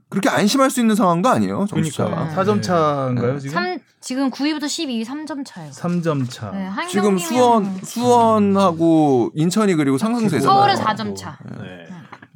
[0.09, 1.65] 그렇게 안심할 수 있는 상황도 아니에요.
[1.69, 2.09] 점수차가.
[2.09, 2.43] 그러니까.
[2.43, 3.39] 4점 차인가요 네.
[3.39, 3.53] 지금?
[3.53, 5.71] 삼 지금 9위부터 12위 3점 차예요.
[5.71, 6.51] 3점 차.
[6.51, 10.47] 네, 한 지금 수원 수원하고 인천이 그리고 상승세잖아요.
[10.47, 11.37] 서울은 4점 차.
[11.59, 11.87] 네.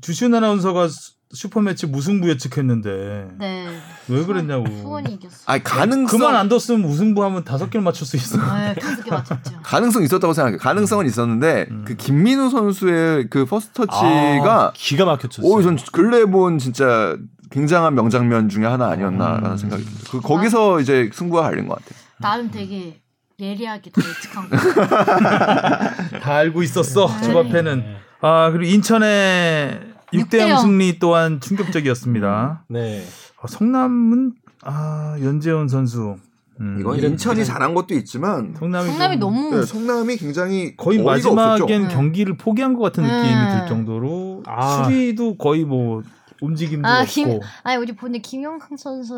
[0.01, 3.67] 주시은 아나운서가 수- 슈퍼매치 무승부 예측했는데 네.
[4.09, 4.65] 왜 그랬냐고.
[4.81, 5.35] 수원이 이겼어.
[5.45, 8.37] 아니 가능성 그만 안 뒀으면 무승부 하면 다섯 개를 맞출 수 있어.
[8.37, 9.59] 네, 다섯 개 맞췄죠.
[9.63, 10.57] 가능성 있었다고 생각해 요.
[10.59, 11.85] 가능성은 있었는데 음.
[11.87, 15.41] 그 김민우 선수의 그 first 아, 터치가 기가 막혔죠.
[15.43, 17.15] 오, 전 근래 본 진짜
[17.51, 19.57] 굉장한 명장면 중에 하나 아니었나라는 음.
[19.57, 20.05] 생각이 듭니다.
[20.09, 21.99] 그 거기서 이제 승부가 갈린 것 같아요.
[22.19, 23.01] 나는 되게
[23.39, 24.57] 예리하게 다 예측한 거.
[26.19, 27.07] 다 알고 있었어.
[27.07, 27.21] 네.
[27.21, 27.95] 집 앞에는.
[28.21, 29.81] 아 그리고 인천의
[30.13, 32.65] 6대0 6대0 승리 또한 충격적이었습니다.
[32.69, 33.03] 네.
[33.41, 34.33] 아, 성남은
[34.63, 36.17] 아 연재원 선수.
[36.59, 41.65] 음, 이건 인천이 잘한 것도 있지만 성남이, 성남이 좀 너무 네, 성남이 굉장히 거의 마지막엔
[41.65, 41.87] 네.
[41.87, 43.59] 경기를 포기한 것 같은 느낌이 네.
[43.59, 44.83] 들 정도로 아.
[44.83, 46.03] 수비도 거의 뭐
[46.41, 47.11] 움직임도 아, 없고.
[47.11, 49.13] 김- 아니 우리 보니 김용강 선수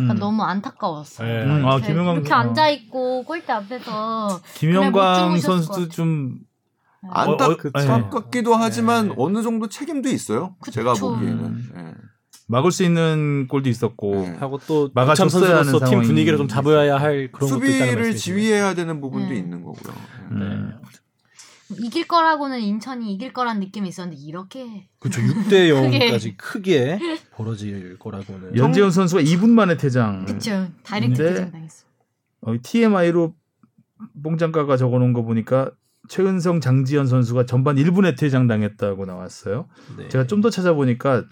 [0.00, 0.14] 음.
[0.18, 1.28] 너무 안타까웠어요.
[1.28, 1.44] 네.
[1.44, 2.36] 음, 아, 이렇게, 김용강 이렇게 어.
[2.36, 6.38] 앉아 있고 골대 앞에서 김영광 선수도 것좀
[7.08, 9.14] 안타깝기도 어, 어, 하지만 네.
[9.16, 10.56] 어느 정도 책임도 있어요.
[10.60, 10.72] 그쵸.
[10.80, 11.44] 제가 보기에는.
[11.44, 11.70] 음.
[11.76, 11.94] 예.
[12.48, 14.36] 막을 수 있는 골도 있었고 네.
[14.40, 18.16] 하고 또 막아줬어야 하는 팀 분위기를 좀 잡아야 할 그런 것도 있다는 수비를.
[18.16, 19.34] 지휘해야 되는 부분도 음.
[19.36, 19.94] 있는 거고요.
[20.32, 20.34] 예.
[20.34, 20.80] 음.
[21.78, 25.20] 이길 거라고는 인천이 이길 거란 느낌이 있었는데 이렇게 그렇죠.
[25.22, 26.98] 6대 0까지 크게
[27.34, 28.56] 벌어질 거라고는.
[28.56, 30.24] 연재원 선수가 2분 만에 퇴장.
[30.24, 31.84] 그쵸 다이렉트 근데- 퇴장당했어.
[32.42, 33.34] 어, TMI로
[34.22, 35.70] 뽕장가가 적어놓은 거 보니까
[36.08, 39.68] 최은성, 장지현 선수가 전반 1분에 퇴장당했다고 나왔어요.
[39.96, 40.08] 네.
[40.08, 41.24] 제가 좀 더 찾아보니까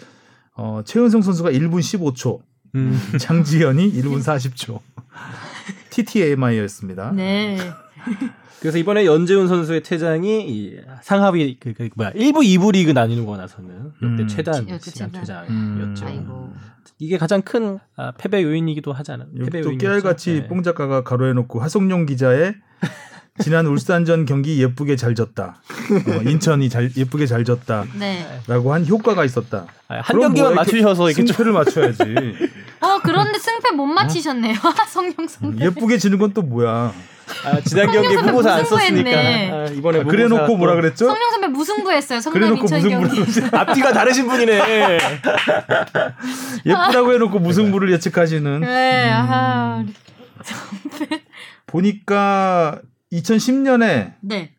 [0.54, 2.40] 어, 최은성 선수가 1분 15초,
[2.74, 3.00] 음.
[3.18, 4.80] 장지현이 1분 40초.
[5.90, 7.12] TTMI였습니다.
[7.12, 7.58] 네.
[8.60, 13.92] 그래서 이번에 연재훈 선수의 퇴장이 이 상하위 그, 그 뭐야 1부 2부 리그 나뉘고 나서는
[14.02, 14.28] 역대 음.
[14.28, 15.46] 최단 역대 시간 최단.
[15.46, 16.06] 퇴장이었죠.
[16.06, 16.54] 음.
[16.98, 19.28] 이게 가장 큰 아, 패배 요인이기도 하지 않아요?
[19.62, 19.76] 또?
[19.76, 20.46] 깨알같이 네.
[20.48, 22.56] 뽕 작가가 가로해놓고 하성룡 기자의
[23.40, 25.62] 지난 울산전 경기 예쁘게 잘 졌다.
[26.08, 28.26] 어, 인천이 잘 예쁘게 잘 졌다라고 네.
[28.48, 29.66] 한 효과가 있었다.
[29.86, 32.02] 아, 한 경기만 이렇게 맞추셔서 이렇게 좀 승패를 맞춰야지.
[32.80, 34.54] 어 그런데 승패 못 맞히셨네요.
[34.90, 35.66] 성룡 선배.
[35.66, 36.92] 예쁘게 지는 건 또 뭐야?
[37.44, 39.10] 아, 지난 경기 무고사 안 썼으니까.
[39.10, 41.06] 아, 이번에 아, 그래놓고 뭐라 또- 그랬죠?
[41.06, 42.20] 성령 선배 무승부했어요.
[42.20, 43.22] 성남 그래놓고 인천 경기.
[43.56, 44.98] 앞뒤가 다르신 분이네.
[46.66, 48.60] 예쁘다고 해놓고 무승부를 예측하시는.
[48.60, 49.84] 네, 아,
[51.66, 52.80] 보니까
[53.12, 54.52] 2010년에 네.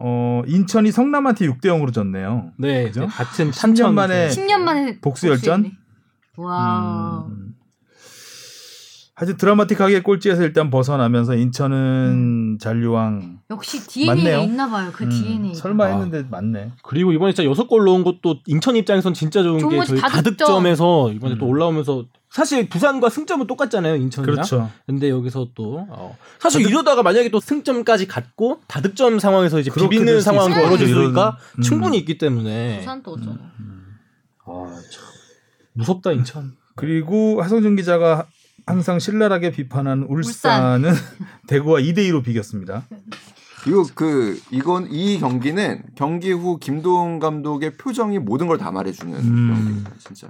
[0.00, 2.52] 어, 인천이 성남한테 6대 0으로 졌네요.
[2.56, 3.06] 네, 그죠?
[3.08, 5.72] 같은 10년 만에 10년 만에 복수 열전?
[6.36, 7.24] 와.
[7.28, 7.47] 음.
[9.18, 14.38] 하여튼 드라마틱하게 꼴찌에서 일단 벗어나면서 인천은 잔류왕 역시 DNA가 맞네요.
[14.42, 14.90] 있나 봐요.
[14.94, 15.54] 그 음, DNA.
[15.56, 15.88] 설마 아.
[15.88, 16.70] 했는데 맞네.
[16.84, 20.22] 그리고 이번에 진짜 여섯 골 넣은 것도 인천 입장에선 진짜 좋은 좋은 게 저희 다득점.
[20.22, 21.50] 다득점에서 이번에 또 음.
[21.50, 24.36] 올라오면서 사실 부산과 승점은 똑같잖아요 인천이랑.
[24.36, 24.70] 그렇죠.
[24.86, 26.16] 근데 여기서 또 어.
[26.38, 31.62] 사실 이러다가 만약에 또 승점까지 갔고 다득점 상황에서 이제 비비는 상황이 수가 음.
[31.62, 33.36] 충분히 있기 때문에 부산 또 어쩌나.
[34.46, 35.04] 아, 참.
[35.72, 36.52] 무섭다 인천.
[36.76, 38.28] 그리고 하성준 기자가
[38.68, 40.92] 항상 신랄하게 비판한 울산은
[41.48, 42.84] 대구와 2대 2로 비겼습니다.
[43.66, 49.48] 이거 그 이건 이 경기는 경기 후 김도훈 감독의 표정이 모든 걸 다 말해주는 음.
[49.54, 49.90] 경기입니다.
[49.98, 50.28] 진짜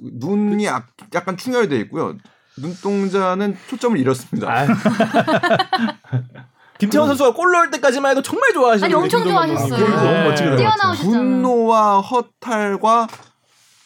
[0.00, 2.14] 눈이 약- 약간 충혈돼 있고요.
[2.58, 4.50] 눈동자는 초점을 잃었습니다.
[4.50, 4.66] 아.
[6.78, 9.84] 김태원 선수가 골 넣을 때까지만 해도 정말 좋아하시는 아니, 엄청 좋아하셨어요.
[9.84, 10.56] 골 너무 멋지게 들어갔죠.
[10.56, 11.20] 뛰어나오셨잖아요.
[11.20, 13.08] 분노와 허탈과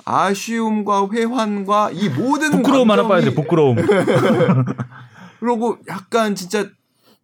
[0.04, 3.34] 아쉬움과 회환과 이 모든 부끄러움 하나 빠야 돼.
[3.34, 3.76] 부끄러움.
[5.40, 6.66] 그러고 약간 진짜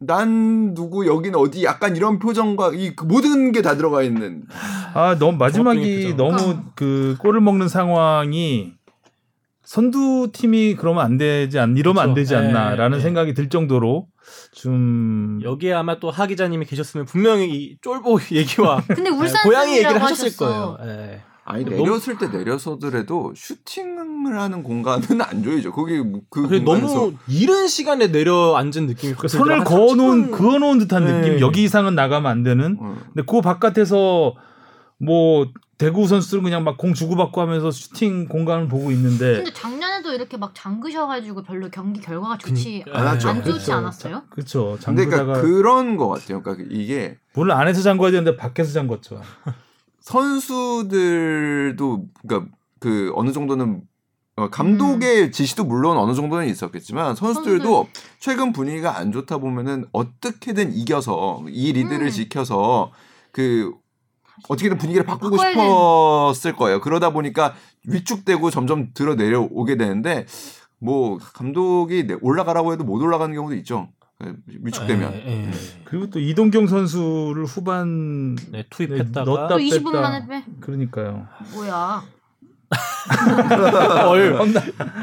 [0.00, 4.44] 난 누구 여긴 어디 약간 이런 표정과 이그 모든 게 다 들어가 있는
[4.94, 8.72] 아, 너무 마지막이 너무 그 골을 먹는 상황이
[9.64, 12.20] 선두 팀이 그러면 안 되지 않 이러면 안 그렇죠.
[12.20, 13.02] 되지 않나라는 네, 네.
[13.02, 14.06] 생각이 들 정도로
[14.52, 20.00] 좀 여기에 아마 또 하 기자님이 계셨으면 분명히 이 쫄보 얘기와 근데 울산 고양이 얘기를
[20.00, 20.46] 하셨을 하셨어.
[20.46, 20.78] 거예요.
[20.84, 21.20] 예.
[21.50, 25.72] 아니 너무- 내렸을 때 내려서더라도 슈팅을 하는 공간은 안 줘야죠.
[25.72, 25.98] 거기
[26.30, 31.12] 그 그래, 공간에서 너무 이른 시간에 내려 앉은 느낌이 그 손을 그어놓은 그어놓은 듯한 네.
[31.20, 31.40] 느낌.
[31.40, 32.76] 여기 이상은 나가면 안 되는.
[32.80, 32.96] 어.
[33.14, 34.34] 근데 그 바깥에서
[35.00, 35.46] 뭐
[35.78, 40.50] 대구 선수들은 그냥 막 공 주고받고 하면서 슈팅 공간을 보고 있는데 근데 작년에도 이렇게 막
[40.54, 42.98] 잠그셔가지고 별로 경기 결과가 좋지 그니까.
[43.00, 43.28] 안 하죠.
[43.28, 43.72] 안 좋지 그렇죠.
[43.74, 44.22] 않았어요?
[44.30, 44.76] 그렇죠.
[44.84, 46.42] 그러니까 그런 것 같아요.
[46.42, 49.20] 그러니까 이게 물론 안에서 잠궈야 되는데 밖에서 잠궜죠.
[50.68, 53.82] 선수들도 그러니까 그 어느 정도는
[54.36, 57.88] 어, 감독의 지시도 물론 어느 정도는 있었겠지만 선수들도
[58.20, 62.10] 최근 분위기가 안 좋다 보면은 어떻게든 이겨서 이 리드를 음.
[62.10, 62.90] 지켜서
[63.32, 63.74] 그
[64.48, 66.80] 어떻게든 분위기를 바꾸고 싶었을 거예요.
[66.80, 67.54] 그러다 보니까
[67.86, 70.24] 위축되고 점점 들어 내려오게 되는데
[70.78, 73.88] 뭐 감독이 내- 올라가라고 해도 못 올라가는 경우도 있죠.
[74.18, 75.12] 그 위축되면.
[75.14, 75.50] 예, 예.
[75.84, 80.00] 그리고 또 이동경 선수를 후반 네, 투입했다가 넣었다 또 20분 뺐다.
[80.00, 80.44] 만에 빼?
[80.60, 81.28] 그러니까요.
[81.54, 82.02] 뭐야?
[84.06, 84.36] 어휴.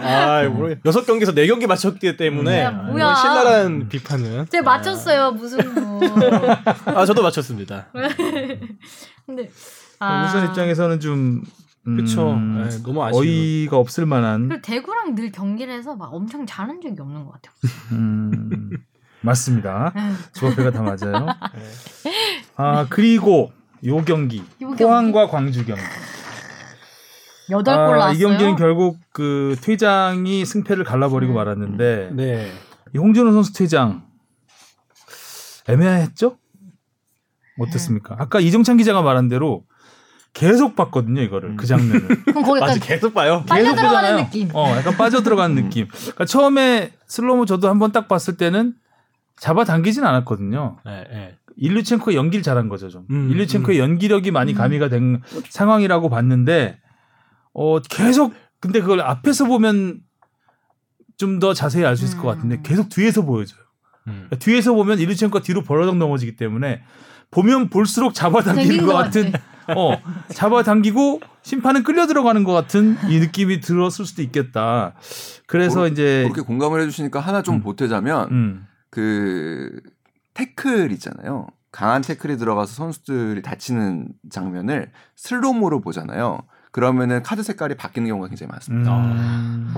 [0.04, 3.16] 아, 뭐 여섯 경기에서 네 경기 맞췄기 때문에 야, 아, 뭐야.
[3.16, 4.48] 신랄한 비판은.
[4.50, 6.02] 제가 맞췄어요 무슨 뭐.
[6.86, 7.88] 아, 저도 맞췄습니다.
[9.26, 9.50] 근데
[10.00, 10.24] 아.
[10.26, 11.42] 울산 입장에서는 좀
[11.88, 12.36] 음, 그쵸.
[12.36, 13.22] 네, 너무 아쉬워.
[13.22, 17.54] 어이가 없을 만한 대구랑 늘 경기를 해서 막 엄청 잘한 적이 없는 것 같아요.
[17.94, 18.70] 음,
[19.26, 19.92] 맞습니다.
[19.96, 20.02] 네.
[20.34, 21.28] 조합배가 다 맞아요.
[22.56, 23.52] 아 그리고
[23.86, 24.84] 요 경기 요 경기?
[24.84, 25.82] 포항과 광주 경기.
[27.50, 28.18] 여덟 골 아, 나왔어요.
[28.18, 31.36] 이 경기는 결국 그 퇴장이 승패를 갈라버리고 음.
[31.36, 32.52] 말았는데 네.
[32.94, 34.04] 이 홍준호 선수 퇴장
[35.68, 36.38] 애매했죠?
[37.60, 38.16] 어땠습니까?
[38.20, 39.64] 아까 이정찬 기자가 말한 대로
[40.34, 43.44] 계속 봤거든요 이거를 그 장면을 그럼 거기 아직 약간 계속 봐요.
[43.48, 44.26] 빠져 계속 들어가는 보잖아요.
[44.26, 44.50] 느낌.
[44.54, 45.88] 어, 약간 빠져 들어가는 느낌.
[45.88, 48.74] 그러니까 처음에 슬로모 저도 한번 딱 봤을 때는
[49.38, 50.78] 잡아당기진 않았거든요.
[50.86, 51.38] 네, 네.
[51.58, 53.06] 일류첸코의 연기를 잘한 거죠 좀.
[53.12, 54.58] 음, 일류첸코의 연기력이 많이 음.
[54.58, 56.80] 가미가 된 상황이라고 봤는데
[57.54, 60.00] 어 계속 근데 그걸 앞에서 보면
[61.18, 62.36] 좀 더 자세히 알 수 있을 것 음.
[62.36, 63.60] 같은데 계속 뒤에서 보여줘요.
[64.08, 64.12] 음.
[64.28, 66.82] 그러니까 뒤에서 보면 일류첸코가 뒤로 벌어덩 넘어지기 때문에
[67.32, 69.44] 보면 볼수록 잡아당기는 것것 같은 같아.
[69.78, 69.98] 어
[70.34, 74.94] 잡아당기고 심판은 끌려 들어가는 것 같은 이 느낌이 들었을 수도 있겠다.
[75.48, 77.62] 그래서 그렇- 이제 그렇게 공감을 해주시니까 하나 좀 음.
[77.62, 79.72] 보태자면 음, 그
[80.34, 81.48] 태클 있잖아요.
[81.74, 86.40] 강한 태클이 들어가서 선수들이 다치는 장면을 슬로모로 보잖아요.
[86.72, 88.98] 그러면은 카드 색깔이 바뀌는 경우가 굉장히 많습니다.
[88.98, 89.74] 음,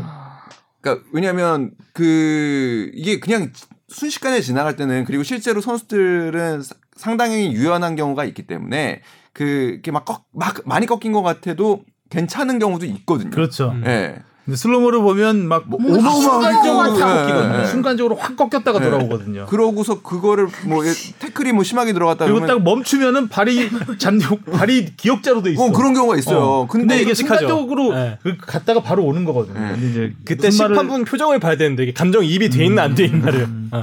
[0.80, 3.52] 그러니까 왜냐하면 그 이게 그냥
[3.88, 9.02] 순식간에 지나갈 때는 그리고 실제로 선수들은 사- 상당히 유연한 경우가 있기 때문에
[9.34, 13.32] 그 이렇게 막, 꺾, 막 많이 꺾인 것 같아도 괜찮은 경우도 있거든요.
[13.32, 13.72] 그렇죠.
[13.72, 13.84] 음.
[13.88, 14.22] 예.
[14.48, 17.56] 근데 slow-mo를 보면 막 뭐 어마어마하게 꺾이거든요.
[17.58, 17.66] 예, 예.
[17.66, 18.86] 순간적으로 확 꺾였다가 네.
[18.90, 19.46] 돌아오거든요.
[19.48, 23.70] 그러고서 그거를 뭐 예, 태클이 뭐 심하게 들어갔다 그리고 딱 멈추면은 발이
[24.00, 24.20] 잔
[24.54, 25.66] 발이 기역자로 돼 있어.
[25.66, 26.40] 어, 그런 경우가 있어요.
[26.40, 26.68] 어.
[26.68, 27.14] 근데, 근데 이게.
[27.14, 28.18] 순간적으로 네.
[28.24, 29.60] 그 갔다가 바로 오는 거거든요.
[29.60, 29.72] 네.
[29.74, 32.96] 근데 이제 그때 무슨 말을- 심판분 표정을 봐야 되는데 이게 감정 이입이 돼 있나 안
[32.96, 33.48] 돼 있나를.
[33.72, 33.82] 어.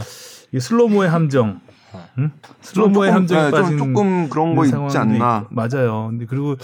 [0.53, 1.61] 이 slow-mo의 함정,
[2.19, 2.31] 응?
[2.63, 5.45] slow-mo의 함정에 네, 좀 빠진 조금 그런 거 있지 않나.
[5.45, 5.55] 있고.
[5.55, 6.07] 맞아요.
[6.11, 6.57] 근데 그리고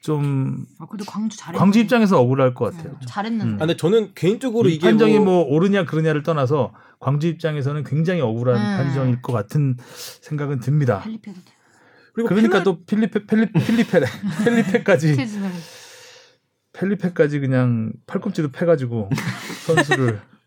[0.00, 1.58] 좀 아, 그래도 광주 잘했네.
[1.58, 2.96] 광주 입장에서 억울할 것 같아요.
[3.06, 3.54] 잘했는데.
[3.54, 8.20] 아, 근데 저는 개인적으로 이 이게 판정이 뭐, 뭐 옳으냐 그르냐를 떠나서 광주 입장에서는 굉장히
[8.20, 8.76] 억울한 음.
[8.76, 9.76] 판정일 것 같은
[10.22, 11.02] 생각은 듭니다.
[12.12, 14.00] 그리고 그러니까 페널- 또 필리페 펠리 필리페
[14.44, 15.50] 펠리페까지 체즈는
[16.72, 19.10] 펠리페까지 그냥 팔꿈치도 패가지고
[19.66, 20.20] 선수를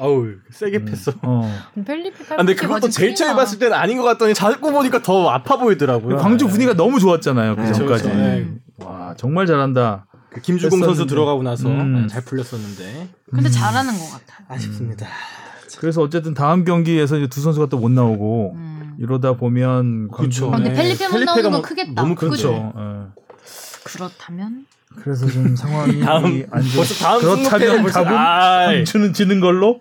[0.00, 1.12] 아우 세게 팼어.
[1.22, 1.60] 어.
[1.84, 5.56] 펠리페 아, 근데 그것도 제일 처음에 봤을 때는 아닌 것 같더니 자꾸 보니까 더 아파
[5.58, 6.16] 보이더라고요.
[6.16, 8.02] 광주 분위기가 너무 좋았잖아요 그 네, 전까지.
[8.04, 8.18] 그렇죠.
[8.18, 8.48] 네.
[8.78, 10.06] 와 정말 잘한다.
[10.30, 11.08] 그 김주공 선수 했었는데.
[11.10, 12.02] 들어가고 나서 음.
[12.02, 14.46] 네, 잘 풀렸었는데 근데 잘하는 것 같아요.
[14.48, 15.06] 아쉽습니다.
[15.78, 18.94] 그래서 어쨌든 다음 경기에서 이제 두 선수가 또 못 나오고 음.
[18.98, 20.48] 이러다 보면 광주 그렇죠.
[20.54, 20.76] 아, 근데 네.
[20.76, 21.92] 펠리페 못 펠리페가 나오는 거 뭐- 크겠다.
[22.02, 22.72] 너무 그렇죠.
[22.76, 23.20] 예.
[23.84, 24.66] 그렇다면
[25.02, 26.76] 그래서 좀 상황이 다음 안 좋.
[26.76, 27.86] 벌써 다음 그렇다면
[28.16, 28.76] 아이.
[28.76, 29.80] 광주는 지는 걸로.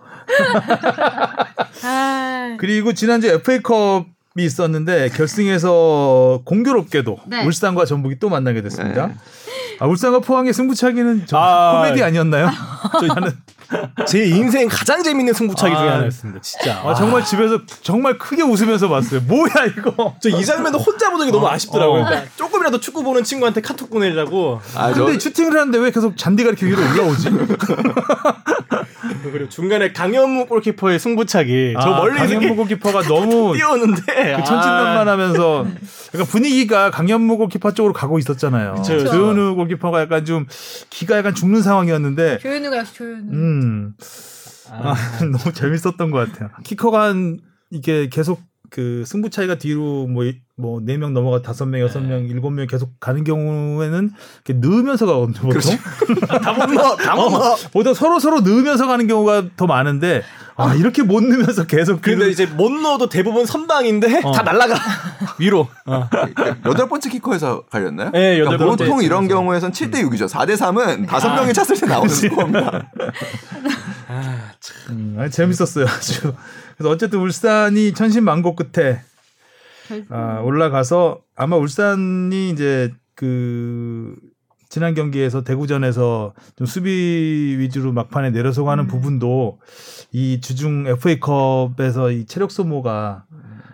[1.83, 4.05] 아, 그리고 지난주 FA컵이
[4.37, 7.45] 있었는데 결승에서 공교롭게도 네.
[7.45, 9.07] 울산과 전북이 또 만나게 됐습니다.
[9.07, 9.13] 네.
[9.79, 12.49] 아, 울산과 포항의 승부차기는 좀 아, 코미디 아니었나요?
[13.07, 13.31] 저는
[14.07, 15.93] 제 인생 가장 재밌는 승부차기 중에 아.
[15.95, 16.41] 하나였습니다.
[16.41, 16.81] 진짜.
[16.83, 19.21] 아, 정말 집에서 정말 크게 웃으면서 봤어요.
[19.27, 20.15] 뭐야 이거?
[20.21, 22.01] 저 이 장면도 혼자 보는 게 너무 아쉽더라고요.
[22.01, 22.07] 어.
[22.35, 24.59] 조금이라도 축구 보는 친구한테 카톡 보내려고.
[24.75, 27.29] 아, 저, 근데 슈팅을 하는데 왜 계속 잔디가 이렇게 위로 올라오지?
[29.31, 31.75] 그리고 중간에 강현무 골키퍼의 승부차기.
[31.79, 34.01] 저 아, 멀리 강현무 골키퍼가 너무 뛰어오는데.
[34.37, 35.65] 그 천진난만하면서
[36.11, 38.81] 그러니까 분위기가 강현무 골키퍼 쪽으로 가고 있었잖아요.
[38.83, 40.45] 조현우 골키퍼가 약간 좀
[40.89, 43.31] 기가 약간 죽는 상황이었는데 조현우가 역시 조현우.
[43.31, 43.93] 음
[44.71, 44.95] 아, 아,
[45.25, 46.49] 너무 재밌었던 것 같아요.
[46.63, 47.39] 키커가 한
[47.71, 48.41] 이게 계속
[48.71, 52.99] 그 승부 차이가 뒤로 뭐뭐 네 명 넘어가 다섯 명, 여섯 명, 일곱 명 계속
[52.99, 54.11] 가는 경우에는
[54.45, 55.49] 이렇게 넣으면서 가거든요.
[55.49, 57.55] 보통 넣어, 다못 넣어.
[57.73, 60.21] 보통 서로 서로 넣으면서 가는 경우가 더 많은데
[60.61, 64.31] 아 이렇게 못 넣으면서 계속 근데 그- 이제 못 넣어도 대부분 선방인데 어.
[64.31, 64.75] 다 날라가
[65.39, 65.67] 위로.
[66.65, 68.11] 여덟 번째 키커에서 갈렸나요?
[68.11, 69.27] 네, 여덟 그러니까 번째 보통 이런.
[69.27, 70.27] 경우에선 7대 6이죠.
[70.29, 72.91] 4대 3은 다섯 명이 찼을 때 나오는 스코어입니다.
[74.89, 75.85] 음, 아니, 재밌었어요.
[75.85, 76.33] 아주.
[76.77, 79.01] 그래서 어쨌든 울산이 천신만고 끝에
[80.09, 84.15] 아, 올라가서 아마 울산이 이제 그
[84.69, 88.87] 지난 경기에서 대구전에서 좀 수비 위주로 막판에 내려서고 하는 음.
[88.87, 89.59] 부분도
[90.11, 93.25] 이 주중 FA컵에서 이 체력 소모가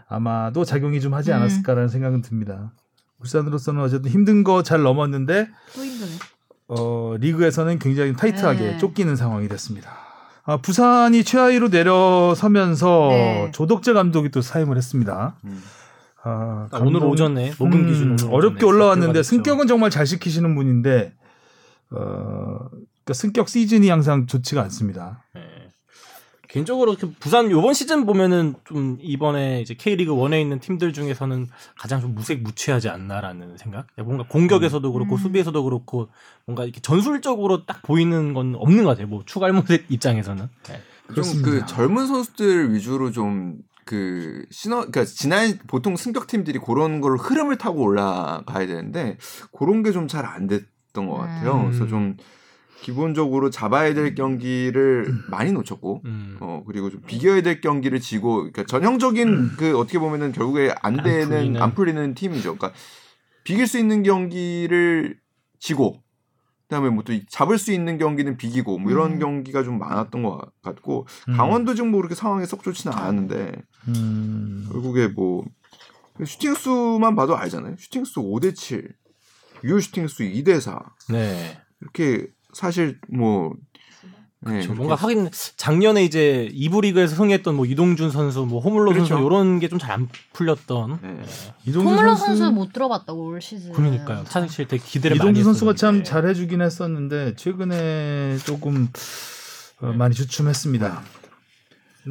[0.08, 1.36] 아마도 작용이 좀 하지 음.
[1.36, 2.72] 않았을까라는 생각은 듭니다.
[3.20, 6.12] 울산으로서는 어쨌든 힘든 거 잘 넘었는데 또 힘드네.
[6.68, 8.78] 어, 리그에서는 굉장히 타이트하게 네.
[8.78, 9.92] 쫓기는 상황이 됐습니다.
[10.46, 13.52] 아, 부산이 최하위로 내려서면서 네.
[13.54, 15.36] 조덕재 감독이 또 사임을 했습니다.
[15.44, 15.62] 음.
[16.28, 19.22] 아, 아, 오늘 오전에 녹음 음, 기준 오늘 어렵게 올라왔는데.
[19.22, 21.14] 승격은 정말 잘 시키시는 분인데
[21.92, 25.24] 어, 그러니까 승격 시즌이 항상 좋지가 않습니다.
[25.36, 25.42] 네.
[26.48, 31.48] 개인적으로 그 부산 요번 시즌 보면은 좀 이번에 이제 K리그 1에 있는 팀들 중에서는
[31.78, 33.86] 가장 좀 무색무취하지 않나라는 생각.
[33.98, 35.18] 뭔가 공격에서도 그렇고 음.
[35.18, 36.10] 수비에서도 그렇고
[36.48, 39.08] 뭔가 이렇게 전술적으로 딱 보이는 건 없는 것 같아요.
[39.08, 40.48] 뭐 추갈모색 입장에서는.
[40.70, 40.82] 네.
[41.08, 41.50] 그렇습니다.
[41.50, 47.58] 좀그 젊은 선수들 위주로 좀 그 신어 그러니까 지난 보통 승격 팀들이 그런 걸 흐름을
[47.58, 49.18] 타고 올라가야 되는데
[49.58, 51.54] 그런 게 좀 잘 안 됐던 것 같아요.
[51.62, 51.66] 음.
[51.68, 52.18] 그래서 좀
[52.82, 56.38] 기본적으로 잡아야 될 경기를 많이 놓쳤고 음.
[56.40, 61.30] 어 그리고 좀 비겨야 될 경기를 지고 그러니까 전형적인 그 어떻게 보면은 결국에 안안 되는
[61.30, 61.62] 풀리는.
[61.62, 62.56] 안 풀리는 팀이죠.
[62.58, 62.74] 그러니까
[63.44, 65.18] 비길 수 있는 경기를
[65.60, 66.04] 지고
[66.68, 69.20] 그다음에 뭐 또 잡을 수 있는 경기는 비기고 뭐 이런 음.
[69.20, 71.38] 경기가 좀 많았던 것 같고 음.
[71.38, 73.54] 강원도 지금 뭐 그렇게 상황이 썩 좋지는 않았는데
[73.90, 75.46] 음, 결국에 뭐
[76.26, 77.76] 슈팅 수만 봐도 알잖아요.
[77.78, 78.96] 슈팅 수 5대 7,
[79.64, 80.80] 유효 슈팅 수 2대 4
[81.10, 81.60] 네.
[81.82, 83.54] 이렇게 사실 뭐
[84.46, 88.92] 네, 저 이렇게 뭔가 하긴 작년에 이제 이부 리그에서 흥했던 뭐 이동준 선수, 뭐 호물로
[88.94, 89.08] 그렇죠.
[89.16, 91.00] 선수 이런 게 좀 잘 안 풀렸던.
[91.02, 91.24] 네.
[91.66, 93.72] 이동준 호물로 선수, 선수 못 들어봤다고 올 시즌.
[93.74, 94.24] 그러니까요.
[94.28, 96.10] 사실 되게 기대를 많이 이동준 선수가 참 했었는데.
[96.10, 98.90] 잘해주긴 했었는데 최근에 조금
[99.82, 101.02] 어, 많이 주춤했습니다.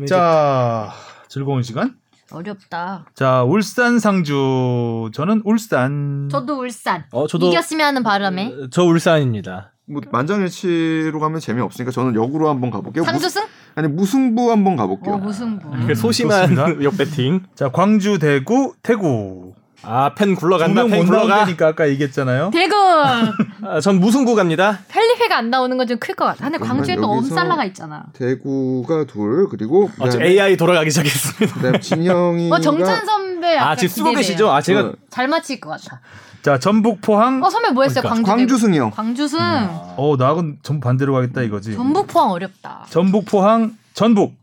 [0.08, 0.92] 자
[1.28, 1.96] 즐거운 시간.
[2.30, 3.04] 어렵다.
[3.14, 6.28] 자 울산 상주 저는 울산.
[6.32, 7.04] 저도 울산.
[7.12, 8.46] 어 저도 이겼으면 하는 바람에.
[8.48, 9.72] 어, 저 울산입니다.
[9.86, 13.04] 뭐 만장일치로 가면 재미없으니까 저는 역으로 한번 가볼게요.
[13.04, 13.42] 상주승?
[13.42, 15.14] 무, 아니 무승부 한번 가볼게요.
[15.14, 15.94] 어 무승부.
[15.94, 16.82] 소심한.
[16.82, 17.42] 역배팅.
[17.54, 19.54] 자 광주 대구 태구.
[19.86, 20.84] 아 펜 굴러간다.
[20.84, 21.26] 펜못 굴러가.
[21.26, 22.50] 나온다니까 아까 얘기했잖아요.
[22.52, 22.74] 대구.
[22.76, 24.80] 아, 전 무승부 갑니다.
[24.88, 26.44] 펠리페가 안 나오는 건 좀 클 것 같아.
[26.50, 28.04] 근데 광주에 또 엄살라가 있잖아.
[28.14, 31.54] 대구가 둘 그리고 아, 저 AI 돌아가기 시작했습니다.
[31.54, 33.56] 그다음 진영이가 어 정찬 선배.
[33.56, 34.10] 아 지금 쓰고.
[34.12, 34.50] 계시죠?
[34.50, 36.00] 아 제가 어, 잘 맞힐 것 같아.
[36.42, 37.42] 자 전북 포항.
[37.42, 38.02] 어 선배 뭐 했어요?
[38.02, 38.26] 그러니까.
[38.32, 38.46] 광주.
[38.46, 38.90] 광주승이요.
[38.90, 39.38] 광주승.
[39.40, 41.74] 어 나하고는 전부 반대로 가겠다 이거지.
[41.74, 42.86] 전북 포항 어렵다.
[42.90, 44.34] 전북 포항 전북.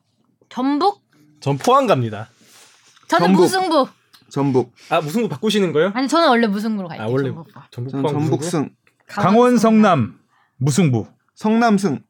[0.49, 1.01] 전북
[1.39, 2.27] 전 포항 갑니다.
[3.07, 3.41] 저는 전북.
[3.43, 3.87] 무승부.
[4.31, 4.73] 전북.
[4.89, 5.91] 아 무승부 바꾸시는 거예요?
[5.93, 7.05] 아니 저는 원래 무승부로 갈게요.
[7.07, 7.25] 아 원래
[7.69, 7.91] 전북.
[7.91, 8.09] 전북?
[8.11, 8.69] 전북승.
[9.07, 10.15] 강원 성남
[10.57, 11.07] 무승부.
[11.35, 12.01] 성남승.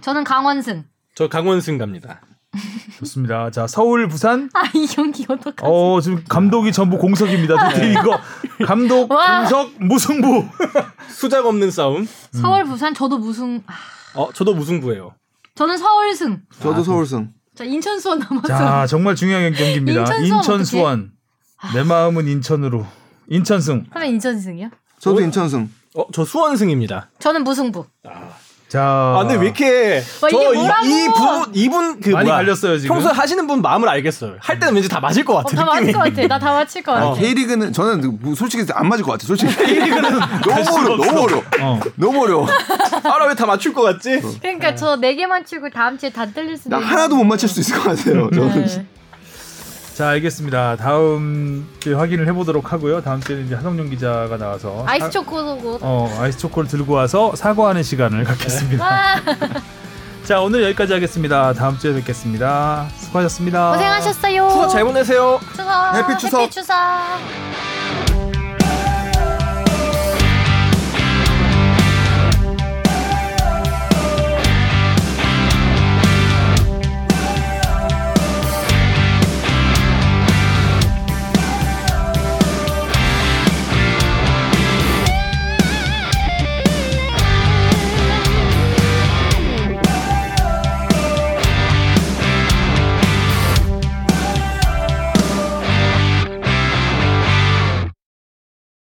[0.00, 0.84] 저는 강원승.
[1.14, 2.20] 저 강원승 갑니다.
[2.98, 3.50] 좋습니다.
[3.50, 4.50] 자 서울 부산.
[4.52, 5.62] 아이 경기 어떡하지?
[5.62, 7.70] 어 지금 감독이 전부 공석입니다.
[7.70, 8.18] 두팀 이거
[8.66, 9.40] 감독 와.
[9.40, 10.46] 공석 무승부.
[11.10, 12.06] 수작 없는 싸움.
[12.32, 13.62] 서울 부산 저도 무승.
[13.66, 13.74] 아,
[14.14, 15.14] 어 저도 무승부예요.
[15.54, 16.42] 저는 서울승.
[16.60, 17.32] 저도 서울승.
[17.54, 18.48] 자 인천 수원 남았어.
[18.48, 20.04] 자 정말 중요한 경기입니다.
[20.18, 20.64] 인천?
[20.64, 21.11] 수원.
[21.74, 22.86] 내 마음은 인천으로.
[23.28, 23.86] 인천승.
[23.90, 24.68] 그러면 인천승이요?
[24.98, 25.70] 저도 인천승.
[25.94, 27.10] 어 저 수원승입니다.
[27.18, 27.84] 저는 무승부.
[28.68, 28.80] 자.
[28.80, 30.86] 아 근데 왜 이렇게 와, 이게 뭐라고?
[30.86, 32.94] 이분 이분 그 많이 뭐야, 갈렸어요, 지금.
[32.96, 34.36] 평소에 하시는 분 마음을 알겠어요.
[34.40, 35.54] 할 때는 왠지 다 맞을 것 어, 같아.
[35.56, 35.92] 다 맞을.
[35.92, 36.26] 것 같아.
[36.26, 37.06] 나 다 맞힐 것 같아.
[37.10, 39.26] 아, K리그는 저는 뭐 솔직히 안 맞을 것 같아.
[39.26, 40.18] 솔직히 K리그는
[40.48, 41.80] 너무 어려, 너무 어려, 어.
[41.96, 42.46] 너무 어려.
[43.04, 44.20] 알아 왜 다 맞출 것 같지?
[44.40, 47.50] 그러니까 저 네 개만 치고 다음 주에 다 틀릴 수도 나 있는 하나도 못 맞출
[47.50, 48.30] 수 있을 것 같아요.
[48.30, 48.64] 저는.
[48.66, 48.86] 네.
[50.02, 50.74] 자 알겠습니다.
[50.78, 53.02] 다음 주에 확인을 해보도록 하고요.
[53.02, 57.84] 다음 주에는 이제 한성룡 기자가 나와서 아이스 사- 초코도 어 아이스 초코를 들고 와서 사과하는
[57.84, 58.84] 시간을 갖겠습니다.
[58.84, 59.20] 와
[60.26, 61.52] 자 오늘 여기까지 하겠습니다.
[61.52, 62.88] 다음 주에 뵙겠습니다.
[62.96, 63.70] 수고하셨습니다.
[63.74, 64.48] 고생하셨어요.
[64.48, 65.38] 추석 잘 보내세요.
[65.52, 66.40] 추석 해피 추석.
[66.40, 66.74] 해피 추석.